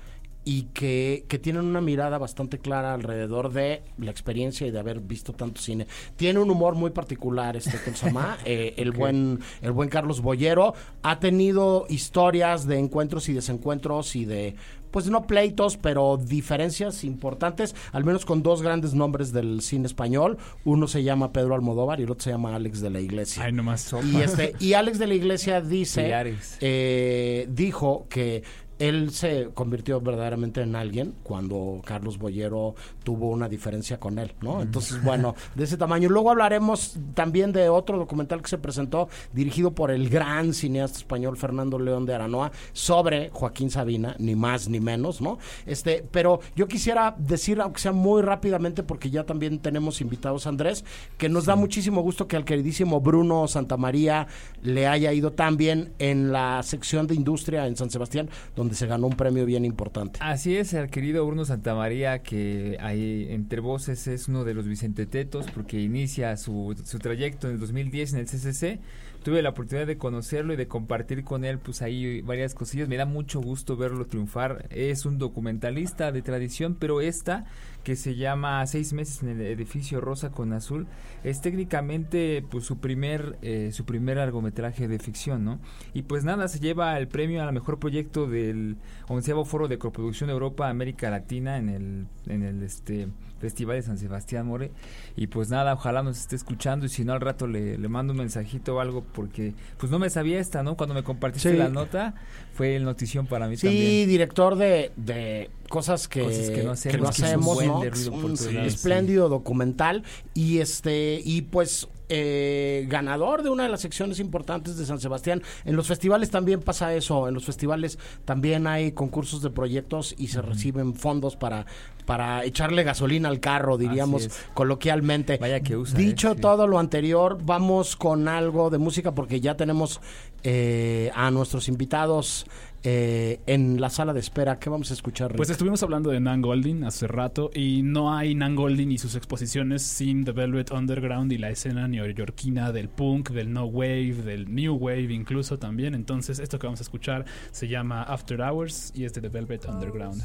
y 0.45 0.63
que, 0.73 1.25
que 1.27 1.39
tienen 1.39 1.65
una 1.65 1.81
mirada 1.81 2.17
bastante 2.19 2.59
clara 2.59 2.93
alrededor 2.93 3.51
de 3.51 3.81
la 3.97 4.11
experiencia 4.11 4.67
y 4.67 4.71
de 4.71 4.79
haber 4.79 4.99
visto 4.99 5.33
tanto 5.33 5.59
cine. 5.59 5.87
Tiene 6.15 6.39
un 6.39 6.51
humor 6.51 6.75
muy 6.75 6.91
particular 6.91 7.57
este 7.57 7.77
¿cómo 7.83 7.97
se 7.97 8.05
llama? 8.05 8.37
Eh, 8.45 8.75
el 8.77 8.91
buen 8.91 9.39
el 9.61 9.71
buen 9.71 9.89
Carlos 9.89 10.21
Boyero 10.21 10.75
ha 11.01 11.19
tenido 11.19 11.87
historias 11.89 12.67
de 12.67 12.77
encuentros 12.77 13.27
y 13.27 13.33
desencuentros 13.33 14.15
y 14.15 14.25
de 14.25 14.55
pues 14.95 15.09
no 15.09 15.27
pleitos, 15.27 15.75
pero 15.75 16.15
diferencias 16.15 17.03
importantes, 17.03 17.75
al 17.91 18.05
menos 18.05 18.23
con 18.23 18.41
dos 18.41 18.61
grandes 18.61 18.93
nombres 18.93 19.33
del 19.33 19.59
cine 19.59 19.87
español. 19.87 20.37
Uno 20.63 20.87
se 20.87 21.03
llama 21.03 21.33
Pedro 21.33 21.53
Almodóvar 21.53 21.99
y 21.99 22.03
el 22.03 22.11
otro 22.11 22.23
se 22.23 22.29
llama 22.29 22.55
Alex 22.55 22.79
de 22.79 22.89
la 22.91 23.01
Iglesia. 23.01 23.43
Ay, 23.43 23.51
nomás. 23.51 23.93
Y, 24.05 24.21
este, 24.21 24.53
y 24.61 24.71
Alex 24.71 24.97
de 24.97 25.07
la 25.07 25.15
Iglesia 25.15 25.59
dice, 25.59 26.13
eh, 26.61 27.45
dijo 27.51 28.07
que 28.09 28.43
él 28.79 29.11
se 29.11 29.49
convirtió 29.53 30.01
verdaderamente 30.01 30.61
en 30.61 30.75
alguien 30.75 31.15
cuando 31.23 31.81
Carlos 31.85 32.17
Boyero 32.17 32.75
tuvo 33.03 33.29
una 33.29 33.47
diferencia 33.47 33.99
con 33.99 34.19
él, 34.19 34.33
¿no? 34.41 34.61
Entonces, 34.61 35.01
bueno, 35.03 35.35
de 35.55 35.63
ese 35.63 35.77
tamaño. 35.77 36.09
Luego 36.09 36.31
hablaremos 36.31 36.97
también 37.13 37.51
de 37.53 37.69
otro 37.69 37.97
documental 37.97 38.41
que 38.41 38.49
se 38.49 38.57
presentó, 38.57 39.07
dirigido 39.33 39.71
por 39.71 39.91
el 39.91 40.09
gran 40.09 40.53
cineasta 40.53 40.97
español 40.97 41.37
Fernando 41.37 41.79
León 41.79 42.05
de 42.05 42.15
Aranoa, 42.15 42.51
sobre 42.73 43.29
Joaquín 43.31 43.69
Sabina, 43.69 44.15
ni 44.19 44.35
más 44.35 44.67
ni 44.67 44.79
menos, 44.79 45.21
¿no? 45.21 45.37
Este, 45.65 46.05
pero 46.11 46.39
yo 46.55 46.67
quisiera 46.67 47.15
decir, 47.17 47.61
aunque 47.61 47.79
sea 47.79 47.91
muy 47.91 48.21
rápidamente, 48.21 48.83
porque 48.83 49.09
ya 49.09 49.25
también 49.25 49.59
tenemos 49.59 50.01
invitados, 50.01 50.47
Andrés, 50.47 50.83
que 51.17 51.29
nos 51.29 51.45
da 51.45 51.55
muchísimo 51.55 52.01
gusto 52.01 52.27
que 52.27 52.35
al 52.35 52.45
queridísimo 52.45 52.99
Bruno 52.99 53.47
Santamaría 53.47 54.27
le 54.61 54.87
haya 54.87 55.13
ido 55.13 55.31
tan 55.31 55.57
bien 55.57 55.93
en 55.99 56.31
la 56.31 56.61
sección 56.63 57.07
de 57.07 57.15
industria 57.15 57.67
en 57.67 57.75
San 57.75 57.89
Sebastián, 57.89 58.29
donde 58.55 58.64
se 58.73 58.87
ganó 58.87 59.07
un 59.07 59.15
premio 59.15 59.45
bien 59.45 59.65
importante. 59.65 60.19
Así 60.21 60.55
es, 60.57 60.73
el 60.73 60.89
querido 60.89 61.25
Bruno 61.25 61.45
Santamaría, 61.45 62.23
que 62.23 62.77
ahí 62.79 63.27
entre 63.29 63.59
voces 63.59 64.07
es 64.07 64.27
uno 64.27 64.43
de 64.43 64.53
los 64.53 64.67
Vicente 64.67 65.05
Tetos, 65.05 65.45
porque 65.51 65.81
inicia 65.81 66.35
su, 66.37 66.75
su 66.83 66.99
trayecto 66.99 67.47
en 67.47 67.53
el 67.53 67.59
2010 67.59 68.13
en 68.13 68.19
el 68.19 68.25
CCC. 68.25 68.79
Tuve 69.25 69.41
la 69.41 69.49
oportunidad 69.49 69.87
de 69.87 69.97
conocerlo 69.97 70.53
y 70.53 70.55
de 70.55 70.67
compartir 70.67 71.23
con 71.23 71.45
él, 71.45 71.57
pues 71.57 71.81
ahí 71.81 72.21
varias 72.21 72.53
cosillas. 72.53 72.87
Me 72.87 72.95
da 72.95 73.07
mucho 73.07 73.41
gusto 73.41 73.75
verlo 73.75 74.05
triunfar. 74.05 74.67
Es 74.69 75.03
un 75.07 75.17
documentalista 75.17 76.11
de 76.11 76.21
tradición, 76.21 76.75
pero 76.75 77.01
esta, 77.01 77.45
que 77.83 77.95
se 77.95 78.13
llama 78.13 78.63
Seis 78.67 78.93
meses 78.93 79.23
en 79.23 79.29
el 79.29 79.41
edificio 79.41 79.99
Rosa 79.99 80.29
con 80.29 80.53
Azul, 80.53 80.85
es 81.23 81.41
técnicamente 81.41 82.45
pues 82.51 82.65
su 82.65 82.77
primer, 82.77 83.39
eh, 83.41 83.71
su 83.73 83.83
primer 83.83 84.17
largometraje 84.17 84.87
de 84.87 84.99
ficción, 84.99 85.43
¿no? 85.43 85.59
Y 85.95 86.03
pues 86.03 86.23
nada, 86.23 86.47
se 86.47 86.59
lleva 86.59 86.95
el 86.99 87.07
premio 87.07 87.41
al 87.41 87.51
mejor 87.51 87.79
proyecto 87.79 88.27
del 88.27 88.77
onceavo 89.07 89.43
foro 89.43 89.67
de 89.67 89.79
coproducción 89.79 90.29
Europa 90.29 90.69
América 90.69 91.09
Latina 91.09 91.57
en 91.57 91.69
el, 91.69 92.05
en 92.27 92.43
el 92.43 92.61
este 92.61 93.07
Festival 93.39 93.75
de 93.75 93.81
San 93.83 93.97
Sebastián 93.97 94.45
More. 94.47 94.71
Y 95.15 95.27
pues 95.27 95.49
nada, 95.49 95.73
ojalá 95.73 96.03
nos 96.03 96.17
esté 96.19 96.35
escuchando 96.35 96.85
y 96.85 96.89
si 96.89 97.03
no 97.05 97.13
al 97.13 97.21
rato 97.21 97.47
le, 97.47 97.77
le 97.77 97.87
mando 97.87 98.13
un 98.13 98.19
mensajito 98.19 98.75
o 98.75 98.79
algo 98.79 99.03
porque 99.13 99.53
pues 99.77 99.91
no 99.91 99.99
me 99.99 100.09
sabía 100.09 100.39
esta, 100.39 100.63
¿no? 100.63 100.75
Cuando 100.77 100.95
me 100.95 101.03
compartiste 101.03 101.51
Sí. 101.51 101.57
la 101.57 101.69
nota 101.69 102.15
fue 102.53 102.75
el 102.75 102.83
notición 102.85 103.27
para 103.27 103.47
mí 103.47 103.57
Sí, 103.57 103.67
también. 103.67 104.07
director 104.09 104.55
de, 104.55 104.91
de 104.95 105.49
cosas 105.69 106.07
que, 106.07 106.21
Cosas 106.23 106.49
que 106.49 106.63
no 106.63 106.71
hacemos, 106.71 107.15
que 107.15 107.23
hacemos, 107.25 107.63
¿no? 107.65 107.81
ruido 107.83 108.11
lados, 108.21 108.41
espléndido 108.65 109.29
documental 109.29 110.03
y 110.33 110.59
este 110.59 111.21
y 111.23 111.41
pues 111.43 111.87
eh, 112.09 112.85
ganador 112.87 113.43
de 113.43 113.49
una 113.49 113.63
de 113.63 113.69
las 113.69 113.81
secciones 113.81 114.19
importantes 114.19 114.77
de 114.77 114.85
San 114.85 114.99
Sebastián. 114.99 115.41
En 115.63 115.75
los 115.75 115.87
festivales 115.87 116.29
también 116.29 116.61
pasa 116.61 116.93
eso. 116.93 117.27
En 117.27 117.33
los 117.33 117.45
festivales 117.45 117.97
también 118.25 118.67
hay 118.67 118.91
concursos 118.91 119.41
de 119.41 119.49
proyectos 119.49 120.15
y 120.17 120.27
se 120.27 120.41
reciben 120.41 120.95
fondos 120.95 121.35
para 121.35 121.65
para 122.05 122.43
echarle 122.45 122.83
gasolina 122.83 123.29
al 123.29 123.39
carro, 123.39 123.77
diríamos 123.77 124.29
coloquialmente. 124.53 125.37
Vaya 125.37 125.61
que 125.61 125.75
usa, 125.75 125.97
Dicho 125.97 126.31
¿eh? 126.31 126.35
Sí. 126.35 126.41
todo 126.41 126.67
lo 126.67 126.79
anterior, 126.79 127.39
vamos 127.43 127.95
con 127.95 128.27
algo 128.27 128.69
de 128.69 128.77
música 128.77 129.13
porque 129.13 129.41
ya 129.41 129.57
tenemos 129.57 130.01
eh, 130.43 131.11
a 131.15 131.31
nuestros 131.31 131.67
invitados 131.67 132.45
eh, 132.85 133.41
en 133.47 133.81
la 133.81 133.89
sala 133.89 134.13
de 134.13 134.19
espera. 134.19 134.59
¿Qué 134.59 134.69
vamos 134.69 134.91
a 134.91 134.93
escuchar? 134.93 135.31
Rick? 135.31 135.37
Pues 135.37 135.49
estuvimos 135.49 135.81
hablando 135.81 136.11
de 136.11 136.19
Nan 136.19 136.41
Goldin 136.41 136.83
hace 136.83 137.07
rato 137.07 137.49
y 137.53 137.81
no 137.83 138.15
hay 138.15 138.35
Nan 138.35 138.55
Goldin 138.55 138.91
y 138.91 138.99
sus 138.99 139.15
exposiciones 139.15 139.81
sin 139.81 140.23
The 140.23 140.31
Velvet 140.31 140.71
Underground 140.71 141.31
y 141.31 141.39
la 141.39 141.49
escena 141.49 141.87
neoyorquina 141.87 142.71
del 142.71 142.89
punk, 142.89 143.31
del 143.31 143.51
no 143.51 143.65
wave, 143.65 144.21
del 144.23 144.53
new 144.53 144.75
wave 144.75 145.11
incluso 145.11 145.57
también. 145.57 145.95
Entonces 145.95 146.39
esto 146.39 146.59
que 146.59 146.67
vamos 146.67 146.79
a 146.79 146.83
escuchar 146.83 147.25
se 147.51 147.67
llama 147.67 148.03
After 148.03 148.39
Hours 148.39 148.91
y 148.95 149.05
es 149.05 149.13
de 149.13 149.21
The 149.21 149.29
Velvet 149.29 149.65
Underground. 149.65 150.21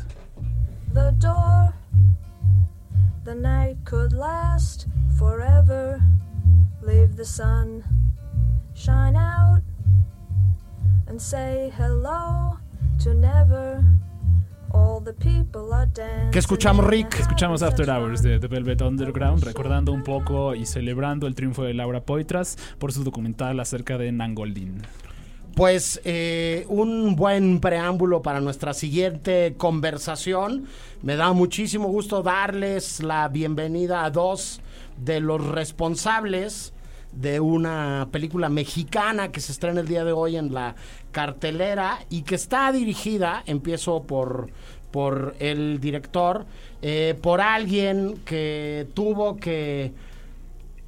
the 0.92 1.12
door. 1.18 1.72
The 3.24 3.34
night 3.34 3.76
could 3.84 4.12
last 4.12 4.86
forever. 5.18 6.00
Leave 6.82 7.16
the 7.16 7.24
sun 7.24 7.84
shine 8.74 9.16
out 9.16 9.62
and 11.10 11.20
say 11.20 11.72
hello 11.76 12.56
to 13.02 13.12
never. 13.14 13.82
All 14.72 15.02
the 15.02 15.12
people 15.12 15.74
are 15.74 15.86
dancing. 15.92 16.30
¿Qué 16.30 16.38
escuchamos, 16.38 16.86
Rick? 16.86 17.18
Escuchamos 17.18 17.62
After 17.62 17.90
Hours 17.90 18.22
de 18.22 18.38
The 18.38 18.46
Velvet 18.46 18.80
Underground, 18.80 19.42
recordando 19.42 19.92
un 19.92 20.04
poco 20.04 20.54
y 20.54 20.64
celebrando 20.64 21.26
el 21.26 21.34
triunfo 21.34 21.64
de 21.64 21.74
Laura 21.74 22.04
Poitras 22.04 22.56
por 22.78 22.92
su 22.92 23.02
documental 23.02 23.58
acerca 23.58 23.98
de 23.98 24.12
Nan 24.12 24.36
Goldin. 24.36 24.82
Pues 25.56 26.00
eh, 26.04 26.64
un 26.68 27.16
buen 27.16 27.58
preámbulo 27.58 28.22
para 28.22 28.40
nuestra 28.40 28.72
siguiente 28.72 29.54
conversación. 29.56 30.66
Me 31.02 31.16
da 31.16 31.32
muchísimo 31.32 31.88
gusto 31.88 32.22
darles 32.22 33.02
la 33.02 33.26
bienvenida 33.26 34.04
a 34.04 34.10
dos 34.10 34.60
de 34.96 35.18
los 35.18 35.44
responsables 35.44 36.72
de 37.12 37.40
una 37.40 38.08
película 38.10 38.48
mexicana 38.48 39.32
que 39.32 39.40
se 39.40 39.52
estrena 39.52 39.80
el 39.80 39.88
día 39.88 40.04
de 40.04 40.12
hoy 40.12 40.36
en 40.36 40.54
la 40.54 40.76
cartelera 41.10 41.98
y 42.08 42.22
que 42.22 42.34
está 42.34 42.72
dirigida, 42.72 43.42
empiezo 43.46 44.02
por, 44.02 44.50
por 44.90 45.34
el 45.38 45.80
director, 45.80 46.46
eh, 46.82 47.18
por 47.20 47.40
alguien 47.40 48.18
que 48.24 48.88
tuvo 48.94 49.36
que 49.36 49.92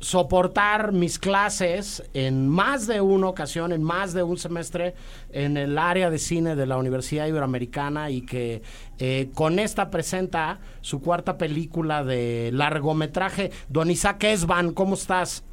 soportar 0.02 0.90
mis 0.90 1.18
clases 1.18 2.02
en 2.12 2.48
más 2.48 2.88
de 2.88 3.00
una 3.00 3.28
ocasión, 3.28 3.72
en 3.72 3.84
más 3.84 4.12
de 4.12 4.24
un 4.24 4.36
semestre 4.36 4.94
en 5.30 5.56
el 5.56 5.78
área 5.78 6.10
de 6.10 6.18
cine 6.18 6.56
de 6.56 6.66
la 6.66 6.76
Universidad 6.76 7.28
Iberoamericana 7.28 8.10
y 8.10 8.22
que 8.22 8.62
eh, 8.98 9.30
con 9.32 9.60
esta 9.60 9.90
presenta 9.90 10.58
su 10.80 11.00
cuarta 11.00 11.38
película 11.38 12.02
de 12.02 12.50
largometraje. 12.52 13.52
Don 13.68 13.90
Isaac 13.90 14.24
Esban, 14.24 14.72
¿cómo 14.72 14.94
estás? 14.94 15.44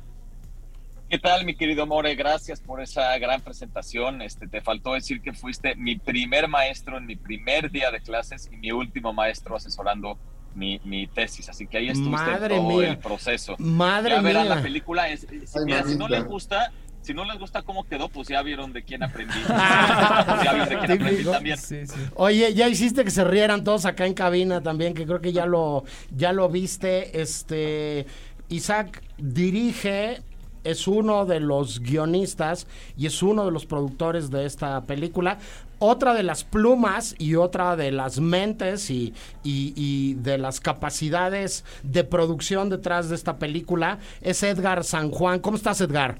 ¿Qué 1.09 1.17
tal, 1.17 1.43
mi 1.43 1.55
querido 1.55 1.87
More? 1.87 2.13
Gracias 2.13 2.59
por 2.59 2.81
esa 2.81 3.17
gran 3.17 3.41
presentación. 3.41 4.21
Este, 4.21 4.47
te 4.47 4.61
faltó 4.61 4.93
decir 4.93 5.21
que 5.21 5.33
fuiste 5.33 5.73
mi 5.75 5.95
primer 5.97 6.47
maestro 6.47 6.97
en 6.97 7.07
mi 7.07 7.15
primer 7.15 7.71
día 7.71 7.89
de 7.89 7.99
clases 7.99 8.47
y 8.51 8.57
mi 8.57 8.71
último 8.71 9.11
maestro 9.11 9.55
asesorando 9.55 10.19
mi, 10.53 10.79
mi 10.83 11.07
tesis. 11.07 11.49
Así 11.49 11.65
que 11.65 11.79
ahí 11.79 11.89
estuviste 11.89 12.11
Madre 12.31 12.55
en 12.57 12.61
todo 12.67 12.77
mía. 12.77 12.89
el 12.89 12.97
proceso. 12.99 13.55
Madre 13.57 14.11
ya 14.15 14.21
verán 14.21 14.45
mía. 14.47 14.55
la 14.55 14.61
película. 14.61 15.09
Es, 15.09 15.23
es- 15.23 15.55
Ay, 15.55 15.65
mira, 15.65 15.83
si 15.83 15.95
no 15.97 16.07
les 16.07 16.23
gusta, 16.25 16.71
si 17.01 17.15
no 17.15 17.25
les 17.25 17.39
gusta 17.39 17.63
cómo 17.63 17.85
quedó, 17.85 18.09
pues 18.09 18.27
ya 18.27 18.43
vieron 18.43 18.71
de 18.71 18.83
quién 18.83 19.01
aprendí. 19.01 19.33
Pues 19.47 20.43
ya 20.43 20.53
vieron 20.53 20.69
de 20.69 20.77
quién 20.77 20.91
aprendí 21.01 21.23
también. 21.23 21.57
Sí, 21.57 21.87
sí. 21.87 21.95
Oye, 22.13 22.53
ya 22.53 22.67
hiciste 22.69 23.03
que 23.03 23.09
se 23.09 23.23
rieran 23.23 23.63
todos 23.63 23.85
acá 23.85 24.05
en 24.05 24.13
cabina 24.13 24.61
también, 24.61 24.93
que 24.93 25.07
creo 25.07 25.21
que 25.21 25.33
ya 25.33 25.47
lo, 25.47 25.85
ya 26.15 26.33
lo 26.33 26.49
viste. 26.49 27.19
Este 27.19 28.05
Isaac 28.49 29.01
dirige, 29.17 30.21
es 30.63 30.87
uno 30.87 31.25
de 31.25 31.39
los 31.39 31.79
guionistas 31.79 32.67
y 32.97 33.05
es 33.07 33.21
uno 33.23 33.45
de 33.45 33.51
los 33.51 33.65
productores 33.65 34.29
de 34.31 34.45
esta 34.45 34.81
película. 34.83 35.37
Otra 35.79 36.13
de 36.13 36.23
las 36.23 36.43
plumas 36.43 37.15
y 37.17 37.35
otra 37.35 37.75
de 37.77 37.91
las 37.91 38.19
mentes 38.19 38.89
y, 38.89 39.13
y- 39.43 40.13
de 40.15 40.37
las 40.37 40.59
capacidades 40.59 41.63
de 41.83 42.03
producción 42.03 42.69
detrás 42.69 43.09
de 43.09 43.15
esta 43.15 43.37
película 43.37 43.99
es 44.21 44.43
Edgar 44.43 44.83
San 44.83 45.09
Juan. 45.11 45.39
¿Cómo 45.39 45.55
estás, 45.57 45.79
Edgar? 45.81 46.19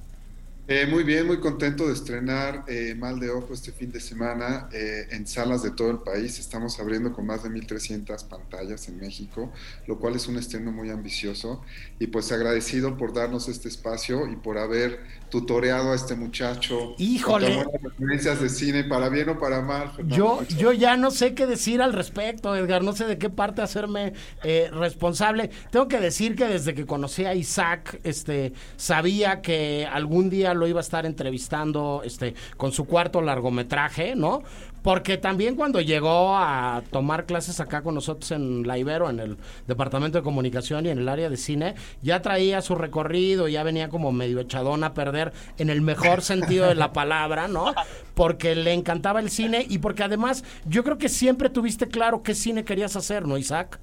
Eh, 0.71 0.85
muy 0.85 1.03
bien, 1.03 1.25
muy 1.25 1.39
contento 1.39 1.87
de 1.87 1.93
estrenar 1.93 2.63
eh, 2.67 2.93
Mal 2.93 3.19
de 3.19 3.31
Ojo 3.31 3.55
este 3.55 3.71
fin 3.71 3.91
de 3.91 3.99
semana 3.99 4.69
eh, 4.71 5.07
en 5.09 5.25
salas 5.25 5.63
de 5.63 5.71
todo 5.71 5.89
el 5.89 5.97
país. 5.97 6.37
Estamos 6.37 6.79
abriendo 6.79 7.11
con 7.11 7.25
más 7.25 7.41
de 7.41 7.49
1.300 7.49 8.27
pantallas 8.27 8.87
en 8.87 8.99
México, 8.99 9.51
lo 9.87 9.97
cual 9.97 10.15
es 10.15 10.27
un 10.27 10.37
estreno 10.37 10.71
muy 10.71 10.91
ambicioso. 10.91 11.63
Y 11.97 12.05
pues 12.05 12.31
agradecido 12.31 12.97
por 12.97 13.13
darnos 13.15 13.47
este 13.47 13.67
espacio 13.67 14.29
y 14.31 14.35
por 14.35 14.59
haber 14.59 14.99
tutoreado 15.29 15.91
a 15.91 15.95
este 15.95 16.15
muchacho. 16.15 16.95
Híjole. 16.97 17.65
Referencias 17.81 18.41
de 18.41 18.49
cine, 18.49 18.83
para 18.83 19.09
bien 19.09 19.29
o 19.29 19.39
para 19.39 19.61
mal. 19.61 19.91
Fernando. 19.95 20.15
Yo, 20.15 20.43
yo 20.57 20.71
ya 20.71 20.97
no 20.97 21.11
sé 21.11 21.33
qué 21.33 21.45
decir 21.45 21.81
al 21.81 21.93
respecto, 21.93 22.55
Edgar. 22.55 22.83
No 22.83 22.93
sé 22.93 23.05
de 23.05 23.17
qué 23.17 23.29
parte 23.29 23.61
hacerme 23.61 24.13
eh, 24.43 24.69
responsable. 24.71 25.49
Tengo 25.71 25.87
que 25.87 25.99
decir 25.99 26.35
que 26.35 26.45
desde 26.45 26.73
que 26.73 26.85
conocí 26.85 27.25
a 27.25 27.35
Isaac, 27.35 27.99
este, 28.03 28.53
sabía 28.77 29.41
que 29.41 29.87
algún 29.91 30.29
día 30.29 30.53
lo 30.53 30.67
iba 30.67 30.79
a 30.79 30.81
estar 30.81 31.05
entrevistando, 31.05 32.01
este, 32.03 32.33
con 32.57 32.71
su 32.71 32.85
cuarto 32.85 33.21
largometraje, 33.21 34.15
¿no? 34.15 34.43
Porque 34.81 35.17
también 35.17 35.55
cuando 35.55 35.81
llegó 35.81 36.35
a 36.35 36.81
tomar 36.91 37.25
clases 37.25 37.59
acá 37.59 37.81
con 37.81 37.95
nosotros 37.95 38.31
en 38.31 38.67
La 38.67 38.77
Ibero, 38.77 39.09
en 39.09 39.19
el 39.19 39.37
departamento 39.67 40.17
de 40.17 40.23
comunicación 40.23 40.85
y 40.85 40.89
en 40.89 40.99
el 40.99 41.09
área 41.09 41.29
de 41.29 41.37
cine, 41.37 41.75
ya 42.01 42.21
traía 42.21 42.61
su 42.61 42.75
recorrido, 42.75 43.47
ya 43.47 43.63
venía 43.63 43.89
como 43.89 44.11
medio 44.11 44.39
echadón 44.39 44.83
a 44.83 44.93
perder 44.93 45.33
en 45.57 45.69
el 45.69 45.81
mejor 45.81 46.21
sentido 46.23 46.67
de 46.67 46.75
la 46.75 46.93
palabra, 46.93 47.47
¿no? 47.47 47.73
Porque 48.13 48.55
le 48.55 48.73
encantaba 48.73 49.19
el 49.19 49.29
cine 49.29 49.65
y 49.67 49.79
porque 49.79 50.03
además 50.03 50.43
yo 50.65 50.83
creo 50.83 50.97
que 50.97 51.09
siempre 51.09 51.49
tuviste 51.49 51.87
claro 51.87 52.23
qué 52.23 52.33
cine 52.33 52.63
querías 52.63 52.95
hacer, 52.95 53.27
¿no, 53.27 53.37
Isaac? 53.37 53.79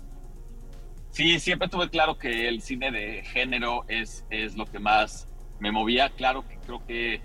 Sí, 1.11 1.41
siempre 1.41 1.69
tuve 1.69 1.89
claro 1.89 2.19
que 2.19 2.47
el 2.47 2.61
cine 2.61 2.91
de 2.91 3.23
género 3.25 3.85
es, 3.89 4.27
es 4.29 4.55
lo 4.55 4.67
que 4.67 4.79
más 4.79 5.27
me 5.61 5.73
movía. 5.73 6.11
Claro 6.11 6.47
que 6.47 6.59
creo 6.59 6.85
que 6.87 7.23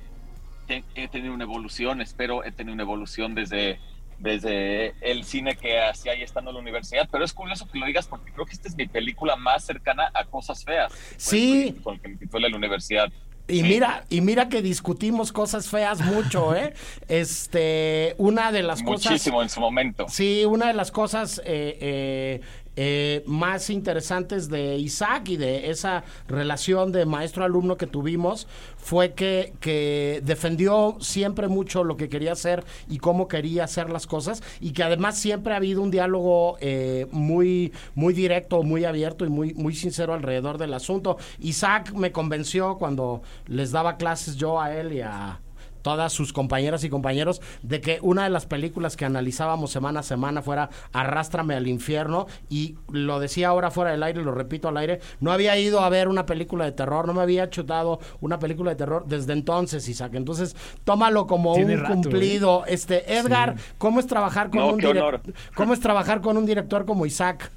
he 0.67 1.07
tenido 1.07 1.33
una 1.33 1.43
evolución, 1.43 2.01
espero 2.01 2.43
he 2.43 2.51
tenido 2.51 2.73
una 2.73 2.83
evolución 2.83 3.35
desde, 3.35 3.79
desde 4.19 4.93
el 5.01 5.23
cine 5.23 5.55
que 5.55 5.79
hacía 5.81 6.13
ahí 6.13 6.21
estando 6.21 6.51
en 6.51 6.55
la 6.55 6.61
universidad, 6.61 7.09
pero 7.11 7.25
es 7.25 7.33
curioso 7.33 7.67
que 7.67 7.79
lo 7.79 7.85
digas 7.85 8.07
porque 8.07 8.31
creo 8.31 8.45
que 8.45 8.53
esta 8.53 8.67
es 8.67 8.75
mi 8.75 8.87
película 8.87 9.35
más 9.35 9.65
cercana 9.65 10.11
a 10.13 10.25
cosas 10.25 10.63
feas. 10.63 10.93
Sí. 11.17 11.75
Con 11.83 11.95
el 11.95 12.01
que 12.01 12.07
me 12.09 12.17
titulé 12.17 12.49
la 12.49 12.57
universidad. 12.57 13.11
Y 13.47 13.63
mira, 13.63 14.05
y 14.09 14.21
mira 14.21 14.47
que 14.47 14.61
discutimos 14.61 15.31
cosas 15.31 15.67
feas 15.67 15.99
mucho, 16.01 16.55
¿eh? 16.55 16.73
Este, 17.07 18.15
una 18.17 18.51
de 18.51 18.63
las 18.63 18.81
cosas... 18.81 19.11
Muchísimo 19.11 19.41
en 19.41 19.49
su 19.49 19.59
momento. 19.59 20.05
Sí, 20.07 20.45
una 20.45 20.67
de 20.67 20.73
las 20.73 20.91
cosas 20.91 21.41
eh, 21.45 21.77
eh, 21.81 22.41
eh, 22.75 23.23
más 23.25 23.69
interesantes 23.69 24.49
de 24.49 24.77
Isaac 24.77 25.27
y 25.29 25.37
de 25.37 25.69
esa 25.69 26.03
relación 26.27 26.91
de 26.91 27.05
maestro-alumno 27.05 27.75
que 27.75 27.87
tuvimos 27.87 28.47
fue 28.77 29.13
que, 29.13 29.53
que 29.59 30.21
defendió 30.23 30.95
siempre 30.99 31.47
mucho 31.47 31.83
lo 31.83 31.97
que 31.97 32.07
quería 32.07 32.31
hacer 32.31 32.63
y 32.89 32.99
cómo 32.99 33.27
quería 33.27 33.65
hacer 33.65 33.89
las 33.89 34.07
cosas 34.07 34.41
y 34.59 34.71
que 34.71 34.83
además 34.83 35.17
siempre 35.17 35.53
ha 35.53 35.57
habido 35.57 35.81
un 35.81 35.91
diálogo 35.91 36.57
eh, 36.61 37.07
muy, 37.11 37.73
muy 37.93 38.13
directo, 38.13 38.63
muy 38.63 38.85
abierto 38.85 39.25
y 39.25 39.29
muy, 39.29 39.53
muy 39.53 39.75
sincero 39.75 40.13
alrededor 40.13 40.57
del 40.57 40.73
asunto. 40.73 41.17
Isaac 41.39 41.93
me 41.93 42.11
convenció 42.11 42.77
cuando 42.77 43.21
les 43.47 43.71
daba 43.71 43.97
clases 43.97 44.35
yo 44.37 44.61
a 44.61 44.73
él 44.73 44.93
y 44.93 45.01
a 45.01 45.39
todas 45.81 46.13
sus 46.13 46.33
compañeras 46.33 46.83
y 46.83 46.89
compañeros 46.89 47.41
de 47.63 47.81
que 47.81 47.99
una 48.01 48.23
de 48.23 48.29
las 48.29 48.45
películas 48.45 48.97
que 48.97 49.05
analizábamos 49.05 49.71
semana 49.71 50.01
a 50.01 50.03
semana 50.03 50.41
fuera 50.41 50.69
Arrástrame 50.93 51.55
al 51.55 51.67
infierno 51.67 52.27
y 52.49 52.75
lo 52.91 53.19
decía 53.19 53.49
ahora 53.49 53.71
fuera 53.71 53.91
del 53.91 54.03
aire, 54.03 54.21
lo 54.23 54.33
repito 54.33 54.67
al 54.67 54.77
aire, 54.77 54.99
no 55.19 55.31
había 55.31 55.57
ido 55.57 55.81
a 55.81 55.89
ver 55.89 56.07
una 56.07 56.25
película 56.25 56.65
de 56.65 56.71
terror, 56.71 57.07
no 57.07 57.13
me 57.13 57.21
había 57.21 57.49
chutado 57.49 57.99
una 58.19 58.39
película 58.39 58.71
de 58.71 58.75
terror 58.77 59.05
desde 59.07 59.33
entonces, 59.33 59.87
Isaac. 59.89 60.13
Entonces, 60.15 60.55
tómalo 60.83 61.27
como 61.27 61.53
Tiene 61.53 61.75
un 61.75 61.81
rato, 61.81 61.93
cumplido. 61.93 62.65
Este, 62.65 63.13
Edgar, 63.17 63.55
¿cómo 63.77 63.99
es 63.99 64.07
trabajar 64.07 64.49
con 64.49 64.59
No, 64.59 64.67
un 64.73 64.79
qué 64.79 64.87
direc- 64.87 64.97
honor. 65.01 65.21
cómo 65.55 65.73
es 65.73 65.79
trabajar 65.79 66.21
con 66.21 66.37
un 66.37 66.45
director 66.45 66.85
como 66.85 67.05
Isaac? 67.05 67.51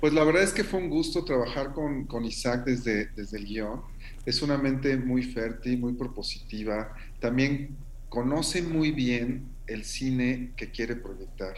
Pues 0.00 0.12
la 0.12 0.22
verdad 0.24 0.42
es 0.42 0.52
que 0.52 0.64
fue 0.64 0.80
un 0.80 0.90
gusto 0.90 1.24
trabajar 1.24 1.72
con, 1.72 2.04
con 2.04 2.24
Isaac 2.24 2.64
desde, 2.66 3.06
desde 3.16 3.38
el 3.38 3.46
guion. 3.46 3.80
Es 4.26 4.42
una 4.42 4.56
mente 4.58 4.96
muy 4.96 5.22
fértil, 5.22 5.78
muy 5.80 5.92
propositiva. 5.94 6.92
También 7.24 7.78
conoce 8.10 8.60
muy 8.60 8.90
bien 8.90 9.48
el 9.66 9.86
cine 9.86 10.52
que 10.58 10.70
quiere 10.70 10.94
proyectar. 10.94 11.54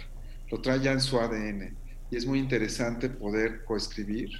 Lo 0.48 0.60
trae 0.60 0.78
ya 0.78 0.92
en 0.92 1.00
su 1.00 1.18
ADN. 1.18 1.76
Y 2.08 2.14
es 2.14 2.24
muy 2.24 2.38
interesante 2.38 3.08
poder 3.08 3.64
coescribir, 3.64 4.30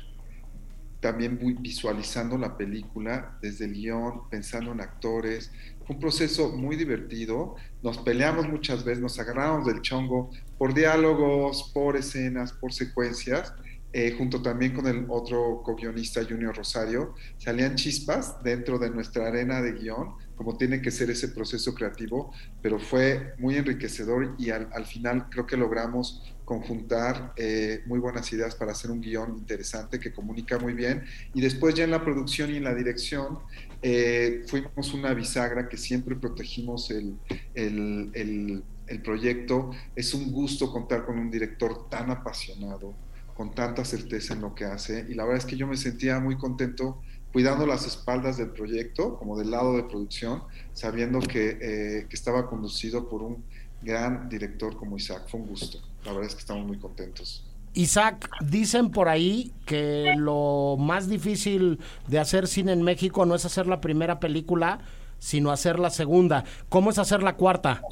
también 1.00 1.36
visualizando 1.60 2.38
la 2.38 2.56
película 2.56 3.36
desde 3.42 3.64
el 3.64 3.72
guion, 3.72 4.30
pensando 4.30 4.70
en 4.70 4.80
actores. 4.80 5.50
Un 5.88 5.98
proceso 5.98 6.56
muy 6.56 6.76
divertido. 6.76 7.56
Nos 7.82 7.98
peleamos 7.98 8.48
muchas 8.48 8.84
veces, 8.84 9.02
nos 9.02 9.18
agarramos 9.18 9.66
del 9.66 9.82
chongo 9.82 10.30
por 10.58 10.74
diálogos, 10.74 11.72
por 11.74 11.96
escenas, 11.96 12.52
por 12.52 12.72
secuencias. 12.72 13.52
eh, 13.92 14.14
junto 14.16 14.42
también 14.42 14.74
con 14.74 14.86
el 14.86 15.06
otro 15.08 15.62
co-guionista 15.64 16.22
Junior 16.22 16.54
Rosario, 16.54 17.14
salían 17.38 17.76
chispas 17.76 18.42
dentro 18.42 18.78
de 18.78 18.90
nuestra 18.90 19.28
arena 19.28 19.62
de 19.62 19.72
guion, 19.72 20.14
como 20.36 20.56
tiene 20.56 20.80
que 20.82 20.90
ser 20.90 21.10
ese 21.10 21.28
proceso 21.28 21.74
creativo, 21.74 22.32
pero 22.62 22.78
fue 22.78 23.34
muy 23.38 23.56
enriquecedor 23.56 24.34
y 24.38 24.50
al, 24.50 24.68
al 24.72 24.84
final 24.84 25.28
creo 25.30 25.46
que 25.46 25.56
logramos 25.56 26.22
conjuntar 26.44 27.32
eh, 27.36 27.82
muy 27.86 27.98
buenas 27.98 28.32
ideas 28.32 28.54
para 28.54 28.72
hacer 28.72 28.90
un 28.90 29.00
guion 29.00 29.36
interesante 29.36 29.98
que 29.98 30.12
comunica 30.12 30.58
muy 30.58 30.74
bien. 30.74 31.04
Y 31.34 31.40
después 31.40 31.74
ya 31.74 31.84
en 31.84 31.90
la 31.90 32.04
producción 32.04 32.50
y 32.50 32.56
en 32.56 32.64
la 32.64 32.74
dirección 32.74 33.40
eh, 33.82 34.44
fuimos 34.46 34.94
una 34.94 35.12
bisagra 35.12 35.68
que 35.68 35.76
siempre 35.76 36.14
protegimos 36.14 36.90
el, 36.90 37.16
el, 37.54 38.62
el 38.86 39.02
proyecto. 39.02 39.70
Es 39.96 40.14
un 40.14 40.30
gusto 40.30 40.70
contar 40.70 41.04
con 41.04 41.18
un 41.18 41.30
director 41.30 41.88
tan 41.90 42.10
apasionado, 42.10 42.94
con 43.34 43.54
tanta 43.54 43.84
certeza 43.84 44.34
en 44.34 44.42
lo 44.42 44.54
que 44.54 44.64
hace. 44.64 45.04
Y 45.08 45.14
la 45.14 45.24
verdad 45.24 45.38
es 45.38 45.46
que 45.46 45.56
yo 45.56 45.66
me 45.66 45.76
sentía 45.76 46.20
muy 46.20 46.36
contento 46.36 47.02
cuidando 47.36 47.66
las 47.66 47.86
espaldas 47.86 48.38
del 48.38 48.48
proyecto, 48.48 49.18
como 49.18 49.36
del 49.36 49.50
lado 49.50 49.76
de 49.76 49.82
producción, 49.82 50.42
sabiendo 50.72 51.18
que, 51.18 51.58
eh, 51.60 52.06
que 52.08 52.16
estaba 52.16 52.48
conducido 52.48 53.10
por 53.10 53.22
un 53.22 53.44
gran 53.82 54.30
director 54.30 54.74
como 54.74 54.96
Isaac. 54.96 55.24
Fue 55.28 55.40
un 55.40 55.48
gusto. 55.48 55.78
La 56.06 56.12
verdad 56.12 56.28
es 56.28 56.34
que 56.34 56.40
estamos 56.40 56.66
muy 56.66 56.78
contentos. 56.78 57.44
Isaac, 57.74 58.30
dicen 58.40 58.90
por 58.90 59.10
ahí 59.10 59.52
que 59.66 60.14
lo 60.16 60.76
más 60.78 61.10
difícil 61.10 61.78
de 62.08 62.18
hacer 62.18 62.46
cine 62.46 62.72
en 62.72 62.80
México 62.80 63.26
no 63.26 63.34
es 63.34 63.44
hacer 63.44 63.66
la 63.66 63.82
primera 63.82 64.18
película, 64.18 64.78
sino 65.18 65.50
hacer 65.50 65.78
la 65.78 65.90
segunda. 65.90 66.42
¿Cómo 66.70 66.88
es 66.88 66.98
hacer 66.98 67.22
la 67.22 67.36
cuarta? 67.36 67.82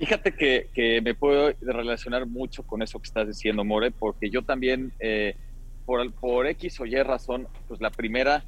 Fíjate 0.00 0.34
que, 0.34 0.68
que 0.74 1.00
me 1.00 1.14
puedo 1.14 1.52
relacionar 1.60 2.26
mucho 2.26 2.64
con 2.64 2.82
eso 2.82 2.98
que 2.98 3.06
estás 3.06 3.28
diciendo, 3.28 3.62
More, 3.62 3.92
porque 3.92 4.30
yo 4.30 4.42
también, 4.42 4.92
eh, 4.98 5.36
por, 5.90 6.12
por 6.12 6.46
X 6.46 6.78
o 6.78 6.86
Y 6.86 7.02
razón, 7.02 7.48
pues 7.66 7.80
la 7.80 7.90
primera 7.90 8.44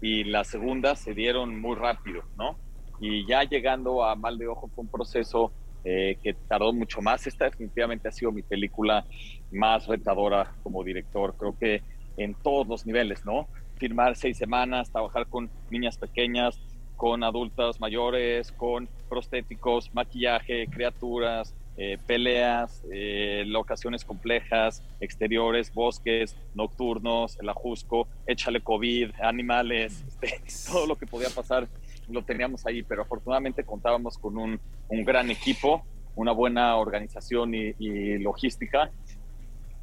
y 0.00 0.24
la 0.24 0.42
segunda 0.42 0.96
se 0.96 1.12
dieron 1.12 1.60
muy 1.60 1.76
rápido, 1.76 2.22
¿no? 2.38 2.58
Y 2.98 3.26
ya 3.26 3.42
llegando 3.42 4.02
a 4.02 4.16
Mal 4.16 4.38
de 4.38 4.48
Ojo 4.48 4.70
fue 4.74 4.84
un 4.84 4.90
proceso 4.90 5.52
eh, 5.84 6.16
que 6.22 6.32
tardó 6.32 6.72
mucho 6.72 7.02
más. 7.02 7.26
Esta 7.26 7.44
definitivamente 7.44 8.08
ha 8.08 8.10
sido 8.10 8.32
mi 8.32 8.40
película 8.40 9.04
más 9.52 9.86
retadora 9.86 10.54
como 10.62 10.82
director, 10.82 11.36
creo 11.36 11.58
que 11.58 11.82
en 12.16 12.32
todos 12.32 12.66
los 12.66 12.86
niveles, 12.86 13.22
¿no? 13.26 13.48
Firmar 13.76 14.16
seis 14.16 14.38
semanas, 14.38 14.90
trabajar 14.90 15.26
con 15.26 15.50
niñas 15.68 15.98
pequeñas, 15.98 16.58
con 16.96 17.22
adultas 17.22 17.80
mayores, 17.80 18.50
con 18.50 18.88
prostéticos, 19.10 19.92
maquillaje, 19.92 20.68
criaturas, 20.68 21.54
eh, 21.80 21.96
peleas, 22.08 22.82
eh, 22.92 23.44
locaciones 23.46 24.04
complejas, 24.04 24.82
exteriores, 24.98 25.72
bosques, 25.72 26.36
nocturnos, 26.56 27.38
el 27.40 27.48
ajusco, 27.48 28.08
échale 28.26 28.60
COVID, 28.60 29.12
animales, 29.22 30.04
este, 30.20 30.42
todo 30.68 30.88
lo 30.88 30.96
que 30.96 31.06
podía 31.06 31.30
pasar 31.30 31.68
lo 32.08 32.24
teníamos 32.24 32.66
ahí, 32.66 32.82
pero 32.82 33.02
afortunadamente 33.02 33.62
contábamos 33.62 34.18
con 34.18 34.38
un, 34.38 34.58
un 34.88 35.04
gran 35.04 35.30
equipo, 35.30 35.84
una 36.16 36.32
buena 36.32 36.74
organización 36.74 37.54
y, 37.54 38.18
logística, 38.18 38.90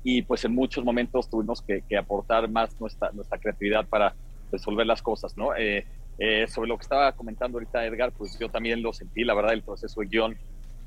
y 0.04 0.22
pues 0.24 0.44
en 0.44 0.54
muchos 0.54 0.84
momentos 0.84 1.30
tuvimos 1.30 1.62
que, 1.62 1.82
aportar 1.98 2.50
más 2.50 2.78
nuestra, 2.82 3.10
nuestra 3.14 3.38
creatividad 3.38 3.88
para 3.88 4.14
resolver 4.52 4.86
las 4.86 5.02
cosas, 5.02 5.38
¿no? 5.38 5.56
Eh, 5.56 5.86
sobre 6.48 6.68
lo 6.68 6.78
que 6.78 6.84
estaba 6.84 7.14
comentando 7.14 7.58
ahorita 7.58 7.86
Edgar, 7.86 8.12
pues 8.12 8.38
yo 8.38 8.50
también 8.50 8.82
lo 8.82 8.92
sentí, 8.92 9.24
la 9.24 9.34
verdad, 9.34 9.54
el 9.54 9.64
proceso 9.64 10.02
de 10.02 10.08
guion 10.08 10.38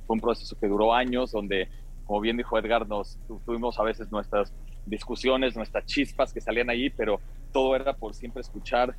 fue 0.09 0.15
un 0.15 0.21
proceso 0.23 0.59
que 0.59 0.67
duró 0.67 0.95
años, 0.95 1.33
donde, 1.33 1.69
como 2.07 2.21
bien 2.23 2.39
dijo 2.39 2.59
Edgar, 2.59 2.89
nos 2.89 3.19
tuvimos 3.45 3.79
a 3.79 3.83
veces 3.83 4.11
nuestras 4.11 4.55
discusiones, 4.87 5.55
nuestras 5.55 5.85
chispas 5.85 6.33
que 6.33 6.41
salían 6.41 6.71
ahí, 6.71 6.89
pero 6.89 7.21
todo 7.53 7.77
era 7.77 7.93
por 7.93 8.15
siempre 8.15 8.41
escuchar 8.41 8.97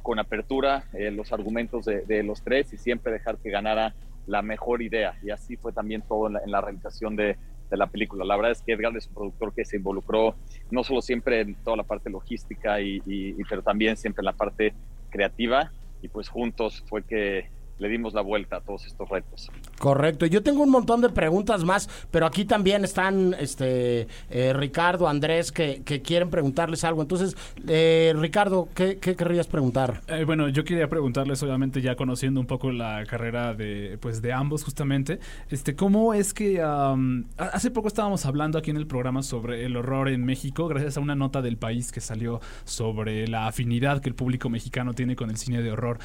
con 0.00 0.18
apertura 0.18 0.84
eh, 0.94 1.10
los 1.10 1.30
argumentos 1.30 1.84
de, 1.84 2.22
los 2.22 2.42
tres 2.42 2.72
y 2.72 2.78
siempre 2.78 3.12
dejar 3.12 3.36
que 3.36 3.50
ganara 3.50 3.94
la 4.26 4.40
mejor 4.40 4.80
idea. 4.80 5.18
Y 5.22 5.28
así 5.28 5.56
fue 5.56 5.74
también 5.74 6.00
todo 6.00 6.28
en 6.28 6.50
la, 6.50 6.60
realización 6.62 7.16
de, 7.16 7.36
de, 7.68 7.76
la 7.76 7.88
película. 7.88 8.24
La 8.24 8.36
verdad 8.36 8.52
es 8.52 8.62
que 8.62 8.72
Edgar 8.72 8.96
es 8.96 9.08
un 9.08 9.14
productor 9.14 9.52
que 9.52 9.66
se 9.66 9.76
involucró 9.76 10.36
no 10.70 10.84
solo 10.84 11.02
siempre 11.02 11.42
en 11.42 11.54
toda 11.56 11.76
la 11.76 11.82
parte 11.82 12.08
logística, 12.08 12.80
y, 12.80 13.02
y, 13.04 13.34
y 13.38 13.44
pero 13.46 13.62
también 13.62 13.98
siempre 13.98 14.22
en 14.22 14.26
la 14.26 14.32
parte 14.32 14.72
creativa 15.10 15.70
y 16.00 16.08
pues 16.08 16.30
juntos 16.30 16.82
fue 16.88 17.02
que 17.02 17.50
le 17.78 17.88
dimos 17.88 18.14
la 18.14 18.22
vuelta 18.22 18.56
a 18.56 18.60
todos 18.60 18.86
estos 18.86 19.08
retos. 19.08 19.50
Correcto. 19.78 20.26
Yo 20.26 20.42
tengo 20.42 20.62
un 20.62 20.70
montón 20.70 21.00
de 21.00 21.10
preguntas 21.10 21.64
más, 21.64 21.88
pero 22.10 22.26
aquí 22.26 22.44
también 22.44 22.84
están 22.84 23.34
este 23.38 24.08
eh, 24.30 24.52
Ricardo, 24.54 25.08
Andrés, 25.08 25.52
que, 25.52 25.82
que, 25.84 26.02
quieren 26.02 26.30
preguntarles 26.30 26.84
algo. 26.84 27.02
Entonces, 27.02 27.36
eh, 27.68 28.14
Ricardo, 28.16 28.68
¿qué, 28.74 28.98
¿qué, 28.98 29.16
querrías 29.16 29.46
preguntar? 29.46 30.00
Eh, 30.08 30.24
bueno, 30.24 30.48
yo 30.48 30.64
quería 30.64 30.88
preguntarles, 30.88 31.42
obviamente, 31.42 31.82
ya 31.82 31.96
conociendo 31.96 32.40
un 32.40 32.46
poco 32.46 32.70
la 32.72 33.04
carrera 33.06 33.54
de, 33.54 33.98
pues, 34.00 34.22
de 34.22 34.32
ambos, 34.32 34.64
justamente, 34.64 35.18
este, 35.50 35.74
¿cómo 35.74 36.14
es 36.14 36.32
que 36.32 36.64
um, 36.64 37.24
hace 37.36 37.70
poco 37.70 37.88
estábamos 37.88 38.24
hablando 38.26 38.58
aquí 38.58 38.70
en 38.70 38.76
el 38.76 38.86
programa 38.86 39.22
sobre 39.22 39.64
el 39.64 39.76
horror 39.76 40.08
en 40.08 40.24
México, 40.24 40.68
gracias 40.68 40.96
a 40.96 41.00
una 41.00 41.14
nota 41.14 41.42
del 41.42 41.56
país 41.56 41.92
que 41.92 42.00
salió 42.00 42.40
sobre 42.64 43.28
la 43.28 43.46
afinidad 43.46 44.00
que 44.00 44.08
el 44.08 44.14
público 44.14 44.48
mexicano 44.48 44.94
tiene 44.94 45.16
con 45.16 45.30
el 45.30 45.36
cine 45.36 45.62
de 45.62 45.70
horror. 45.70 45.98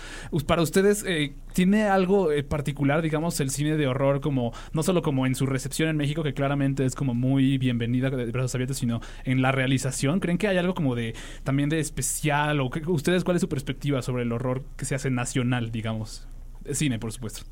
Para 0.46 0.62
ustedes, 0.62 1.06
eh, 1.08 1.36
¿Tiene 1.62 1.84
algo 1.84 2.32
eh, 2.32 2.42
particular, 2.42 3.04
digamos, 3.04 3.40
el 3.40 3.52
cine 3.52 3.78
de 3.78 3.86
horror, 3.86 4.20
como 4.20 4.52
no 4.74 4.82
solo 4.82 5.04
como 5.04 5.28
en 5.28 5.36
su 5.36 5.46
recepción 5.46 5.90
en 5.90 5.96
México, 5.96 6.24
que 6.24 6.34
claramente 6.34 6.86
es 6.86 6.96
como 6.96 7.14
muy 7.14 7.60
bienvenida 7.60 8.10
de 8.10 8.26
brazos 8.32 8.56
abiertos, 8.56 8.78
sino 8.78 9.00
en 9.26 9.44
la 9.44 9.52
realización? 9.52 10.20
¿Creen 10.20 10.40
que 10.40 10.48
hay 10.48 10.58
algo 10.58 10.74
como 10.74 10.96
de 10.96 11.14
también 11.44 11.70
de 11.70 11.80
especial? 11.80 12.60
¿O 12.62 12.72
que, 12.72 12.82
ustedes 12.88 13.24
cuál 13.24 13.36
es 13.36 13.42
su 13.42 13.48
perspectiva 13.48 14.02
sobre 14.02 14.24
el 14.24 14.32
horror 14.32 14.64
que 14.76 14.86
se 14.86 14.96
hace 14.96 15.12
nacional, 15.12 15.72
digamos? 15.72 16.28
De 16.62 16.74
cine, 16.74 16.98
por 16.98 17.12
supuesto. 17.12 17.44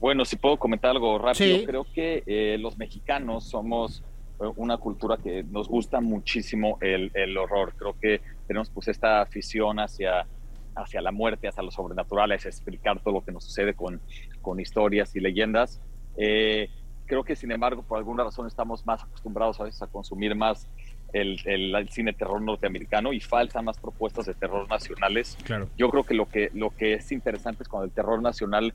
Bueno, 0.00 0.24
si 0.24 0.36
puedo 0.36 0.56
comentar 0.56 0.92
algo 0.92 1.18
rápido, 1.18 1.58
sí. 1.58 1.66
creo 1.66 1.86
que 1.92 2.22
eh, 2.24 2.56
los 2.58 2.78
mexicanos 2.78 3.44
somos 3.44 4.02
eh, 4.40 4.44
una 4.56 4.78
cultura 4.78 5.18
que 5.18 5.42
nos 5.42 5.68
gusta 5.68 6.00
muchísimo 6.00 6.78
el, 6.80 7.10
el 7.12 7.36
horror. 7.36 7.74
Creo 7.76 7.94
que 8.00 8.22
tenemos 8.46 8.70
pues 8.70 8.88
esta 8.88 9.20
afición 9.20 9.78
hacia 9.78 10.26
hacia 10.74 11.00
la 11.00 11.12
muerte, 11.12 11.48
hacia 11.48 11.62
lo 11.62 11.70
sobrenatural, 11.70 12.32
es 12.32 12.46
explicar 12.46 13.00
todo 13.00 13.14
lo 13.14 13.24
que 13.24 13.32
nos 13.32 13.44
sucede 13.44 13.74
con, 13.74 14.00
con 14.42 14.60
historias 14.60 15.14
y 15.16 15.20
leyendas. 15.20 15.80
Eh, 16.16 16.68
creo 17.06 17.24
que, 17.24 17.36
sin 17.36 17.52
embargo, 17.52 17.82
por 17.82 17.98
alguna 17.98 18.24
razón 18.24 18.46
estamos 18.46 18.86
más 18.86 19.02
acostumbrados 19.02 19.60
a 19.60 19.64
veces 19.64 19.82
a 19.82 19.86
consumir 19.86 20.34
más 20.34 20.68
el, 21.12 21.40
el, 21.44 21.88
cine 21.88 22.12
terror 22.12 22.40
norteamericano 22.40 23.12
y 23.12 23.20
faltan 23.20 23.64
más 23.64 23.78
propuestas 23.78 24.26
de 24.26 24.34
terror 24.34 24.68
nacionales. 24.68 25.36
Claro. 25.44 25.68
Yo 25.76 25.90
creo 25.90 26.04
que 26.04 26.14
lo, 26.14 26.26
que 26.26 26.50
lo 26.54 26.70
que 26.70 26.94
es 26.94 27.10
interesante 27.10 27.64
es 27.64 27.68
cuando 27.68 27.86
el 27.86 27.92
terror 27.92 28.22
nacional 28.22 28.72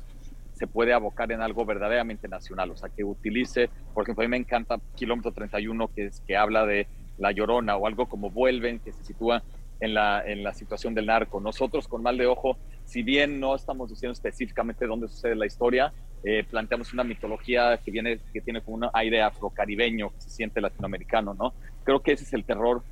se 0.56 0.68
puede 0.68 0.94
abocar 0.94 1.32
en 1.32 1.42
algo 1.42 1.66
verdaderamente 1.66 2.28
nacional, 2.28 2.72
o 2.72 2.78
sea, 2.78 2.90
que 2.90 3.04
utilice, 3.04 3.70
por 3.94 4.04
ejemplo, 4.04 4.24
a 4.24 4.28
mí 4.28 4.32
me 4.32 4.38
encanta 4.38 4.80
Kilómetro 4.96 5.34
31, 5.34 5.90
que, 5.90 6.06
es, 6.06 6.22
que 6.22 6.38
habla 6.38 6.66
de 6.66 6.88
La 7.18 7.32
Llorona, 7.34 7.76
o 7.76 7.88
algo 7.88 8.08
como 8.08 8.30
Vuelven, 8.30 8.80
que 8.80 8.94
se 8.94 9.04
sitúa 9.04 9.44
en 9.80 9.94
la, 9.94 10.24
en 10.26 10.44
la 10.44 10.54
situación 10.54 10.94
del 10.94 11.08
narco. 11.08 11.40
Nosotros 11.40 11.88
con 11.88 12.02
Mal 12.02 12.18
de 12.18 12.28
Ojo, 12.28 12.58
si 12.86 13.04
bien 13.04 13.40
no 13.40 13.56
estamos 13.56 13.90
diciendo 13.90 14.14
específicamente 14.14 14.86
dónde 14.86 15.08
sucede 15.08 15.36
la 15.36 15.46
historia, 15.46 15.94
eh, 16.24 16.44
planteamos 16.44 16.94
una 16.94 17.04
mitología 17.04 17.78
que, 17.78 17.92
viene, 17.92 18.20
que 18.34 18.42
tiene 18.42 18.62
como 18.62 18.78
un 18.78 18.90
aire 18.94 19.22
afrocaribeño, 19.22 20.10
que 20.10 20.22
se 20.22 20.30
siente 20.30 20.62
latinoamericano, 20.62 21.34
¿no? 21.34 21.54
Creo 21.84 22.02
que 22.02 22.14
ese 22.14 22.24
es 22.24 22.34
el 22.34 22.46
terror 22.46 22.84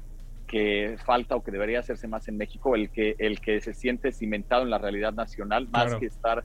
que 0.47 0.97
falta 1.03 1.36
o 1.36 1.43
que 1.43 1.51
debería 1.51 1.79
hacerse 1.79 2.07
más 2.07 2.27
en 2.27 2.38
México, 2.38 2.75
el 2.75 2.91
que, 2.91 3.15
el 3.17 3.39
que 3.39 3.59
se 3.59 3.73
siente 3.73 4.11
cimentado 4.11 4.63
en 4.63 4.69
la 4.69 4.77
realidad 4.77 5.13
nacional, 5.13 5.67
más 5.69 5.86
Claro. 5.86 5.99
que 5.99 6.05
estar 6.05 6.43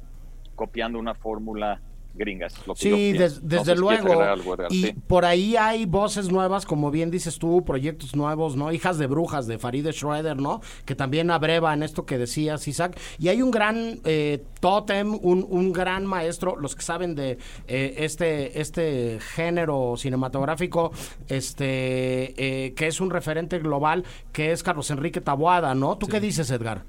copiando 0.54 0.98
una 0.98 1.14
fórmula 1.14 1.80
gringa. 2.18 2.46
Eso 2.46 2.60
es 2.60 2.66
lo 2.66 2.74
que 2.74 2.80
Sí, 2.80 3.12
des- 3.12 3.46
desde 3.48 3.74
luego. 3.76 4.02
agregar 4.08 4.28
algo, 4.30 4.54
Edgar, 4.54 4.72
y 4.72 4.82
sí. 4.82 4.94
por 5.06 5.24
ahí 5.24 5.56
hay 5.56 5.86
voces 5.86 6.30
nuevas, 6.30 6.66
como 6.66 6.90
bien 6.90 7.10
dices 7.10 7.38
tú, 7.38 7.64
proyectos 7.64 8.14
nuevos, 8.14 8.56
¿no? 8.56 8.70
Hijas 8.72 8.98
de 8.98 9.06
brujas 9.06 9.46
de 9.46 9.58
Farideh 9.58 9.92
Schroeder, 9.92 10.36
¿no? 10.36 10.60
Que 10.84 10.94
también 10.94 11.30
abreva 11.30 11.72
en 11.72 11.82
esto 11.82 12.04
que 12.04 12.18
decías, 12.18 12.66
Isaac. 12.68 12.98
Y 13.18 13.28
hay 13.28 13.40
un 13.40 13.50
gran 13.50 14.00
eh, 14.04 14.42
tótem, 14.60 15.14
un, 15.22 15.46
un 15.48 15.72
gran 15.72 16.04
maestro, 16.04 16.56
los 16.56 16.74
que 16.76 16.82
saben 16.82 17.14
de 17.14 17.38
eh, 17.68 17.94
este, 17.98 18.60
este 18.60 19.18
género 19.34 19.94
cinematográfico, 19.96 20.92
este 21.28 22.34
eh, 22.66 22.74
que 22.74 22.86
es 22.88 23.00
un 23.00 23.10
referente 23.10 23.58
global, 23.58 24.04
que 24.32 24.52
es 24.52 24.62
Carlos 24.62 24.90
Enrique 24.90 25.20
Taboada, 25.20 25.74
¿no? 25.74 25.96
¿Tú 25.98 26.06
qué 26.08 26.20
dices, 26.20 26.50
Edgar? 26.50 26.82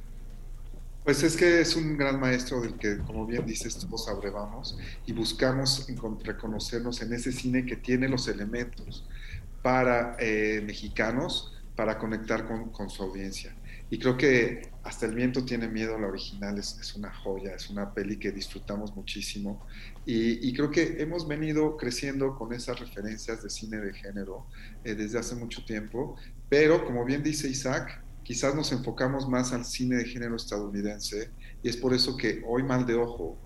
Pues 1.09 1.23
es 1.23 1.35
que 1.35 1.61
es 1.61 1.75
un 1.75 1.97
gran 1.97 2.19
maestro 2.19 2.61
del 2.61 2.75
que, 2.75 2.99
como 2.99 3.25
bien 3.25 3.43
dices, 3.43 3.75
todos 3.79 4.07
abrevamos 4.07 4.77
y 5.07 5.11
buscamos 5.11 5.87
reconocernos 6.23 7.01
en 7.01 7.11
ese 7.13 7.31
cine 7.31 7.65
que 7.65 7.77
tiene 7.77 8.07
los 8.07 8.27
elementos 8.27 9.09
para 9.63 10.15
eh, 10.19 10.61
mexicanos 10.63 11.51
para 11.75 11.97
conectar 11.97 12.45
con, 12.45 12.91
su 12.91 13.01
audiencia. 13.01 13.55
Y 13.89 13.97
creo 13.97 14.17
que 14.17 14.69
Hasta 14.83 15.07
el 15.07 15.15
viento 15.15 15.43
tiene 15.43 15.67
miedo, 15.67 15.97
la 15.97 16.07
original 16.07 16.59
es, 16.59 16.95
una 16.95 17.11
joya, 17.11 17.55
es 17.55 17.71
una 17.71 17.91
peli 17.91 18.17
que 18.17 18.31
disfrutamos 18.31 18.95
muchísimo 18.95 19.65
y, 20.05 20.47
y 20.47 20.53
creo 20.53 20.69
que 20.69 21.01
hemos 21.01 21.27
venido 21.27 21.75
creciendo 21.75 22.35
con 22.35 22.53
esas 22.53 22.79
referencias 22.79 23.41
de 23.41 23.49
cine 23.49 23.77
de 23.77 23.93
género 23.93 24.45
eh, 24.83 24.93
desde 24.93 25.17
hace 25.17 25.33
mucho 25.33 25.65
tiempo, 25.65 26.15
pero 26.49 26.85
como 26.85 27.03
bien 27.03 27.23
dice 27.23 27.47
Isaac, 27.49 27.99
quizás 28.29 28.53
nos 28.53 28.71
enfocamos 28.71 29.27
más 29.27 29.53
al 29.53 29.65
cine 29.65 29.95
de 29.95 30.05
género 30.05 30.35
estadounidense 30.35 31.31
y 31.63 31.69
es 31.69 31.75
por 31.75 31.95
eso 31.95 32.15
que 32.15 32.43
hoy 32.47 32.61
Mal 32.61 32.85
de 32.85 32.93
Ojo 32.93 33.39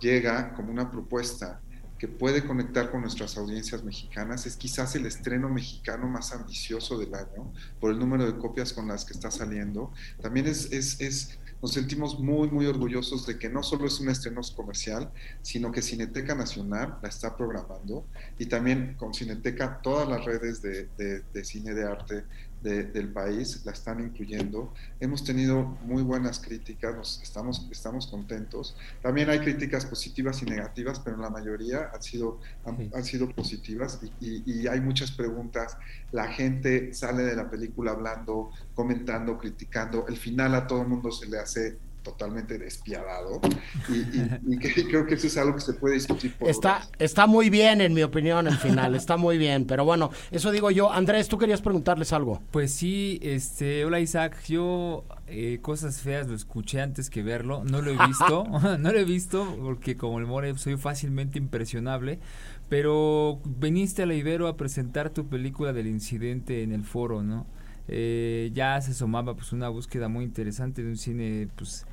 llega 0.00 0.54
como 0.54 0.70
una 0.72 0.90
propuesta 0.90 1.60
que 1.98 2.08
puede 2.08 2.42
conectar 2.42 2.90
con 2.90 3.02
nuestras 3.02 3.36
audiencias 3.36 3.84
mexicanas. 3.84 4.46
Es 4.46 4.56
quizás 4.56 4.96
el 4.96 5.04
estreno 5.04 5.50
mexicano 5.50 6.08
más 6.08 6.32
ambicioso 6.32 6.98
del 6.98 7.14
año 7.14 7.52
por 7.78 7.90
el 7.90 7.98
número 7.98 8.24
de 8.24 8.38
copias 8.38 8.72
con 8.72 8.88
las 8.88 9.04
que 9.04 9.12
está 9.12 9.30
saliendo. 9.30 9.92
También 10.22 10.46
es, 10.46 10.72
es, 10.72 11.02
es 11.02 11.38
nos 11.60 11.74
sentimos 11.74 12.18
muy, 12.18 12.48
muy 12.48 12.64
orgullosos 12.64 13.26
de 13.26 13.38
que 13.38 13.50
no 13.50 13.62
solo 13.62 13.86
es 13.86 14.00
un 14.00 14.08
estreno 14.08 14.40
comercial, 14.56 15.12
sino 15.42 15.70
que 15.70 15.82
Cineteca 15.82 16.34
Nacional 16.34 16.98
la 17.02 17.10
está 17.10 17.36
programando 17.36 18.06
y 18.38 18.46
también 18.46 18.94
con 18.98 19.12
Cineteca 19.12 19.80
todas 19.82 20.08
las 20.08 20.24
redes 20.24 20.62
de, 20.62 20.88
de, 20.96 21.20
de 21.20 21.44
cine 21.44 21.74
de 21.74 21.84
arte 21.84 22.24
de, 22.64 22.84
del 22.84 23.12
país 23.12 23.64
la 23.64 23.72
están 23.72 24.00
incluyendo. 24.00 24.72
Hemos 24.98 25.22
tenido 25.22 25.62
muy 25.84 26.02
buenas 26.02 26.40
críticas, 26.40 26.96
nos, 26.96 27.22
estamos, 27.22 27.68
estamos 27.70 28.06
contentos. 28.08 28.74
También 29.02 29.28
hay 29.30 29.38
críticas 29.38 29.84
positivas 29.86 30.42
y 30.42 30.46
negativas, 30.46 30.98
pero 30.98 31.18
la 31.18 31.30
mayoría 31.30 31.90
han 31.94 32.02
sido, 32.02 32.40
han, 32.64 32.90
han 32.92 33.04
sido 33.04 33.28
positivas 33.28 34.00
y, 34.02 34.26
y, 34.26 34.42
y 34.46 34.66
hay 34.66 34.80
muchas 34.80 35.12
preguntas. 35.12 35.76
La 36.10 36.26
gente 36.28 36.92
sale 36.94 37.22
de 37.22 37.36
la 37.36 37.50
película 37.50 37.92
hablando, 37.92 38.50
comentando, 38.74 39.38
criticando. 39.38 40.06
El 40.08 40.16
final 40.16 40.54
a 40.54 40.66
todo 40.66 40.82
el 40.82 40.88
mundo 40.88 41.12
se 41.12 41.28
le 41.28 41.38
hace 41.38 41.78
totalmente 42.04 42.58
despiadado. 42.58 43.40
Y, 43.88 43.94
y, 43.94 44.54
y 44.54 44.58
que, 44.58 44.84
creo 44.88 45.06
que 45.06 45.14
eso 45.14 45.26
es 45.26 45.36
algo 45.36 45.56
que 45.56 45.62
se 45.62 45.72
puede 45.72 45.94
discutir 45.94 46.32
por 46.34 46.48
está 46.48 46.76
horas. 46.76 46.90
está 47.00 47.26
muy 47.26 47.50
bien 47.50 47.80
en 47.80 47.92
mi 47.94 48.02
opinión 48.02 48.46
el 48.46 48.56
final 48.58 48.94
está 48.94 49.16
muy 49.16 49.38
bien. 49.38 49.66
Pero 49.66 49.84
bueno 49.84 50.10
eso 50.30 50.52
digo 50.52 50.70
yo. 50.70 50.92
Andrés 50.92 51.26
tú 51.28 51.38
querías 51.38 51.62
preguntarles 51.62 52.12
algo. 52.12 52.40
Pues 52.52 52.72
sí 52.72 53.18
este 53.22 53.84
hola 53.84 53.98
Isaac. 53.98 54.40
Yo 54.46 55.04
eh, 55.26 55.58
cosas 55.62 56.00
feas 56.00 56.28
lo 56.28 56.36
escuché 56.36 56.80
antes 56.80 57.10
que 57.10 57.24
verlo. 57.24 57.64
No 57.64 57.82
lo 57.82 57.90
he 57.90 58.06
visto 58.06 58.44
no 58.78 58.92
lo 58.92 58.98
he 58.98 59.04
visto 59.04 59.56
porque 59.60 59.96
como 59.96 60.20
el 60.20 60.26
more 60.26 60.56
soy 60.56 60.76
fácilmente 60.76 61.38
impresionable. 61.38 62.20
Pero 62.68 63.40
viniste 63.44 64.02
a 64.02 64.06
la 64.06 64.14
Ibero 64.14 64.46
a 64.46 64.56
presentar 64.56 65.10
tu 65.10 65.26
película 65.26 65.72
del 65.72 65.86
incidente 65.86 66.62
en 66.62 66.72
el 66.72 66.84
foro 66.84 67.22
no 67.22 67.46
eh, 67.88 68.50
ya 68.54 68.80
se 68.80 68.92
asomaba 68.92 69.34
pues 69.34 69.52
una 69.52 69.68
búsqueda 69.68 70.08
muy 70.08 70.24
interesante 70.24 70.82
de 70.82 70.88
un 70.88 70.96
cine 70.96 71.48
pues 71.54 71.86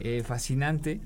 eh, 0.00 0.22
fascinante 0.24 1.00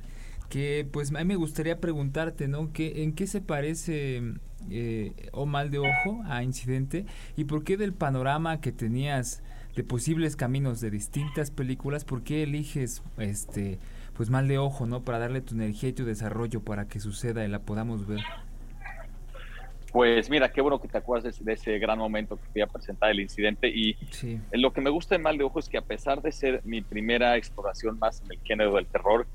que 0.49 0.87
pues 0.91 1.11
a 1.15 1.19
mí 1.19 1.25
me 1.25 1.37
gustaría 1.37 1.81
preguntarte 1.81 2.47
no 2.47 2.73
¿Qué, 2.73 3.03
en 3.05 3.15
qué 3.15 3.27
se 3.27 3.41
parece 3.41 4.23
eh, 4.71 5.13
o 5.33 5.47
mal 5.47 5.71
de 5.71 5.79
ojo 5.79 6.23
a 6.27 6.43
incidente 6.43 7.07
y 7.37 7.45
por 7.45 7.65
qué 7.65 7.77
del 7.77 7.95
panorama 7.95 8.61
que 8.61 8.71
tenías 8.71 9.43
de 9.75 9.83
posibles 9.83 10.37
caminos 10.37 10.81
de 10.81 10.91
distintas 10.91 11.51
películas 11.51 12.05
por 12.05 12.23
qué 12.23 12.43
eliges 12.43 13.03
este 13.17 13.79
pues 14.15 14.29
mal 14.29 14.47
de 14.47 14.59
ojo 14.59 14.87
no 14.87 15.03
para 15.03 15.19
darle 15.19 15.41
tu 15.41 15.55
energía 15.55 15.89
y 15.89 15.95
tu 15.95 16.05
desarrollo 16.05 16.61
para 16.61 16.87
que 16.87 17.01
suceda 17.01 17.45
y 17.45 17.49
la 17.49 17.61
podamos 17.61 18.07
ver 18.07 18.21
pues 19.93 20.31
mira, 20.31 20.51
qué 20.51 20.63
bueno 20.63 20.81
que 20.81 20.89
te 20.89 20.97
acuerdas 20.97 21.39
de, 21.39 21.45
de 21.45 21.53
ese 21.53 21.79
gran 21.79 21.99
momento 21.99 22.37
que 22.37 22.49
fui 22.51 22.63
a 22.63 22.67
presentar 22.67 23.11
el 23.11 23.21
incidente. 23.21 23.69
Y 23.69 23.95
sí. 24.11 24.41
lo 24.53 24.73
que 24.73 24.81
me 24.81 24.89
gusta 24.89 25.15
de 25.15 25.23
Mal 25.23 25.37
de 25.37 25.45
Ojo 25.45 25.59
es 25.59 25.69
que 25.69 25.77
a 25.77 25.83
pesar 25.83 26.23
de 26.23 26.33
ser 26.33 26.63
mi 26.65 26.81
primera 26.81 27.37
exploración 27.37 27.99
más 27.99 28.23
en 28.23 28.33
el 28.33 28.39
género 28.43 28.75
del 28.75 28.87
terror, 28.87 29.27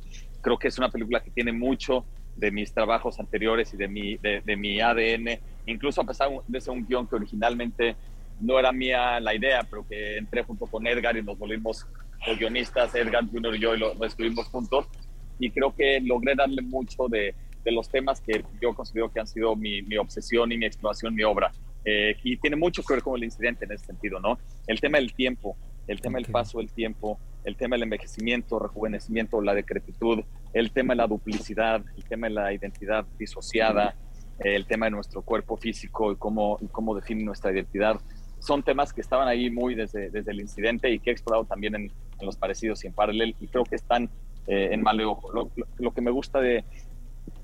creo 0.41 0.58
que 0.58 0.68
es 0.68 0.78
una 0.80 0.89
película 0.89 1.22
que 1.22 1.30
tiene 1.30 1.51
mucho 1.51 2.05
de 2.36 2.51
mis 2.51 2.74
trabajos 2.74 3.20
anteriores 3.20 3.74
y 3.74 3.78
de 3.78 3.88
mi, 3.88 4.18
de, 4.18 4.41
de 4.41 4.55
mi 4.55 4.80
ADN, 4.80 5.39
incluso 5.68 6.01
a 6.01 6.05
pesar 6.05 6.30
de 6.47 6.62
ser 6.62 6.74
un 6.74 6.88
guion 6.88 7.08
que 7.08 7.16
originalmente 7.16 7.95
no 8.39 8.58
era 8.60 8.72
mía 8.72 9.20
la 9.20 9.36
idea, 9.36 9.62
pero 9.70 9.88
que 9.88 10.18
entré 10.18 10.43
junto 10.43 10.66
con 10.66 10.86
Edgar 10.88 11.18
y 11.18 11.24
nos 11.24 11.38
volvimos 11.38 11.86
guionistas, 12.39 12.93
Edgar 12.95 13.26
Junior 13.30 13.55
y 13.55 13.60
yo, 13.60 13.76
y 13.76 13.80
lo, 13.80 13.93
lo 13.93 14.05
escribimos 14.05 14.47
juntos, 14.47 14.88
y 15.39 15.51
creo 15.51 15.76
que 15.76 15.99
logré 16.01 16.36
darle 16.36 16.62
mucho 16.62 17.08
de, 17.08 17.34
de 17.68 17.74
los 17.74 17.89
temas 17.89 18.22
que 18.22 18.45
yo 18.61 18.74
considero 18.74 19.11
que 19.11 19.20
han 19.20 19.28
sido 19.28 19.53
mi, 19.57 19.82
mi 19.82 19.97
obsesión 19.97 20.49
y 20.53 20.57
mi 20.57 20.65
exploración, 20.65 21.13
mi 21.13 21.24
obra. 21.24 21.51
Eh, 21.84 22.15
y 22.24 22.38
tiene 22.38 22.55
mucho 22.55 22.82
que 22.82 22.93
ver 22.93 23.03
con 23.03 23.18
el 23.18 23.26
incidente 23.26 23.65
en 23.65 23.74
ese 23.74 23.88
sentido, 23.88 24.22
¿no? 24.22 24.39
El 24.68 24.80
tema 24.80 24.99
del 24.99 25.13
tiempo, 25.13 25.57
el 25.86 25.99
tema 25.99 26.13
okay. 26.13 26.24
del 26.24 26.32
paso 26.32 26.59
del 26.59 26.72
tiempo, 26.72 27.20
el 27.43 27.57
tema 27.57 27.76
del 27.76 27.84
envejecimiento, 27.84 28.57
rejuvenecimiento, 28.57 29.41
la 29.41 29.53
decrepitud, 29.53 30.24
el 30.53 30.72
tema 30.72 30.93
de 30.93 30.97
la 30.99 31.07
duplicidad, 31.07 31.84
el 31.97 32.05
tema 32.05 32.28
de 32.28 32.36
la 32.36 32.53
identidad 32.53 33.05
disociada, 33.20 33.95
el 34.39 34.65
tema 34.65 34.86
de 34.86 34.91
nuestro 34.91 35.22
cuerpo 35.22 35.57
físico 35.57 36.13
y 36.13 36.15
cómo, 36.15 36.57
y 36.61 36.68
cómo 36.68 36.95
define 36.95 37.24
nuestra 37.26 37.51
identidad. 37.51 37.99
Son 38.39 38.63
temas 38.63 38.93
que 38.93 39.01
estaban 39.01 39.28
ahí 39.28 39.49
muy 39.49 39.76
desde, 39.76 40.09
desde 40.09 40.32
el 40.32 40.39
incidente 40.39 40.89
y 40.89 40.99
que 40.99 41.09
he 41.09 41.13
explorado 41.13 41.43
también 41.43 41.76
en, 41.76 41.91
en 42.20 42.26
los 42.26 42.38
parecidos 42.38 42.84
y 42.84 42.88
en 42.88 42.93
paralel 42.93 43.36
y 43.41 43.47
creo 43.47 43.65
que 43.65 43.76
están 43.76 44.09
eh, 44.47 44.70
en 44.72 44.82
mal 44.82 44.97
de 44.97 45.03
ojo. 45.03 45.34
Lo, 45.34 45.51
lo, 45.57 45.68
lo 45.78 45.91
que 45.93 46.01
me 46.01 46.11
gusta 46.11 46.39
de 46.39 46.63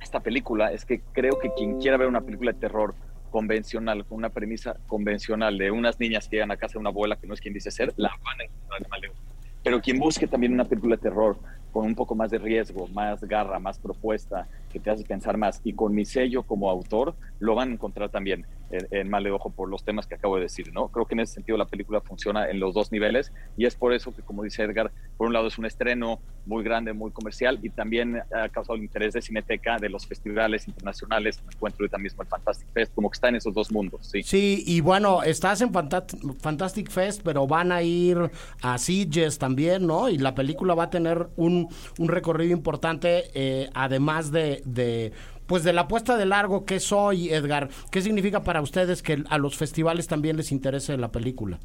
esta 0.04 0.20
película 0.20 0.72
es 0.72 0.86
que 0.86 1.02
creo 1.14 1.40
que 1.40 1.52
quien 1.54 1.80
quiera 1.80 1.98
ver 1.98 2.08
una 2.08 2.22
película 2.22 2.52
de 2.52 2.60
terror 2.60 2.94
convencional, 3.32 4.06
con 4.06 4.20
una 4.20 4.30
premisa 4.30 4.76
convencional 4.86 5.58
de 5.58 5.72
unas 5.72 6.00
niñas 6.00 6.28
que 6.28 6.36
llegan 6.36 6.52
a 6.52 6.58
casa 6.58 6.74
de 6.74 6.80
una 6.80 6.90
abuela 6.90 7.16
que 7.16 7.26
no 7.26 7.34
es 7.34 7.42
quien 7.42 7.54
dice 7.54 7.72
ser, 7.72 7.92
la 7.98 8.10
van 8.24 8.42
a 8.42 8.44
encontrar 8.44 8.84
en 8.84 8.90
mal 8.90 9.02
de 9.02 9.08
ojo. 9.08 9.18
Pero 9.64 9.82
quien 9.82 9.98
busque 9.98 10.28
también 10.28 10.54
una 10.54 10.66
película 10.66 10.98
de 10.98 11.02
terror 11.02 11.38
con 11.72 11.86
un 11.86 11.96
poco 11.96 12.14
más 12.14 12.30
de 12.30 12.38
riesgo, 12.38 12.88
más 12.90 13.24
garra, 13.24 13.58
más 13.58 13.80
propuesta, 13.80 14.48
que 14.72 14.80
te 14.80 14.92
hace 14.92 15.04
pensar 15.04 15.38
más, 15.38 15.62
y 15.64 15.74
con 15.74 15.96
mi 15.96 16.06
sello 16.06 16.44
como 16.44 16.70
autor, 16.70 17.16
lo 17.40 17.56
van 17.56 17.70
a 17.70 17.74
encontrar 17.74 18.10
también 18.10 18.46
en, 18.92 19.10
Mal 19.10 19.24
de 19.24 19.32
Ojo 19.32 19.52
por 19.52 19.70
los 19.70 19.84
temas 19.84 20.08
que 20.08 20.16
acabo 20.16 20.38
de 20.38 20.44
decir, 20.44 20.74
¿no? 20.74 20.88
Creo 20.88 21.06
que 21.06 21.14
en 21.14 21.22
ese 21.22 21.36
sentido 21.36 21.58
la 21.58 21.66
película 21.66 22.02
funciona 22.02 22.50
en 22.50 22.60
los 22.60 22.74
dos 22.74 22.92
niveles, 22.92 23.32
y 23.58 23.66
es 23.66 23.76
por 23.76 23.94
eso 23.94 24.14
que, 24.14 24.22
como 24.22 24.44
dice 24.44 24.64
Edgar, 24.64 24.92
por 25.18 25.28
un 25.28 25.34
lado 25.34 25.48
es 25.48 25.58
un 25.58 25.66
estreno 25.66 26.20
muy 26.46 26.64
grande, 26.64 26.94
muy 26.94 27.12
comercial, 27.12 27.60
y 27.62 27.70
también 27.70 28.22
ha 28.34 28.50
causado 28.50 28.76
el 28.76 28.84
interés 28.84 29.14
de 29.14 29.22
Cineteca, 29.22 29.78
de 29.78 29.90
los 29.90 30.06
festivales 30.06 30.68
internacionales, 30.68 31.42
me 31.46 31.54
encuentro 31.54 31.84
ahorita 31.84 31.98
mismo 31.98 32.24
el 32.24 32.28
Fantastic 32.28 32.68
Fest, 32.74 32.94
como 32.94 33.10
que 33.10 33.16
está 33.16 33.30
en 33.30 33.36
esos 33.36 33.54
dos 33.54 33.72
mundos, 33.72 34.08
sí. 34.08 34.24
Sí, 34.24 34.64
y 34.66 34.82
bueno, 34.82 35.24
estás 35.24 35.62
en 35.62 35.72
Fantastic 35.72 36.90
Fest, 36.90 37.22
pero 37.24 37.48
van 37.48 37.72
a 37.72 37.82
ir 37.82 38.32
a 38.62 38.78
Sitges 38.78 39.38
también, 39.38 39.86
¿no? 39.86 40.10
Y 40.10 40.18
la 40.18 40.36
película 40.36 40.74
va 40.74 40.84
a 40.84 40.90
tener 40.90 41.28
un, 41.36 41.70
un 42.00 42.08
recorrido 42.08 42.54
importante, 42.54 43.26
eh, 43.34 43.70
además 43.74 44.32
de, 44.32 44.62
de, 44.66 45.12
pues 45.46 45.64
de 45.64 45.74
la 45.74 45.88
puesta 45.88 46.18
de 46.18 46.26
largo 46.26 46.66
que 46.66 46.80
soy, 46.80 47.30
Edgar. 47.30 47.70
¿Qué 47.92 48.02
significa 48.02 48.44
para 48.44 48.62
ustedes 48.62 49.02
que 49.02 49.24
a 49.30 49.38
los 49.38 49.58
festivales 49.58 50.08
también 50.08 50.38
les 50.38 50.52
interese 50.52 50.98
la 50.98 51.12
película? 51.12 51.60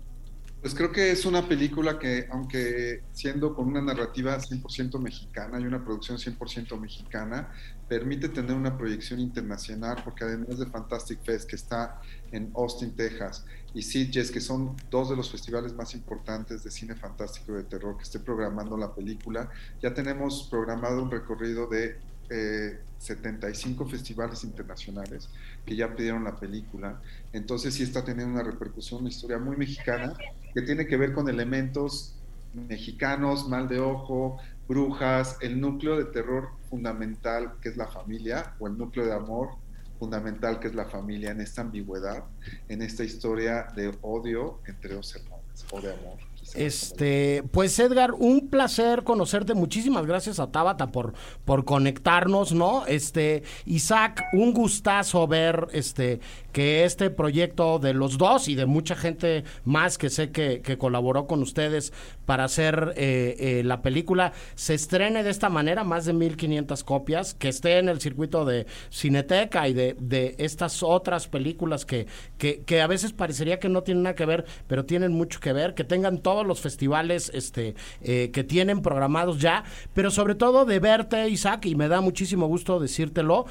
Pues 0.61 0.75
creo 0.75 0.91
que 0.91 1.13
es 1.13 1.25
una 1.25 1.47
película 1.47 2.01
que, 2.01 2.27
aunque 2.33 3.05
siendo 3.13 3.55
con 3.55 3.69
una 3.69 3.81
narrativa 3.81 4.37
100% 4.39 4.99
mexicana 4.99 5.61
y 5.61 5.65
una 5.65 5.85
producción 5.85 6.19
100% 6.19 6.81
mexicana, 6.81 7.53
permite 7.89 8.29
tener 8.29 8.57
una 8.57 8.77
proyección 8.77 9.21
internacional, 9.21 9.99
porque 10.03 10.25
además 10.25 10.59
de 10.59 10.67
Fantastic 10.67 11.23
Fest, 11.23 11.49
que 11.49 11.55
está 11.55 12.01
en 12.33 12.51
Austin, 12.57 12.97
Texas, 12.97 13.45
y 13.73 13.83
Sitges, 13.83 14.33
que 14.33 14.41
son 14.41 14.77
dos 14.91 15.11
de 15.11 15.17
los 15.17 15.31
festivales 15.31 15.75
más 15.75 15.95
importantes 15.95 16.65
de 16.65 16.73
cine 16.73 16.97
fantástico 16.97 17.53
y 17.53 17.57
de 17.57 17.65
terror 17.65 17.97
que 17.97 18.03
esté 18.03 18.19
programando 18.19 18.77
la 18.77 18.93
película, 18.93 19.49
ya 19.81 19.95
tenemos 19.95 20.49
programado 20.51 21.05
un 21.05 21.11
recorrido 21.11 21.69
de 21.69 21.99
eh, 22.31 22.81
75 22.99 23.87
festivales 23.87 24.45
internacionales 24.45 25.29
que 25.65 25.77
ya 25.77 25.95
pidieron 25.95 26.25
la 26.25 26.39
película. 26.39 27.01
Entonces 27.33 27.75
sí 27.75 27.83
está 27.83 28.05
teniendo 28.05 28.35
una 28.35 28.43
repercusión, 28.43 29.01
una 29.01 29.11
historia 29.11 29.39
muy 29.39 29.57
mexicana 29.57 30.15
que 30.55 30.63
tiene 30.63 30.87
que 30.87 30.97
ver 30.97 31.13
con 31.13 31.29
elementos 31.29 32.15
mexicanos, 32.55 33.49
mal 33.49 33.69
de 33.69 33.79
ojo, 33.79 34.39
brujas, 34.67 35.37
el 35.41 35.61
núcleo 35.61 35.97
de 35.97 36.07
terror 36.07 36.51
fundamental 36.69 37.55
que 37.63 37.69
es 37.69 37.77
la 37.77 37.87
familia 37.87 38.55
o 38.59 38.67
el 38.67 38.77
núcleo 38.77 39.07
de 39.07 39.15
amor 39.15 39.51
fundamental 39.99 40.61
que 40.61 40.69
es 40.69 40.75
la 40.75 40.85
familia 40.85 41.31
en 41.31 41.41
esta 41.41 41.63
ambigüedad, 41.63 42.25
en 42.69 42.83
esta 42.83 43.05
historia 43.05 43.69
de 43.75 43.97
odio 44.03 44.61
entre 44.67 44.95
dos 44.95 45.15
hermanos 45.15 45.67
o 45.71 45.81
de 45.81 45.93
amor. 45.93 46.28
Este, 46.55 47.43
pues 47.51 47.79
Edgar, 47.79 48.13
un 48.13 48.49
placer 48.49 49.05
conocerte. 49.05 49.55
Muchísimas 49.55 50.07
gracias 50.07 50.41
a 50.41 50.51
Tabata 50.51 50.91
por, 50.93 51.15
por 51.45 51.65
conectarnos, 51.65 52.53
¿no? 52.53 52.87
Este, 52.87 53.43
Isaac, 53.67 54.25
un 54.33 54.53
gustazo 54.53 55.27
ver 55.27 55.69
este 55.73 56.21
que 56.59 56.83
este 56.83 57.09
proyecto 57.11 57.79
de 57.79 57.95
los 57.95 58.19
dos 58.19 58.49
y 58.49 58.57
de 58.57 58.67
mucha 58.67 58.97
gente 58.97 59.45
más 59.65 59.97
que 59.97 60.11
sé 60.11 60.33
que, 60.33 60.61
colaboró 60.77 61.29
con 61.29 61.41
ustedes 61.41 61.93
para 62.27 62.43
hacer 62.43 62.95
eh, 62.97 63.37
eh, 63.39 63.63
la 63.65 63.81
película 63.81 64.33
se 64.57 64.75
estrene 64.75 65.23
de 65.23 65.31
esta 65.31 65.51
manera, 65.51 65.85
más 65.85 66.05
de 66.05 66.15
1500 66.15 66.83
copias, 66.83 67.35
que 67.35 67.49
esté 67.49 67.79
en 67.79 67.89
el 67.89 68.01
circuito 68.01 68.45
de 68.45 68.67
Cineteca 68.91 69.69
y 69.69 69.73
de, 69.73 69.95
de 70.01 70.35
estas 70.39 70.83
otras 70.83 71.29
películas 71.29 71.87
que, 71.87 72.09
que, 72.39 72.63
que 72.63 72.83
a 72.83 72.89
veces 72.89 73.13
parecería 73.13 73.61
que 73.61 73.69
no 73.69 73.85
tienen 73.85 74.03
nada 74.03 74.17
que 74.17 74.27
ver, 74.27 74.45
pero 74.67 74.85
tienen 74.85 75.13
mucho 75.13 75.39
que 75.39 75.53
ver, 75.53 75.75
que 75.75 75.85
tengan 75.85 76.19
todos 76.19 76.45
los 76.45 76.61
festivales 76.61 77.31
este, 77.35 77.77
eh, 78.03 78.33
que 78.33 78.43
tienen 78.43 78.83
programados 78.83 79.39
ya, 79.39 79.63
pero 79.95 80.11
sobre 80.11 80.35
todo 80.35 80.65
de 80.65 80.81
verte, 80.81 81.29
Isaac, 81.29 81.67
y 81.67 81.77
me 81.77 81.87
da 81.87 82.01
muchísimo 82.01 82.49
gusto 82.49 82.81
decírtelo, 82.81 83.47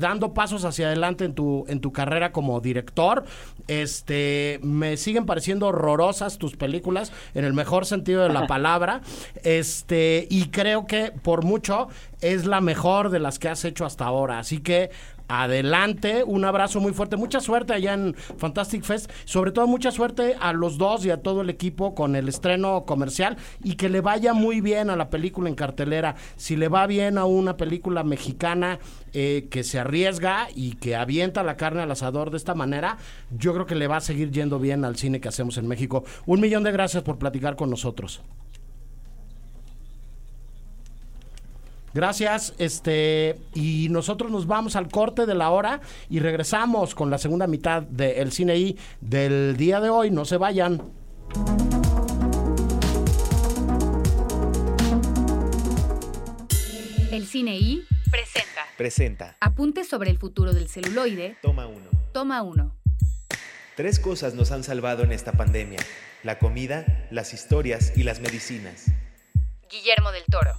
dando 0.00 0.32
pasos 0.32 0.64
hacia 0.64 0.86
adelante 0.86 1.26
en 1.26 1.34
tu, 1.34 1.66
en 1.68 1.80
tu 1.80 1.92
carrera 1.92 2.13
como 2.32 2.60
director. 2.60 3.24
Este, 3.66 4.60
me 4.62 4.96
siguen 4.96 5.26
pareciendo 5.26 5.68
horrorosas 5.68 6.38
tus 6.38 6.56
películas, 6.56 7.12
en 7.34 7.44
el 7.44 7.54
mejor 7.54 7.86
sentido 7.86 8.22
de 8.22 8.28
la 8.28 8.46
palabra. 8.48 9.00
Este, 9.42 10.26
y 10.30 10.46
creo 10.48 10.86
que 10.86 11.12
por 11.22 11.44
mucho 11.44 11.88
es 12.20 12.46
la 12.46 12.60
mejor 12.60 13.10
de 13.10 13.20
las 13.20 13.38
que 13.38 13.48
has 13.48 13.64
hecho 13.64 13.84
hasta 13.84 14.04
ahora. 14.04 14.38
Así 14.38 14.58
que 14.58 14.90
adelante, 15.28 16.24
un 16.24 16.44
abrazo 16.44 16.80
muy 16.80 16.92
fuerte, 16.92 17.16
mucha 17.16 17.40
suerte 17.40 17.72
allá 17.72 17.94
en 17.94 18.14
Fantastic 18.14 18.82
Fest, 18.82 19.10
sobre 19.24 19.52
todo 19.52 19.66
mucha 19.66 19.90
suerte 19.90 20.36
a 20.40 20.52
los 20.52 20.78
dos 20.78 21.04
y 21.06 21.10
a 21.10 21.22
todo 21.22 21.42
el 21.42 21.50
equipo 21.50 21.94
con 21.94 22.16
el 22.16 22.28
estreno 22.28 22.84
comercial 22.84 23.36
y 23.62 23.74
que 23.74 23.88
le 23.88 24.00
vaya 24.00 24.34
muy 24.34 24.60
bien 24.60 24.90
a 24.90 24.96
la 24.96 25.10
película 25.10 25.48
en 25.48 25.54
cartelera, 25.54 26.14
si 26.36 26.56
le 26.56 26.68
va 26.68 26.86
bien 26.86 27.18
a 27.18 27.24
una 27.24 27.56
película 27.56 28.04
mexicana 28.04 28.78
eh, 29.12 29.48
que 29.50 29.64
se 29.64 29.78
arriesga 29.78 30.48
y 30.54 30.72
que 30.76 30.96
avienta 30.96 31.42
la 31.42 31.56
carne 31.56 31.82
al 31.82 31.90
asador 31.90 32.30
de 32.30 32.36
esta 32.36 32.54
manera, 32.54 32.98
yo 33.30 33.52
creo 33.54 33.66
que 33.66 33.74
le 33.74 33.86
va 33.86 33.98
a 33.98 34.00
seguir 34.00 34.30
yendo 34.30 34.58
bien 34.58 34.84
al 34.84 34.96
cine 34.96 35.20
que 35.20 35.28
hacemos 35.28 35.56
en 35.56 35.68
México. 35.68 36.04
Un 36.26 36.40
millón 36.40 36.64
de 36.64 36.72
gracias 36.72 37.02
por 37.02 37.18
platicar 37.18 37.56
con 37.56 37.70
nosotros. 37.70 38.22
Gracias, 41.94 42.54
este, 42.58 43.38
y 43.54 43.86
nosotros 43.88 44.28
nos 44.32 44.48
vamos 44.48 44.74
al 44.74 44.88
corte 44.88 45.26
de 45.26 45.34
la 45.36 45.50
hora 45.50 45.80
y 46.10 46.18
regresamos 46.18 46.92
con 46.92 47.08
la 47.08 47.18
segunda 47.18 47.46
mitad 47.46 47.82
del 47.82 48.32
cine 48.32 48.56
I 48.56 48.76
del 49.00 49.56
día 49.56 49.80
de 49.80 49.90
hoy. 49.90 50.10
No 50.10 50.24
se 50.24 50.36
vayan. 50.36 50.82
El 57.12 57.26
Cine 57.28 57.56
I 57.56 57.84
presenta 58.10 58.62
Presenta. 58.76 59.36
Apuntes 59.40 59.88
sobre 59.88 60.10
el 60.10 60.18
futuro 60.18 60.52
del 60.52 60.68
celuloide. 60.68 61.36
Toma 61.42 61.68
uno. 61.68 61.90
Toma 62.12 62.42
uno. 62.42 62.74
Tres 63.76 64.00
cosas 64.00 64.34
nos 64.34 64.50
han 64.50 64.64
salvado 64.64 65.04
en 65.04 65.12
esta 65.12 65.32
pandemia. 65.32 65.78
La 66.24 66.40
comida, 66.40 67.06
las 67.12 67.32
historias 67.34 67.92
y 67.96 68.02
las 68.02 68.20
medicinas. 68.20 68.86
Guillermo 69.70 70.10
del 70.10 70.24
Toro. 70.24 70.58